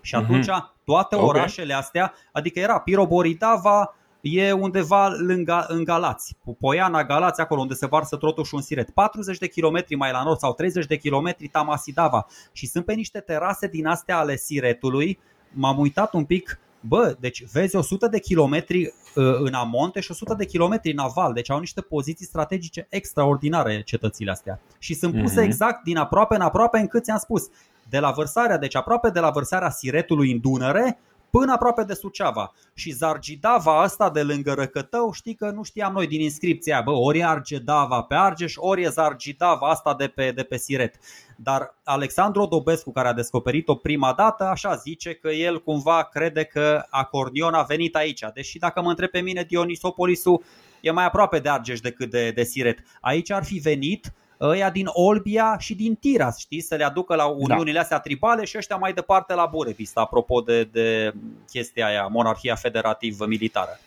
[0.02, 0.24] Și mhm.
[0.24, 0.48] atunci
[0.84, 1.28] toate okay.
[1.28, 7.86] orașele astea, adică era Piroboridava, e undeva lângă, în Galați, Poiana, Galați, acolo unde se
[7.86, 8.90] varsă trotul și un siret.
[8.90, 13.20] 40 de kilometri mai la nord sau 30 de kilometri Tamasidava și sunt pe niște
[13.20, 15.20] terase din astea ale siretului.
[15.50, 20.34] M-am uitat un pic Bă, deci vezi 100 de kilometri uh, în amonte și 100
[20.34, 24.60] de kilometri în aval, deci au niște poziții strategice extraordinare cetățile astea.
[24.80, 25.46] Și sunt puse mm-hmm.
[25.46, 27.50] exact din aproape în aproape încât ți-am spus.
[27.90, 31.00] De la vărsarea, deci aproape de la vărsarea Siretului în Dunăre
[31.40, 32.54] până aproape de Suceava.
[32.74, 37.20] Și Zargidava asta de lângă Răcătău, știi că nu știam noi din inscripția, bă, ori
[37.20, 40.96] e Argedava pe Argeș, ori e Zargidava asta de pe, de pe Siret.
[41.36, 46.84] Dar Alexandru Dobescu, care a descoperit-o prima dată, așa zice că el cumva crede că
[46.90, 48.24] Acornion a venit aici.
[48.34, 50.44] Deși dacă mă întreb pe mine, Dionisopolisul
[50.82, 52.80] e mai aproape de Argeș decât de, de Siret.
[53.02, 54.14] Aici ar fi venit
[54.44, 57.80] ăia din Olbia și din Tiras, știi, să le aducă la uniunile da.
[57.80, 61.14] astea tribale și ăștia mai departe la Burevista, apropo de, de
[61.52, 63.80] chestia aia, monarhia federativă militară.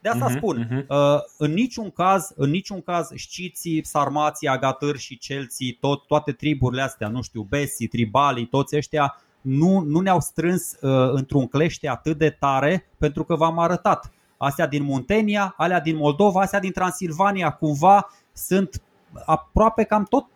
[0.00, 0.86] De asta uh-huh, spun, uh-huh.
[0.88, 6.82] Uh, în niciun caz, în niciun caz știții, sarmații, agatâri și celții, tot, toate triburile
[6.82, 12.18] astea, nu știu, besii, tribalii, toți ăștia nu, nu ne-au strâns uh, într-un clește atât
[12.18, 14.12] de tare pentru că v-am arătat.
[14.36, 18.82] Astea din Muntenia, alea din Moldova, astea din Transilvania, cumva sunt
[19.24, 20.26] aproape cam tot,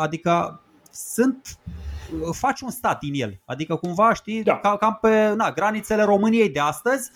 [0.00, 0.60] adică
[0.90, 1.58] sunt
[2.32, 3.40] faci un stat din el.
[3.44, 4.56] Adică cumva știi, da.
[4.56, 7.10] cam pe na, granițele României de astăzi.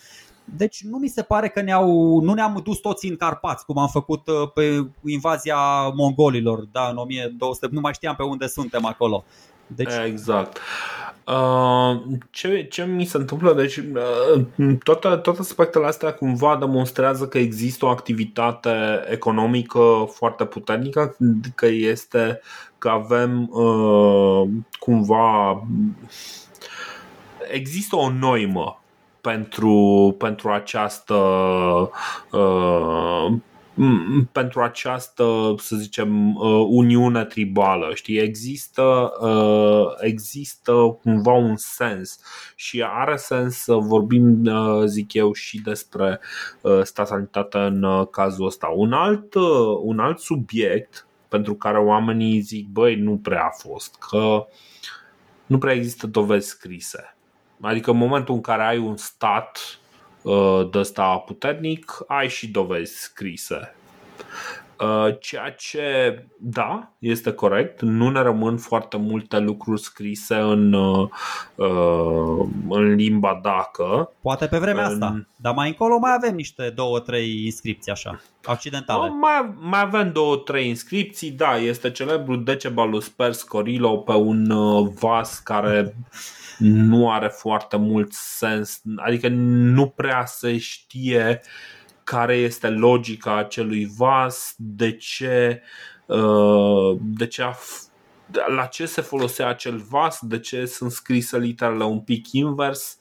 [0.44, 3.88] Deci nu mi se pare că ne-au, nu ne-am dus toți în Carpați, cum am
[3.88, 9.24] făcut uh, pe invazia mongolilor, da, în 1200, nu mai știam pe unde suntem acolo.
[9.66, 9.93] Deci...
[10.06, 10.59] Exact.
[11.26, 13.55] Uh, ce, ce mi se întâmplă?
[13.55, 18.70] Deci, uh, toate, toate aspectele astea cumva demonstrează că există o activitate
[19.10, 21.16] economică foarte puternică,
[21.55, 22.40] că este
[22.78, 24.48] că avem uh,
[24.78, 25.62] cumva
[27.51, 28.80] există o noimă
[29.20, 31.14] pentru, pentru această
[32.30, 33.32] uh,
[34.32, 37.94] pentru această, să zicem, uh, uniune tribală.
[37.94, 40.73] Știi, există, uh, există
[41.03, 42.20] cumva un sens
[42.55, 46.20] și are sens să vorbim, uh, zic eu, și despre
[46.82, 48.73] statalitate în cazul ăsta.
[48.74, 49.35] Un alt,
[49.82, 54.47] un alt subiect pentru care oamenii zic, băi, nu prea a fost, că
[55.47, 57.16] nu prea există dovezi scrise.
[57.61, 59.85] Adică în momentul în care ai un stat Uh,
[60.70, 63.74] de ăsta puternic, ai și dovezi scrise.
[64.81, 71.09] Uh, ceea ce, da, este corect, nu ne rămân foarte multe lucruri scrise în, uh,
[72.69, 74.12] în limba dacă.
[74.20, 74.93] Poate pe vremea în...
[74.93, 79.09] asta, dar mai încolo mai avem niște două, trei inscripții așa, accidentale.
[79.09, 84.53] Mai, mai avem două, trei inscripții, da, este celebrul Decebalus Pers Corilo pe un
[85.01, 85.94] vas care
[86.58, 91.40] nu are foarte mult sens, adică nu prea se știe
[92.04, 95.62] care este logica acelui vas, de ce,
[96.06, 97.52] uh, de ce a
[98.56, 102.98] la ce se folosea acel vas, de ce sunt scrise literele un pic invers.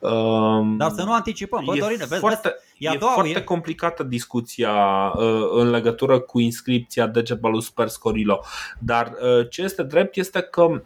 [0.00, 3.42] Um, Dar să nu anticipăm, bă, e Dorine, vezi, foarte, vezi, e, e foarte e...
[3.42, 4.72] complicată discuția
[5.16, 8.44] uh, în legătură cu inscripția Decebalus Pers Corilo.
[8.78, 10.82] Dar uh, ce este drept este că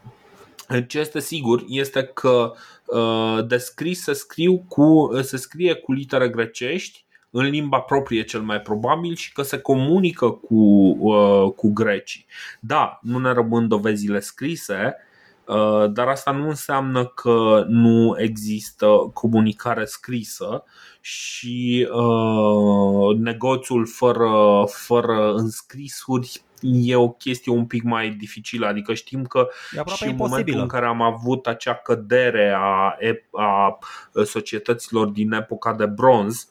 [0.87, 2.53] ce este sigur este că
[2.87, 8.41] uh, de scris se, scriu cu, se scrie cu litere grecești în limba proprie cel
[8.41, 10.55] mai probabil și că se comunică cu,
[11.01, 12.27] uh, cu grecii.
[12.61, 14.97] Da, nu ne rămân dovezile scrise,
[15.45, 20.65] uh, dar asta nu înseamnă că nu există comunicare scrisă
[21.01, 28.67] și uh, negoțul fără, fără înscrisuri e o chestie un pic mai dificilă.
[28.67, 29.49] Adică știm că
[29.95, 32.97] și în momentul în care am avut acea cădere a,
[33.33, 33.79] a
[34.25, 36.49] societăților din epoca de bronz,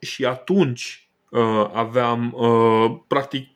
[0.00, 3.48] și atunci uh, aveam, uh, practic,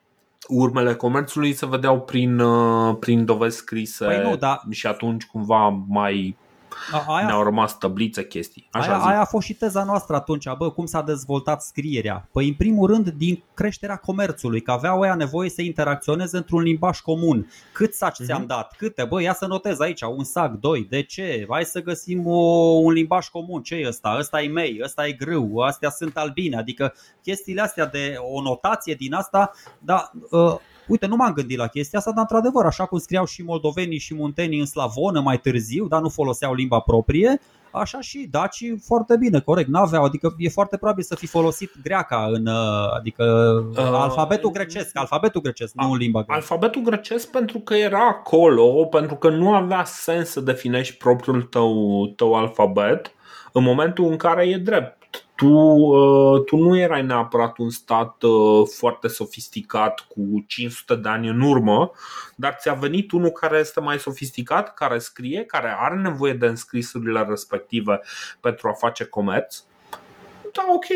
[0.48, 4.60] urmele comerțului se vedeau prin, uh, prin dovezi scrise păi nu, da.
[4.70, 6.36] și atunci cumva mai
[7.06, 8.68] Aia, ne-au rămas tablițe chestii.
[8.70, 12.28] Așa aia, aia a fost și teza noastră atunci, bă, cum s-a dezvoltat scrierea.
[12.32, 17.00] Păi în primul rând din creșterea comerțului, că aveau aia nevoie să interacționeze într-un limbaj
[17.00, 17.50] comun.
[17.72, 18.24] Cât saci uh-huh.
[18.24, 18.74] ți-am dat?
[18.76, 19.04] Câte?
[19.04, 21.46] Bă, ia să notez aici, un sac, doi, de ce?
[21.50, 22.38] Hai să găsim o,
[22.82, 23.62] un limbaj comun.
[23.62, 24.16] Ce e ăsta?
[24.18, 26.56] Ăsta e mei, ăsta e grâu, astea sunt albine.
[26.56, 30.54] Adică chestiile astea de o notație din asta, da, uh,
[30.92, 34.14] Uite, nu m-am gândit la chestia asta, dar într-adevăr, așa cum scriau și moldovenii și
[34.14, 37.40] muntenii în slavonă mai târziu, dar nu foloseau limba proprie,
[37.70, 42.28] așa și dacii foarte bine, corect, n-aveau, adică e foarte probabil să fi folosit greaca
[42.32, 43.24] în, uh, adică
[43.70, 46.34] uh, alfabetul grecesc, alfabetul grecesc, nu în limba grecă.
[46.34, 52.06] Alfabetul grecesc pentru că era acolo, pentru că nu avea sens să definești propriul tău,
[52.16, 53.14] tău alfabet
[53.52, 55.01] în momentul în care e drept
[55.42, 61.28] tu, uh, tu nu erai neapărat un stat uh, foarte sofisticat cu 500 de ani
[61.28, 61.90] în urmă,
[62.36, 67.26] dar ți-a venit unul care este mai sofisticat, care scrie, care are nevoie de înscrisurile
[67.28, 68.00] respective
[68.40, 69.62] pentru a face comerț.
[70.52, 70.86] Da, ok,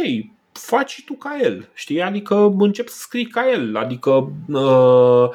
[0.52, 2.02] faci tu ca el, știi?
[2.02, 3.76] Adică începi să scrii ca el.
[3.76, 5.28] Adică uh,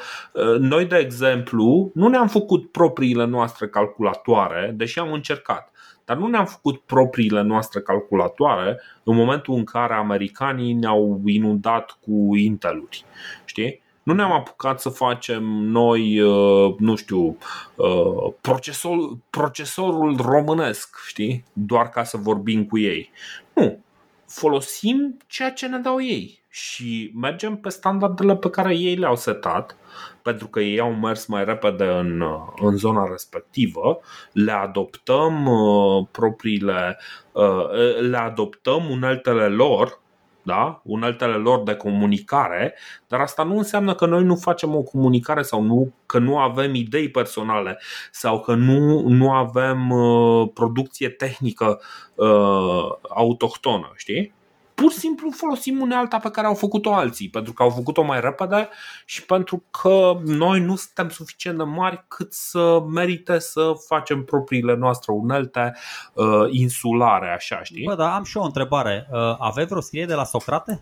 [0.59, 5.70] noi, de exemplu, nu ne-am făcut propriile noastre calculatoare, deși am încercat
[6.11, 12.35] dar nu ne-am făcut propriile noastre calculatoare în momentul în care americanii ne-au inundat cu
[12.35, 13.05] Inteluri.
[13.45, 13.81] Știi?
[14.03, 17.37] Nu ne-am apucat să facem noi, uh, nu știu,
[17.75, 21.43] uh, procesorul, procesorul românesc, știi?
[21.53, 23.11] Doar ca să vorbim cu ei.
[23.53, 23.79] Nu.
[24.27, 29.77] Folosim ceea ce ne dau ei și mergem pe standardele pe care ei le-au setat
[30.21, 32.23] pentru că ei au mers mai repede în,
[32.61, 33.99] în zona respectivă,
[34.31, 36.99] le adoptăm uh, propriile,
[37.31, 39.99] uh, le adoptăm uneltele lor
[40.43, 40.81] da?
[40.83, 42.75] uneltele lor de comunicare,
[43.07, 46.75] dar asta nu înseamnă că noi nu facem o comunicare sau nu, că nu avem
[46.75, 47.79] idei personale
[48.11, 51.81] sau că nu, nu avem uh, producție tehnică
[52.15, 54.33] uh, autohtonă, știi?
[54.81, 58.21] Pur și simplu folosim unealta pe care au făcut-o alții, pentru că au făcut-o mai
[58.21, 58.69] repede
[59.05, 64.75] și pentru că noi nu suntem suficient de mari cât să merite să facem propriile
[64.75, 65.75] noastre unelte
[66.13, 67.83] uh, insulare, așa, știi?
[67.83, 69.07] Bă, dar am și o întrebare.
[69.11, 70.81] Uh, aveți vreo scrie de la Socrate?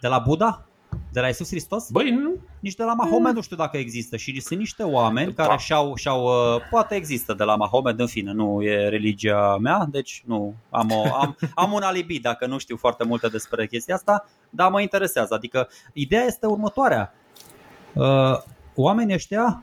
[0.00, 0.66] De la Buddha?
[1.12, 1.90] De la Isus Hristos?
[1.90, 2.34] Băi, nu.
[2.60, 3.34] Nici de la Mahomet mm.
[3.34, 5.46] nu știu dacă există și sunt niște oameni da.
[5.46, 9.86] care și-au, și-au uh, poate există de la Mahomet, în fine, nu e religia mea,
[9.90, 13.94] deci nu, am, o, am, am un alibi dacă nu știu foarte multe despre chestia
[13.94, 15.34] asta, dar mă interesează.
[15.34, 17.14] Adică ideea este următoarea.
[17.92, 18.38] Uh,
[18.74, 19.62] oamenii ăștia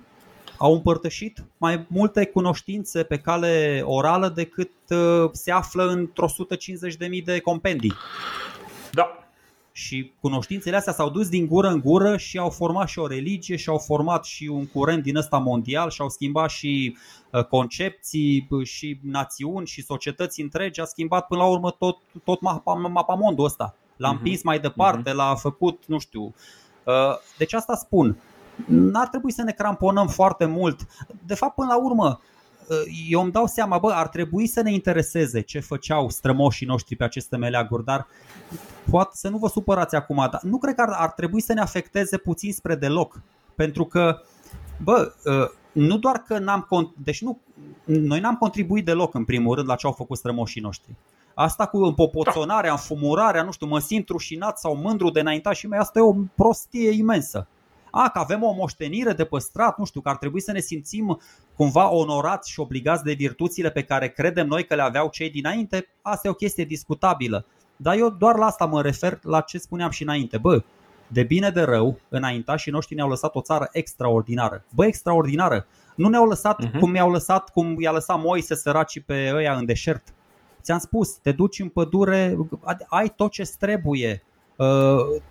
[0.57, 7.39] au împărtășit mai multe cunoștințe pe cale orală decât uh, se află într-o 150.000 de
[7.39, 7.93] compendii.
[8.91, 9.20] Da,
[9.71, 13.55] și cunoștințele astea s-au dus din gură în gură și au format și o religie
[13.55, 16.97] și au format și un curent din ăsta mondial și au schimbat și
[17.31, 20.81] uh, concepții și națiuni și societăți întregi.
[20.81, 22.41] A schimbat până la urmă tot, tot
[22.91, 23.75] mapamondul ăsta.
[23.97, 24.17] L-a mhm.
[24.17, 25.15] împins mai departe, uh-huh.
[25.15, 26.21] l-a făcut, nu știu.
[26.83, 26.93] Uh,
[27.37, 28.17] deci asta spun.
[28.65, 30.87] N-ar trebui să ne cramponăm foarte mult.
[31.25, 32.21] De fapt, până la urmă,
[33.09, 37.03] eu îmi dau seama, bă, ar trebui să ne intereseze ce făceau strămoșii noștri pe
[37.03, 38.07] aceste meleaguri, dar
[38.89, 41.61] poate să nu vă supărați acum, dar nu cred că ar, ar trebui să ne
[41.61, 43.21] afecteze puțin spre deloc.
[43.55, 44.21] Pentru că,
[44.83, 46.93] bă, ă, nu doar că n-am.
[47.03, 47.39] Deci nu,
[47.83, 50.95] noi n-am contribuit deloc, în primul rând, la ce au făcut strămoșii noștri.
[51.33, 55.99] Asta cu împopoțonarea, înfumurarea, nu știu, mă simt rușinat sau mândru de înaintașii mei, asta
[55.99, 57.47] e o prostie imensă
[57.91, 61.21] a, că avem o moștenire de păstrat, nu știu, că ar trebui să ne simțim
[61.61, 65.87] cumva onorați și obligați de virtuțile pe care credem noi că le aveau cei dinainte,
[66.01, 67.45] asta e o chestie discutabilă.
[67.75, 70.37] Dar eu doar la asta mă refer la ce spuneam și înainte.
[70.37, 70.63] Bă,
[71.07, 74.63] de bine de rău, înaintașii noștri ne-au lăsat o țară extraordinară.
[74.75, 75.67] Bă, extraordinară!
[75.95, 76.79] Nu ne-au lăsat uh-huh.
[76.79, 80.13] cum i-au lăsat, cum i-a lăsat Moise săraci pe ăia în deșert.
[80.61, 82.37] Ți-am spus, te duci în pădure,
[82.87, 84.23] ai tot ce trebuie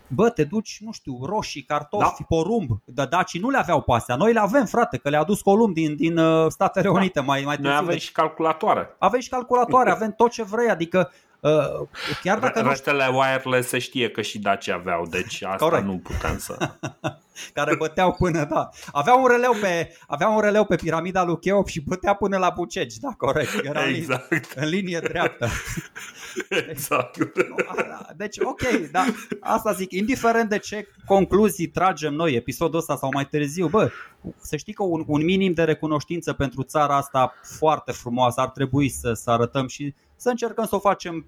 [0.08, 2.24] bă, te duci, nu știu, roșii, cartofi, da.
[2.28, 4.16] porumb, dar dacii nu le aveau pe astea.
[4.16, 6.94] Noi le avem, frate, că le-a dus Columb din, din Statele da.
[6.94, 7.24] Unite da.
[7.24, 8.96] mai, mai Noi avem și calculatoare.
[8.98, 11.28] Avem și calculatoare, avem tot ce vrei, adică Uh,
[12.22, 13.18] chiar dacă Restele nu...
[13.18, 15.84] wireless se știe că și Dacia aveau, deci asta Corect.
[15.84, 16.56] nu putem să...
[17.52, 18.68] Care băteau până, da.
[18.92, 22.52] Avea un releu pe, avea un releu pe piramida lui Cheop și bătea până la
[22.56, 23.64] Bucegi, da, corect.
[23.64, 24.30] Era exact.
[24.30, 25.48] în, în linie dreaptă.
[26.70, 27.16] Exact.
[28.16, 28.60] Deci, ok,
[28.90, 29.04] da,
[29.40, 33.90] asta zic, indiferent de ce concluzii tragem noi episodul ăsta sau mai târziu, bă,
[34.40, 38.88] să știi că un, un minim de recunoștință pentru țara asta foarte frumoasă ar trebui
[38.88, 41.26] să, să arătăm și să încercăm să o facem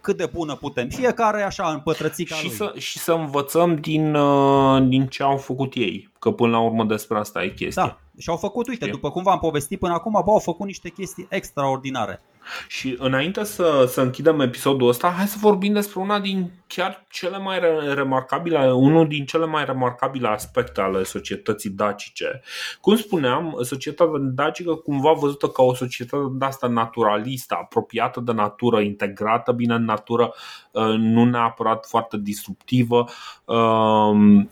[0.00, 0.88] cât de bună putem.
[0.88, 2.54] Fiecare așa în pătrățica și lui.
[2.54, 6.10] Să, și să învățăm din, uh, din ce au făcut ei.
[6.20, 7.82] Că până la urmă despre asta e chestia.
[7.82, 10.88] Da, și au făcut, uite, după cum v-am povestit până acum, bă, au făcut niște
[10.88, 12.20] chestii extraordinare.
[12.68, 17.38] Și înainte să, să închidem episodul ăsta, hai să vorbim despre una din chiar cele
[17.38, 17.58] mai
[17.94, 22.40] remarcabile, unul din cele mai remarcabile aspecte ale societății dacice.
[22.80, 28.80] Cum spuneam, societatea dacică cumva văzută ca o societate de asta naturalistă, apropiată de natură,
[28.80, 30.34] integrată bine în natură,
[30.70, 33.04] uh, nu neapărat foarte disruptivă.
[33.44, 34.50] Um,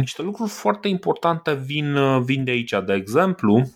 [0.00, 2.74] niște lucruri foarte importante vin, uh, vin de aici.
[2.86, 3.70] De exemplu,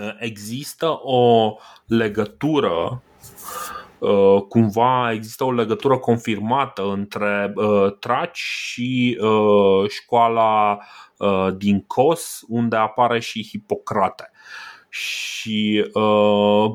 [0.00, 1.56] Uh, există o
[1.86, 3.02] legătură
[3.98, 9.18] uh, cumva există o legătură confirmată între uh, Traci și
[9.88, 10.78] școala
[11.56, 14.30] din Kos, unde apare și Hipocrate.
[14.88, 15.90] Și,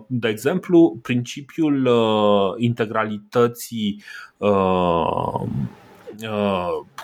[0.07, 1.89] de exemplu, principiul
[2.57, 4.03] integralității
[4.41, 5.41] Uh,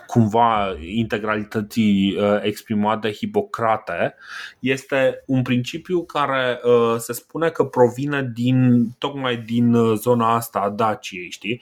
[0.08, 4.16] cumva integralității uh, exprimate de Hipocrate
[4.60, 10.70] este un principiu care uh, se spune că provine din tocmai din zona asta a
[10.70, 11.62] Daciei, știi?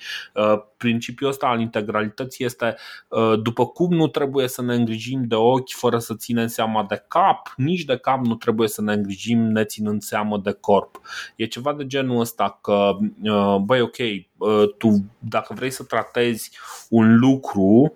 [0.86, 2.76] Principiul ăsta al integralității este
[3.42, 7.54] după cum nu trebuie să ne îngrijim de ochi fără să ținem seama de cap,
[7.58, 11.02] nici de cap nu trebuie să ne îngrijim neținând seama de corp.
[11.36, 12.92] E ceva de genul ăsta că,
[13.62, 13.96] băi, ok,
[14.78, 16.52] tu dacă vrei să tratezi
[16.90, 17.94] un lucru,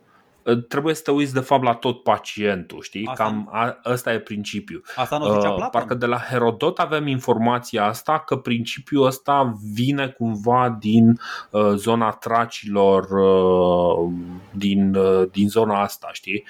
[0.55, 3.05] trebuie să te uiți de fapt la tot pacientul, știi?
[3.05, 4.83] Asta, Cam a, ăsta e principiul.
[4.95, 5.69] Asta nu zicea Platon?
[5.69, 11.19] Parcă de la Herodot avem informația asta că principiul ăsta vine cumva din
[11.49, 14.11] uh, zona tracilor uh,
[14.51, 16.43] din, uh, din zona asta, știi?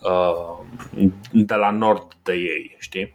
[0.00, 3.14] Uh, de la nord de ei, știi?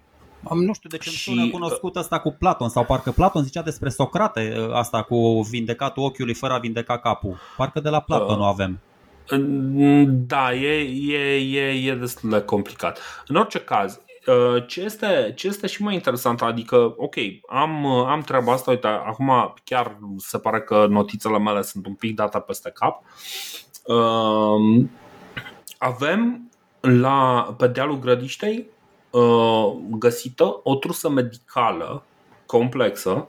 [0.50, 1.30] Am, nu știu de ce și...
[1.30, 5.42] îmi sună cunoscut asta cu Platon sau parcă Platon zicea despre Socrate uh, asta cu
[5.50, 7.38] vindecatul ochiului fără a vindeca capul.
[7.58, 8.80] Parcă de la Platon uh, nu avem.
[10.08, 10.82] Da, e,
[11.14, 13.00] e, e, e destul de complicat.
[13.28, 17.16] În orice caz, uh, ce este, ce este și mai interesant, adică, ok,
[17.48, 22.16] am, am treaba asta, uite, acum chiar se pare că notițele mele sunt un pic
[22.16, 23.04] date peste cap.
[25.78, 28.70] Avem la, pe dealul Grădiștei
[29.12, 32.04] Uh, găsită o trusă medicală
[32.46, 33.28] complexă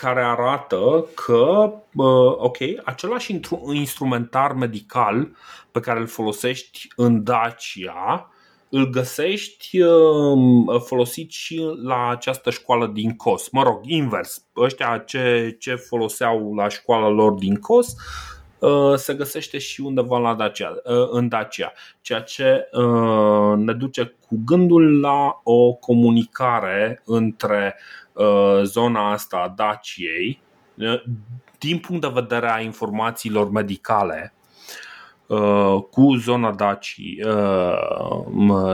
[0.00, 3.40] care arată că, uh, ok, același
[3.72, 5.28] instrumentar medical
[5.70, 8.30] pe care îl folosești în Dacia,
[8.68, 13.48] îl găsești uh, folosit și la această școală din COS.
[13.48, 14.44] Mă rog, invers.
[14.56, 18.39] Ăștia ce, ce foloseau la școala lor din COS Uh,
[18.96, 24.40] se găsește și undeva la Dacia, uh, în Dacia, ceea ce uh, ne duce cu
[24.44, 27.76] gândul la o comunicare între
[28.62, 30.40] zona asta a Daciei
[31.58, 34.34] din punct de vedere a informațiilor medicale
[35.90, 37.22] cu zona Dacii,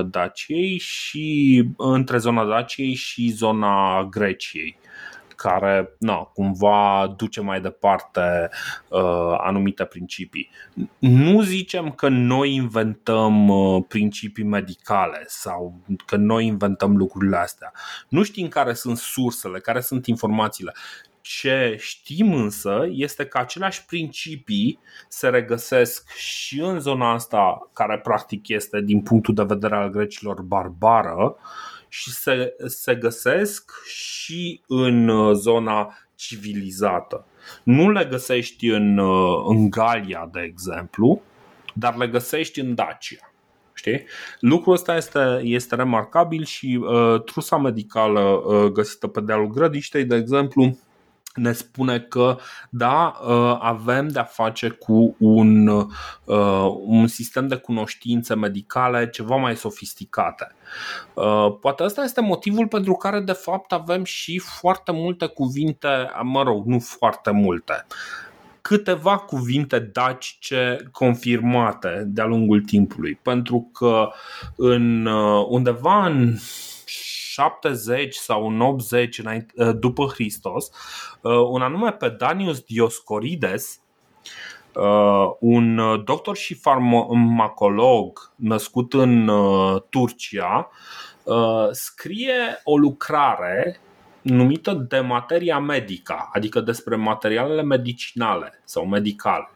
[0.05, 4.79] Daciei și între zona Daciei și zona Greciei
[5.47, 8.49] care na, cumva duce mai departe
[8.89, 10.51] uh, anumite principii.
[10.99, 17.73] Nu zicem că noi inventăm uh, principii medicale sau că noi inventăm lucrurile astea.
[18.09, 20.73] Nu știm care sunt sursele, care sunt informațiile.
[21.21, 24.79] Ce știm însă este că aceleași principii
[25.09, 30.43] se regăsesc și în zona asta, care practic este din punctul de vedere al grecilor
[30.43, 31.37] barbară,
[31.89, 37.27] și se, se găsesc și în uh, zona civilizată.
[37.63, 41.23] Nu le găsești în, uh, în Galia, de exemplu,
[41.75, 43.31] dar le găsești în Dacia.
[43.75, 44.05] Știi?
[44.41, 50.17] Lucrul ăsta este, este remarcabil și uh, trusa medicală uh, găsită pe dealul Grădiștei, de
[50.17, 50.79] exemplu,
[51.37, 52.37] ne spune că
[52.71, 59.57] da, uh, avem de-a face cu un, uh, un sistem de cunoștințe medicale ceva mai
[59.57, 60.55] sofisticate.
[61.15, 65.89] Uh, poate ăsta este motivul pentru care de fapt avem și foarte multe cuvinte,
[66.23, 67.87] mă rog, nu foarte multe,
[68.61, 74.09] câteva cuvinte dacice confirmate de-a lungul timpului, pentru că
[74.57, 75.07] în
[75.49, 76.37] undeva în
[77.37, 79.21] 70 sau în 80
[79.79, 80.71] după Hristos,
[81.51, 83.81] un anume pe Danius Dioscorides,
[84.77, 90.71] Uh, un doctor și farmacolog născut în uh, Turcia
[91.23, 93.81] uh, scrie o lucrare
[94.23, 99.51] numită de materia medica, adică despre materialele medicinale sau medicale,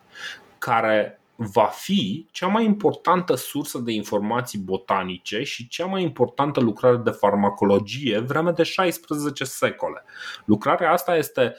[0.59, 6.97] care va fi cea mai importantă sursă de informații botanice și cea mai importantă lucrare
[6.97, 10.05] de farmacologie vreme de 16 secole.
[10.45, 11.55] Lucrarea asta este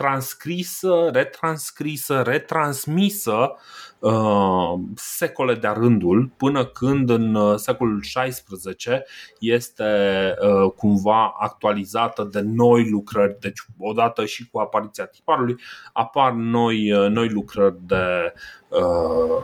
[0.00, 3.52] transcrisă, retranscrisă, retransmisă
[3.98, 8.42] uh, secole de-a rândul, până când în uh, secolul XVI
[9.38, 9.84] este
[10.40, 13.36] uh, cumva actualizată de noi lucrări.
[13.40, 15.56] Deci, odată și cu apariția tiparului,
[15.92, 18.32] apar noi, uh, noi lucrări de,
[18.68, 19.42] uh,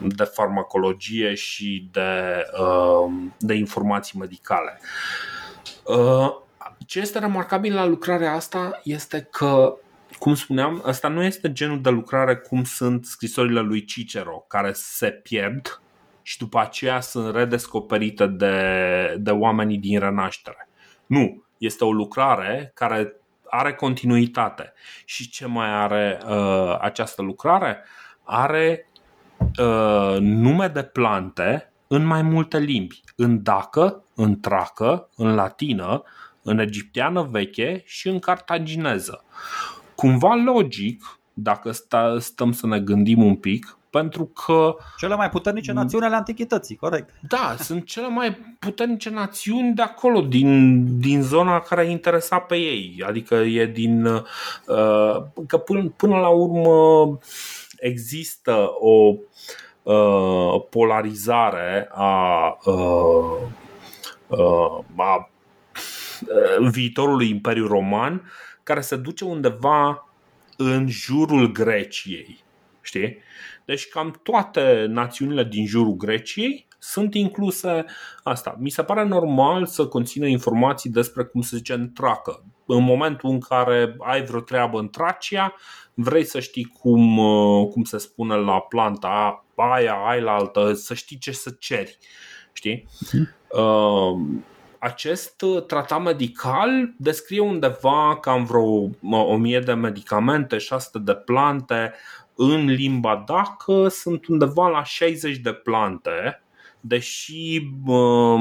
[0.00, 4.80] de farmacologie și de, uh, de informații medicale.
[6.86, 9.76] Ce este remarcabil la lucrarea asta este că
[10.18, 15.10] cum spuneam, asta nu este genul de lucrare cum sunt scrisorile lui Cicero, care se
[15.10, 15.80] pierd
[16.22, 18.56] și după aceea sunt redescoperite de,
[19.18, 20.68] de oamenii din renaștere.
[21.06, 23.16] Nu, este o lucrare care
[23.50, 24.72] are continuitate.
[25.04, 27.84] Și ce mai are uh, această lucrare?
[28.22, 28.88] Are
[29.38, 33.00] uh, nume de plante în mai multe limbi.
[33.16, 36.02] În dacă, în tracă, în latină,
[36.42, 39.24] în egipteană veche și în cartagineză
[40.02, 44.76] cumva logic, dacă sta, stăm să ne gândim un pic, pentru că.
[44.96, 47.14] Cele mai puternice națiuni ale antichității, corect.
[47.28, 53.04] Da, sunt cele mai puternice națiuni de acolo, din, din zona care interesa pe ei.
[53.06, 54.04] Adică e din.
[54.04, 55.16] Uh,
[55.46, 57.18] că până, până la urmă
[57.78, 59.14] există o
[59.82, 63.40] uh, polarizare a, uh,
[64.26, 65.30] uh, a
[66.58, 68.22] uh, viitorului Imperiu Roman
[68.62, 70.08] care se duce undeva
[70.56, 72.44] în jurul Greciei.
[72.80, 73.18] Știi?
[73.64, 77.84] Deci cam toate națiunile din jurul Greciei sunt incluse
[78.22, 78.56] asta.
[78.58, 82.44] Mi se pare normal să conțină informații despre cum se zice în tracă.
[82.66, 85.54] În momentul în care ai vreo treabă în Tracia,
[85.94, 90.94] vrei să știi cum, uh, cum se spune la planta aia, aia la altă, să
[90.94, 91.98] știi ce să ceri.
[92.52, 92.88] Știi?
[92.88, 93.58] Uh-huh.
[93.58, 94.20] Uh,
[94.82, 101.92] acest uh, tratat medical descrie undeva cam vreo o mie de medicamente, 600 de plante.
[102.34, 106.42] În limba dacă sunt undeva la 60 de plante
[106.84, 108.40] deși uh,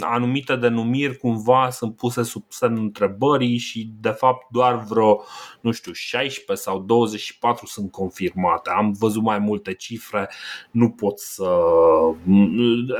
[0.00, 5.22] anumite denumiri cumva sunt puse sub semnul întrebării și de fapt doar vreo,
[5.60, 8.70] nu știu, 16 sau 24 sunt confirmate.
[8.70, 10.30] Am văzut mai multe cifre,
[10.70, 11.48] nu pot să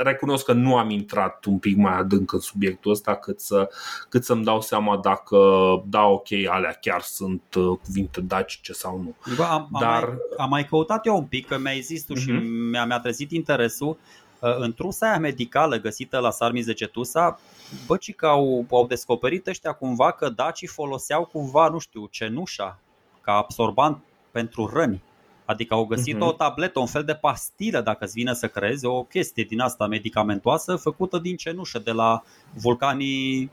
[0.03, 3.69] recunosc că nu am intrat un pic mai adânc în subiectul ăsta cât, să,
[4.09, 5.37] cât să-mi dau seama dacă
[5.85, 9.15] da, ok, alea chiar sunt uh, cuvinte dacice sau nu.
[9.35, 10.03] Bă, am, Dar...
[10.03, 12.21] am, mai, am mai căutat eu un pic, că mi-ai zis tu uh-huh.
[12.21, 12.69] și mhm.
[12.69, 17.39] mi-a, mi-a trezit interesul Uh, în trusa aia medicală găsită la Sarmiz de Cetusa,
[17.87, 22.79] bă, că au, au descoperit ăștia cumva că dacii foloseau cumva, nu știu, cenușa
[23.21, 25.01] ca absorbant pentru răni.
[25.45, 26.27] Adică au găsit uh-huh.
[26.27, 29.87] o tabletă, un fel de pastilă, dacă îți vine să crezi, o chestie din asta
[29.87, 33.51] medicamentoasă făcută din cenușă de la vulcanii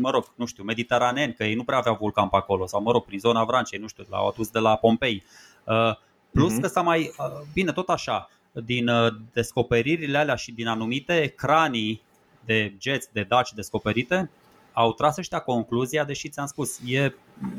[0.00, 2.90] mă rog, nu știu, mediteraneni, că ei nu prea aveau vulcan pe acolo, sau mă
[2.90, 5.22] rog, prin zona Vrancei, nu știu, l-au adus de la Pompei.
[5.64, 5.96] Uh,
[6.32, 6.60] plus uh-huh.
[6.60, 12.02] că s-a mai, uh, bine, tot așa, din uh, descoperirile alea și din anumite cranii
[12.44, 14.30] de geți, de daci descoperite,
[14.72, 17.14] au tras ăștia concluzia, deși ți-am spus, e,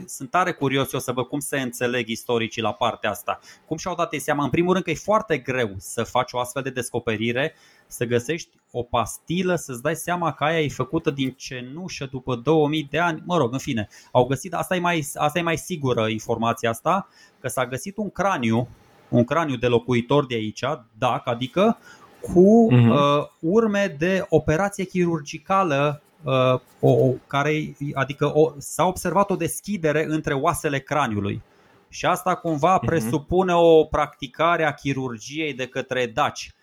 [0.06, 3.40] sunt tare curios eu să văd cum se înțeleg istoricii la partea asta.
[3.66, 4.44] Cum și-au dat ei seama?
[4.44, 7.56] În primul rând că e foarte greu să faci o astfel de descoperire,
[7.88, 12.88] să găsești o pastilă, să-ți dai seama că aia e făcută din cenușă după 2000
[12.90, 13.24] de ani.
[13.26, 17.08] Mă rog, în fine, au găsit, asta e mai, asta e mai sigură informația asta,
[17.40, 18.68] că s-a găsit un craniu
[19.14, 20.64] un craniu de locuitor de aici,
[20.98, 21.78] DAC, adică
[22.22, 22.90] cu uh-huh.
[22.90, 30.34] uh, urme de operație chirurgicală uh, o, care, adică o, s-a observat o deschidere între
[30.34, 31.42] oasele craniului.
[31.90, 32.86] Și asta cumva uh-huh.
[32.86, 36.54] presupune o practicare a chirurgiei de către daci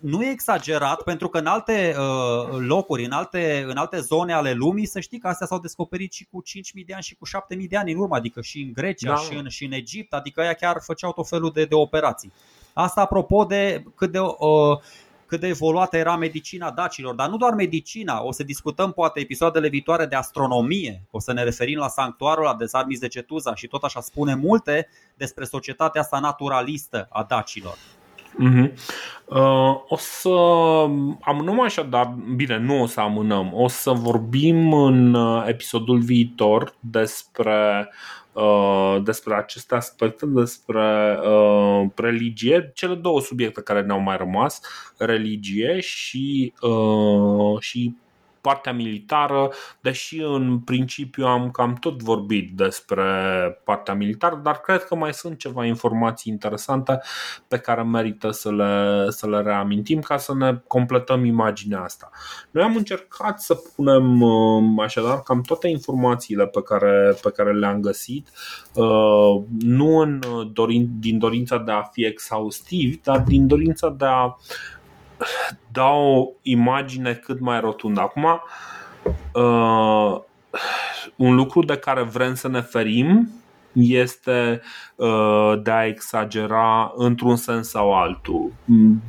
[0.00, 4.52] nu e exagerat, pentru că în alte uh, locuri, în alte, în alte zone ale
[4.52, 6.42] lumii, să știi că astea s-au descoperit și cu
[6.78, 7.26] 5.000 de ani și cu
[7.56, 9.16] 7.000 de ani în urmă, adică și în Grecia da.
[9.16, 12.32] și, în, și în Egipt, adică ea chiar făceau tot felul de, de operații.
[12.72, 14.78] Asta apropo de cât de uh,
[15.26, 19.68] cât de evoluată era medicina dacilor, dar nu doar medicina, o să discutăm poate episoadele
[19.68, 23.82] viitoare de astronomie, o să ne referim la sanctuarul la Dezarmis de Cetuza și tot
[23.82, 27.76] așa spune multe despre societatea asta naturalistă a dacilor.
[28.38, 28.72] Mm-hmm.
[29.24, 30.28] Uh, o să
[31.20, 33.50] amânăm așa, dar bine, nu o să amânăm.
[33.54, 37.88] O să vorbim în uh, episodul viitor despre
[38.34, 44.60] uh, despre aceste aspecte, despre uh, religie, cele două subiecte care ne-au mai rămas,
[44.98, 47.94] religie și, uh, și
[48.44, 49.50] partea militară,
[49.80, 53.04] deși în principiu am cam tot vorbit despre
[53.64, 57.00] partea militară, dar cred că mai sunt ceva informații interesante
[57.48, 62.10] pe care merită să le, să le reamintim ca să ne completăm imaginea asta.
[62.50, 67.80] Noi am încercat să punem um, așadar cam toate informațiile pe care, pe care le-am
[67.80, 68.28] găsit,
[68.74, 70.20] uh, nu în
[70.52, 74.36] dorin, din dorința de a fi exhaustiv, dar din dorința de a
[75.72, 78.00] da o imagine cât mai rotundă.
[78.00, 78.40] Acum,
[79.32, 80.20] uh,
[81.16, 83.28] un lucru de care vrem să ne ferim
[83.74, 84.60] este
[84.96, 88.52] uh, de a exagera într-un sens sau altul,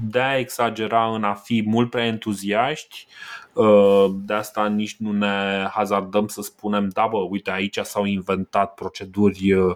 [0.10, 3.08] de a exagera în a fi mult prea entuziaști.
[3.54, 8.74] Uh, de asta nici nu ne hazardăm să spunem, da, bă, uite, aici s-au inventat
[8.74, 9.76] proceduri, uh,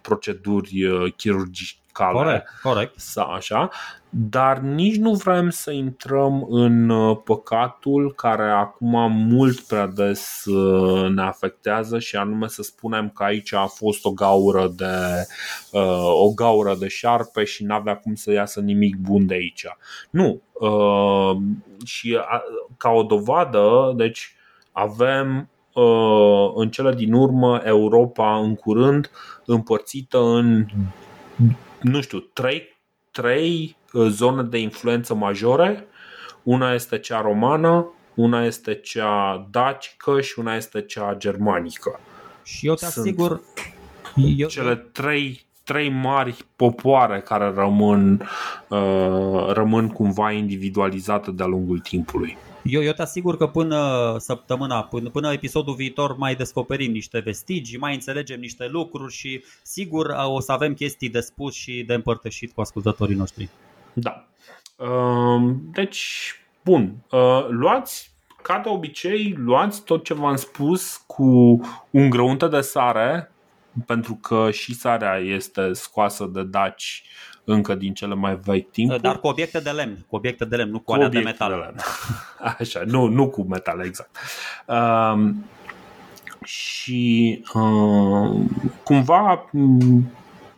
[0.00, 2.12] proceduri chirurgice cale.
[2.12, 2.98] Corect, corect.
[3.00, 3.70] Sau așa,
[4.10, 11.10] dar nici nu vrem să intrăm în uh, păcatul care acum mult prea des uh,
[11.10, 15.26] ne afectează și anume să spunem că aici a fost o gaură de,
[15.72, 19.66] uh, o gaură de șarpe și n-avea cum să iasă nimic bun de aici.
[20.10, 20.40] Nu.
[21.84, 22.18] Și
[22.76, 24.32] ca o dovadă, deci
[24.72, 25.48] avem
[26.54, 29.10] în cele din urmă Europa în curând
[29.44, 30.66] împărțită în
[31.80, 32.76] nu știu, trei,
[33.10, 35.86] trei uh, zone de influență majore.
[36.42, 42.00] Una este cea romană, una este cea dacică și una este cea germanică.
[42.42, 43.40] Și eu te asigur
[44.36, 44.48] eu...
[44.48, 48.28] cele trei trei mari popoare care rămân,
[48.68, 52.36] uh, rămân cumva individualizate de-a lungul timpului.
[52.68, 57.78] Eu, eu te asigur că până săptămâna, până, până episodul viitor mai descoperim niște vestigii,
[57.78, 62.52] mai înțelegem niște lucruri și sigur o să avem chestii de spus și de împărtășit
[62.52, 63.48] cu ascultătorii noștri.
[63.92, 64.26] Da.
[64.78, 66.32] Ehm, deci,
[66.64, 68.10] bun, uh, luați
[68.42, 73.32] ca de obicei, luați tot ce v-am spus cu un grăunte de sare,
[73.86, 77.04] pentru că și sarea este scoasă de daci
[77.48, 79.00] încă din cele mai vechi timpuri.
[79.00, 81.50] Dar cu obiecte de lemn, cu obiecte de lemn, nu cu, cu alea de metal.
[81.50, 81.76] De lemn.
[82.58, 84.16] Așa, nu, nu cu metal, exact.
[84.66, 85.44] Um,
[86.44, 88.40] și uh,
[88.84, 89.50] cumva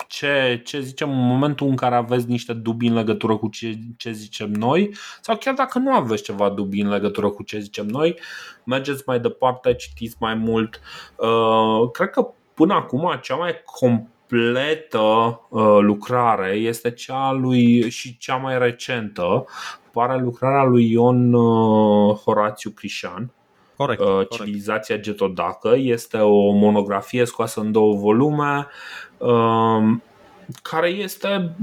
[0.09, 4.13] ce, ce zicem în momentul în care aveți niște dubii în legătură cu ce, ce
[4.13, 8.19] zicem noi sau chiar dacă nu aveți ceva dubii în legătură cu ce zicem noi,
[8.65, 10.81] mergeți mai departe, citiți mai mult.
[11.17, 18.19] Uh, cred că până acum cea mai completă completă uh, lucrare este cea lui și
[18.19, 19.45] cea mai recentă,
[19.93, 23.31] pare lucrarea lui Ion uh, Horațiu Crișan.
[23.77, 24.33] Corect, uh, corect.
[24.33, 28.67] Civilizația Getodacă este o monografie scoasă în două volume
[29.19, 29.97] uh,
[30.63, 31.57] care este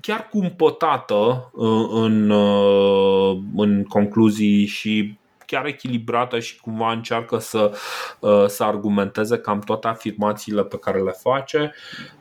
[0.00, 5.18] chiar cumpătată uh, în, uh, în concluzii și
[5.50, 7.72] chiar echilibrată și cumva încearcă să,
[8.20, 11.74] uh, să argumenteze cam toate afirmațiile pe care le face.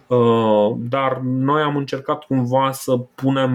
[0.08, 3.54] Uh, dar noi am încercat cumva să punem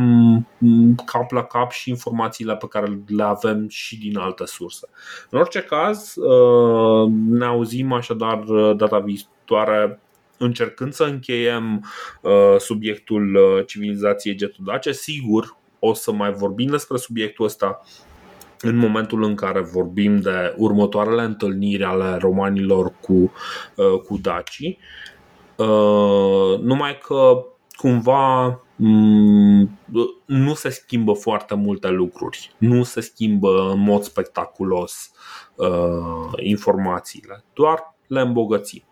[1.05, 4.89] cap la cap și informațiile pe care le avem și din alte surse.
[5.31, 8.39] În orice caz, uh, ne auzim așadar
[8.77, 10.01] data viitoare
[10.39, 11.85] încercând să încheiem
[12.59, 14.93] subiectul civilizației getudace.
[14.93, 17.81] Sigur, o să mai vorbim despre subiectul ăsta
[18.65, 24.79] în momentul în care vorbim de următoarele întâlniri ale romanilor cu, uh, cu dacii.
[25.57, 27.45] Uh, numai că
[27.77, 28.45] cumva
[28.77, 29.79] mm,
[30.25, 35.11] nu se schimbă foarte multe lucruri, nu se schimbă în mod spectaculos
[35.55, 38.83] uh, informațiile, doar le îmbogățim.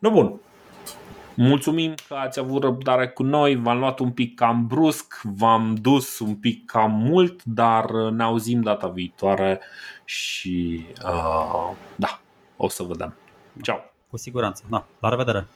[0.00, 0.40] No, bun,
[1.36, 6.18] Mulțumim că ați avut răbdare cu noi, v-am luat un pic cam brusc, v-am dus
[6.18, 9.60] un pic cam mult, dar ne auzim data viitoare
[10.04, 12.20] și uh, da,
[12.56, 13.14] o să vedem.
[13.62, 13.78] Ciao!
[14.10, 15.46] Cu siguranță, da, la revedere!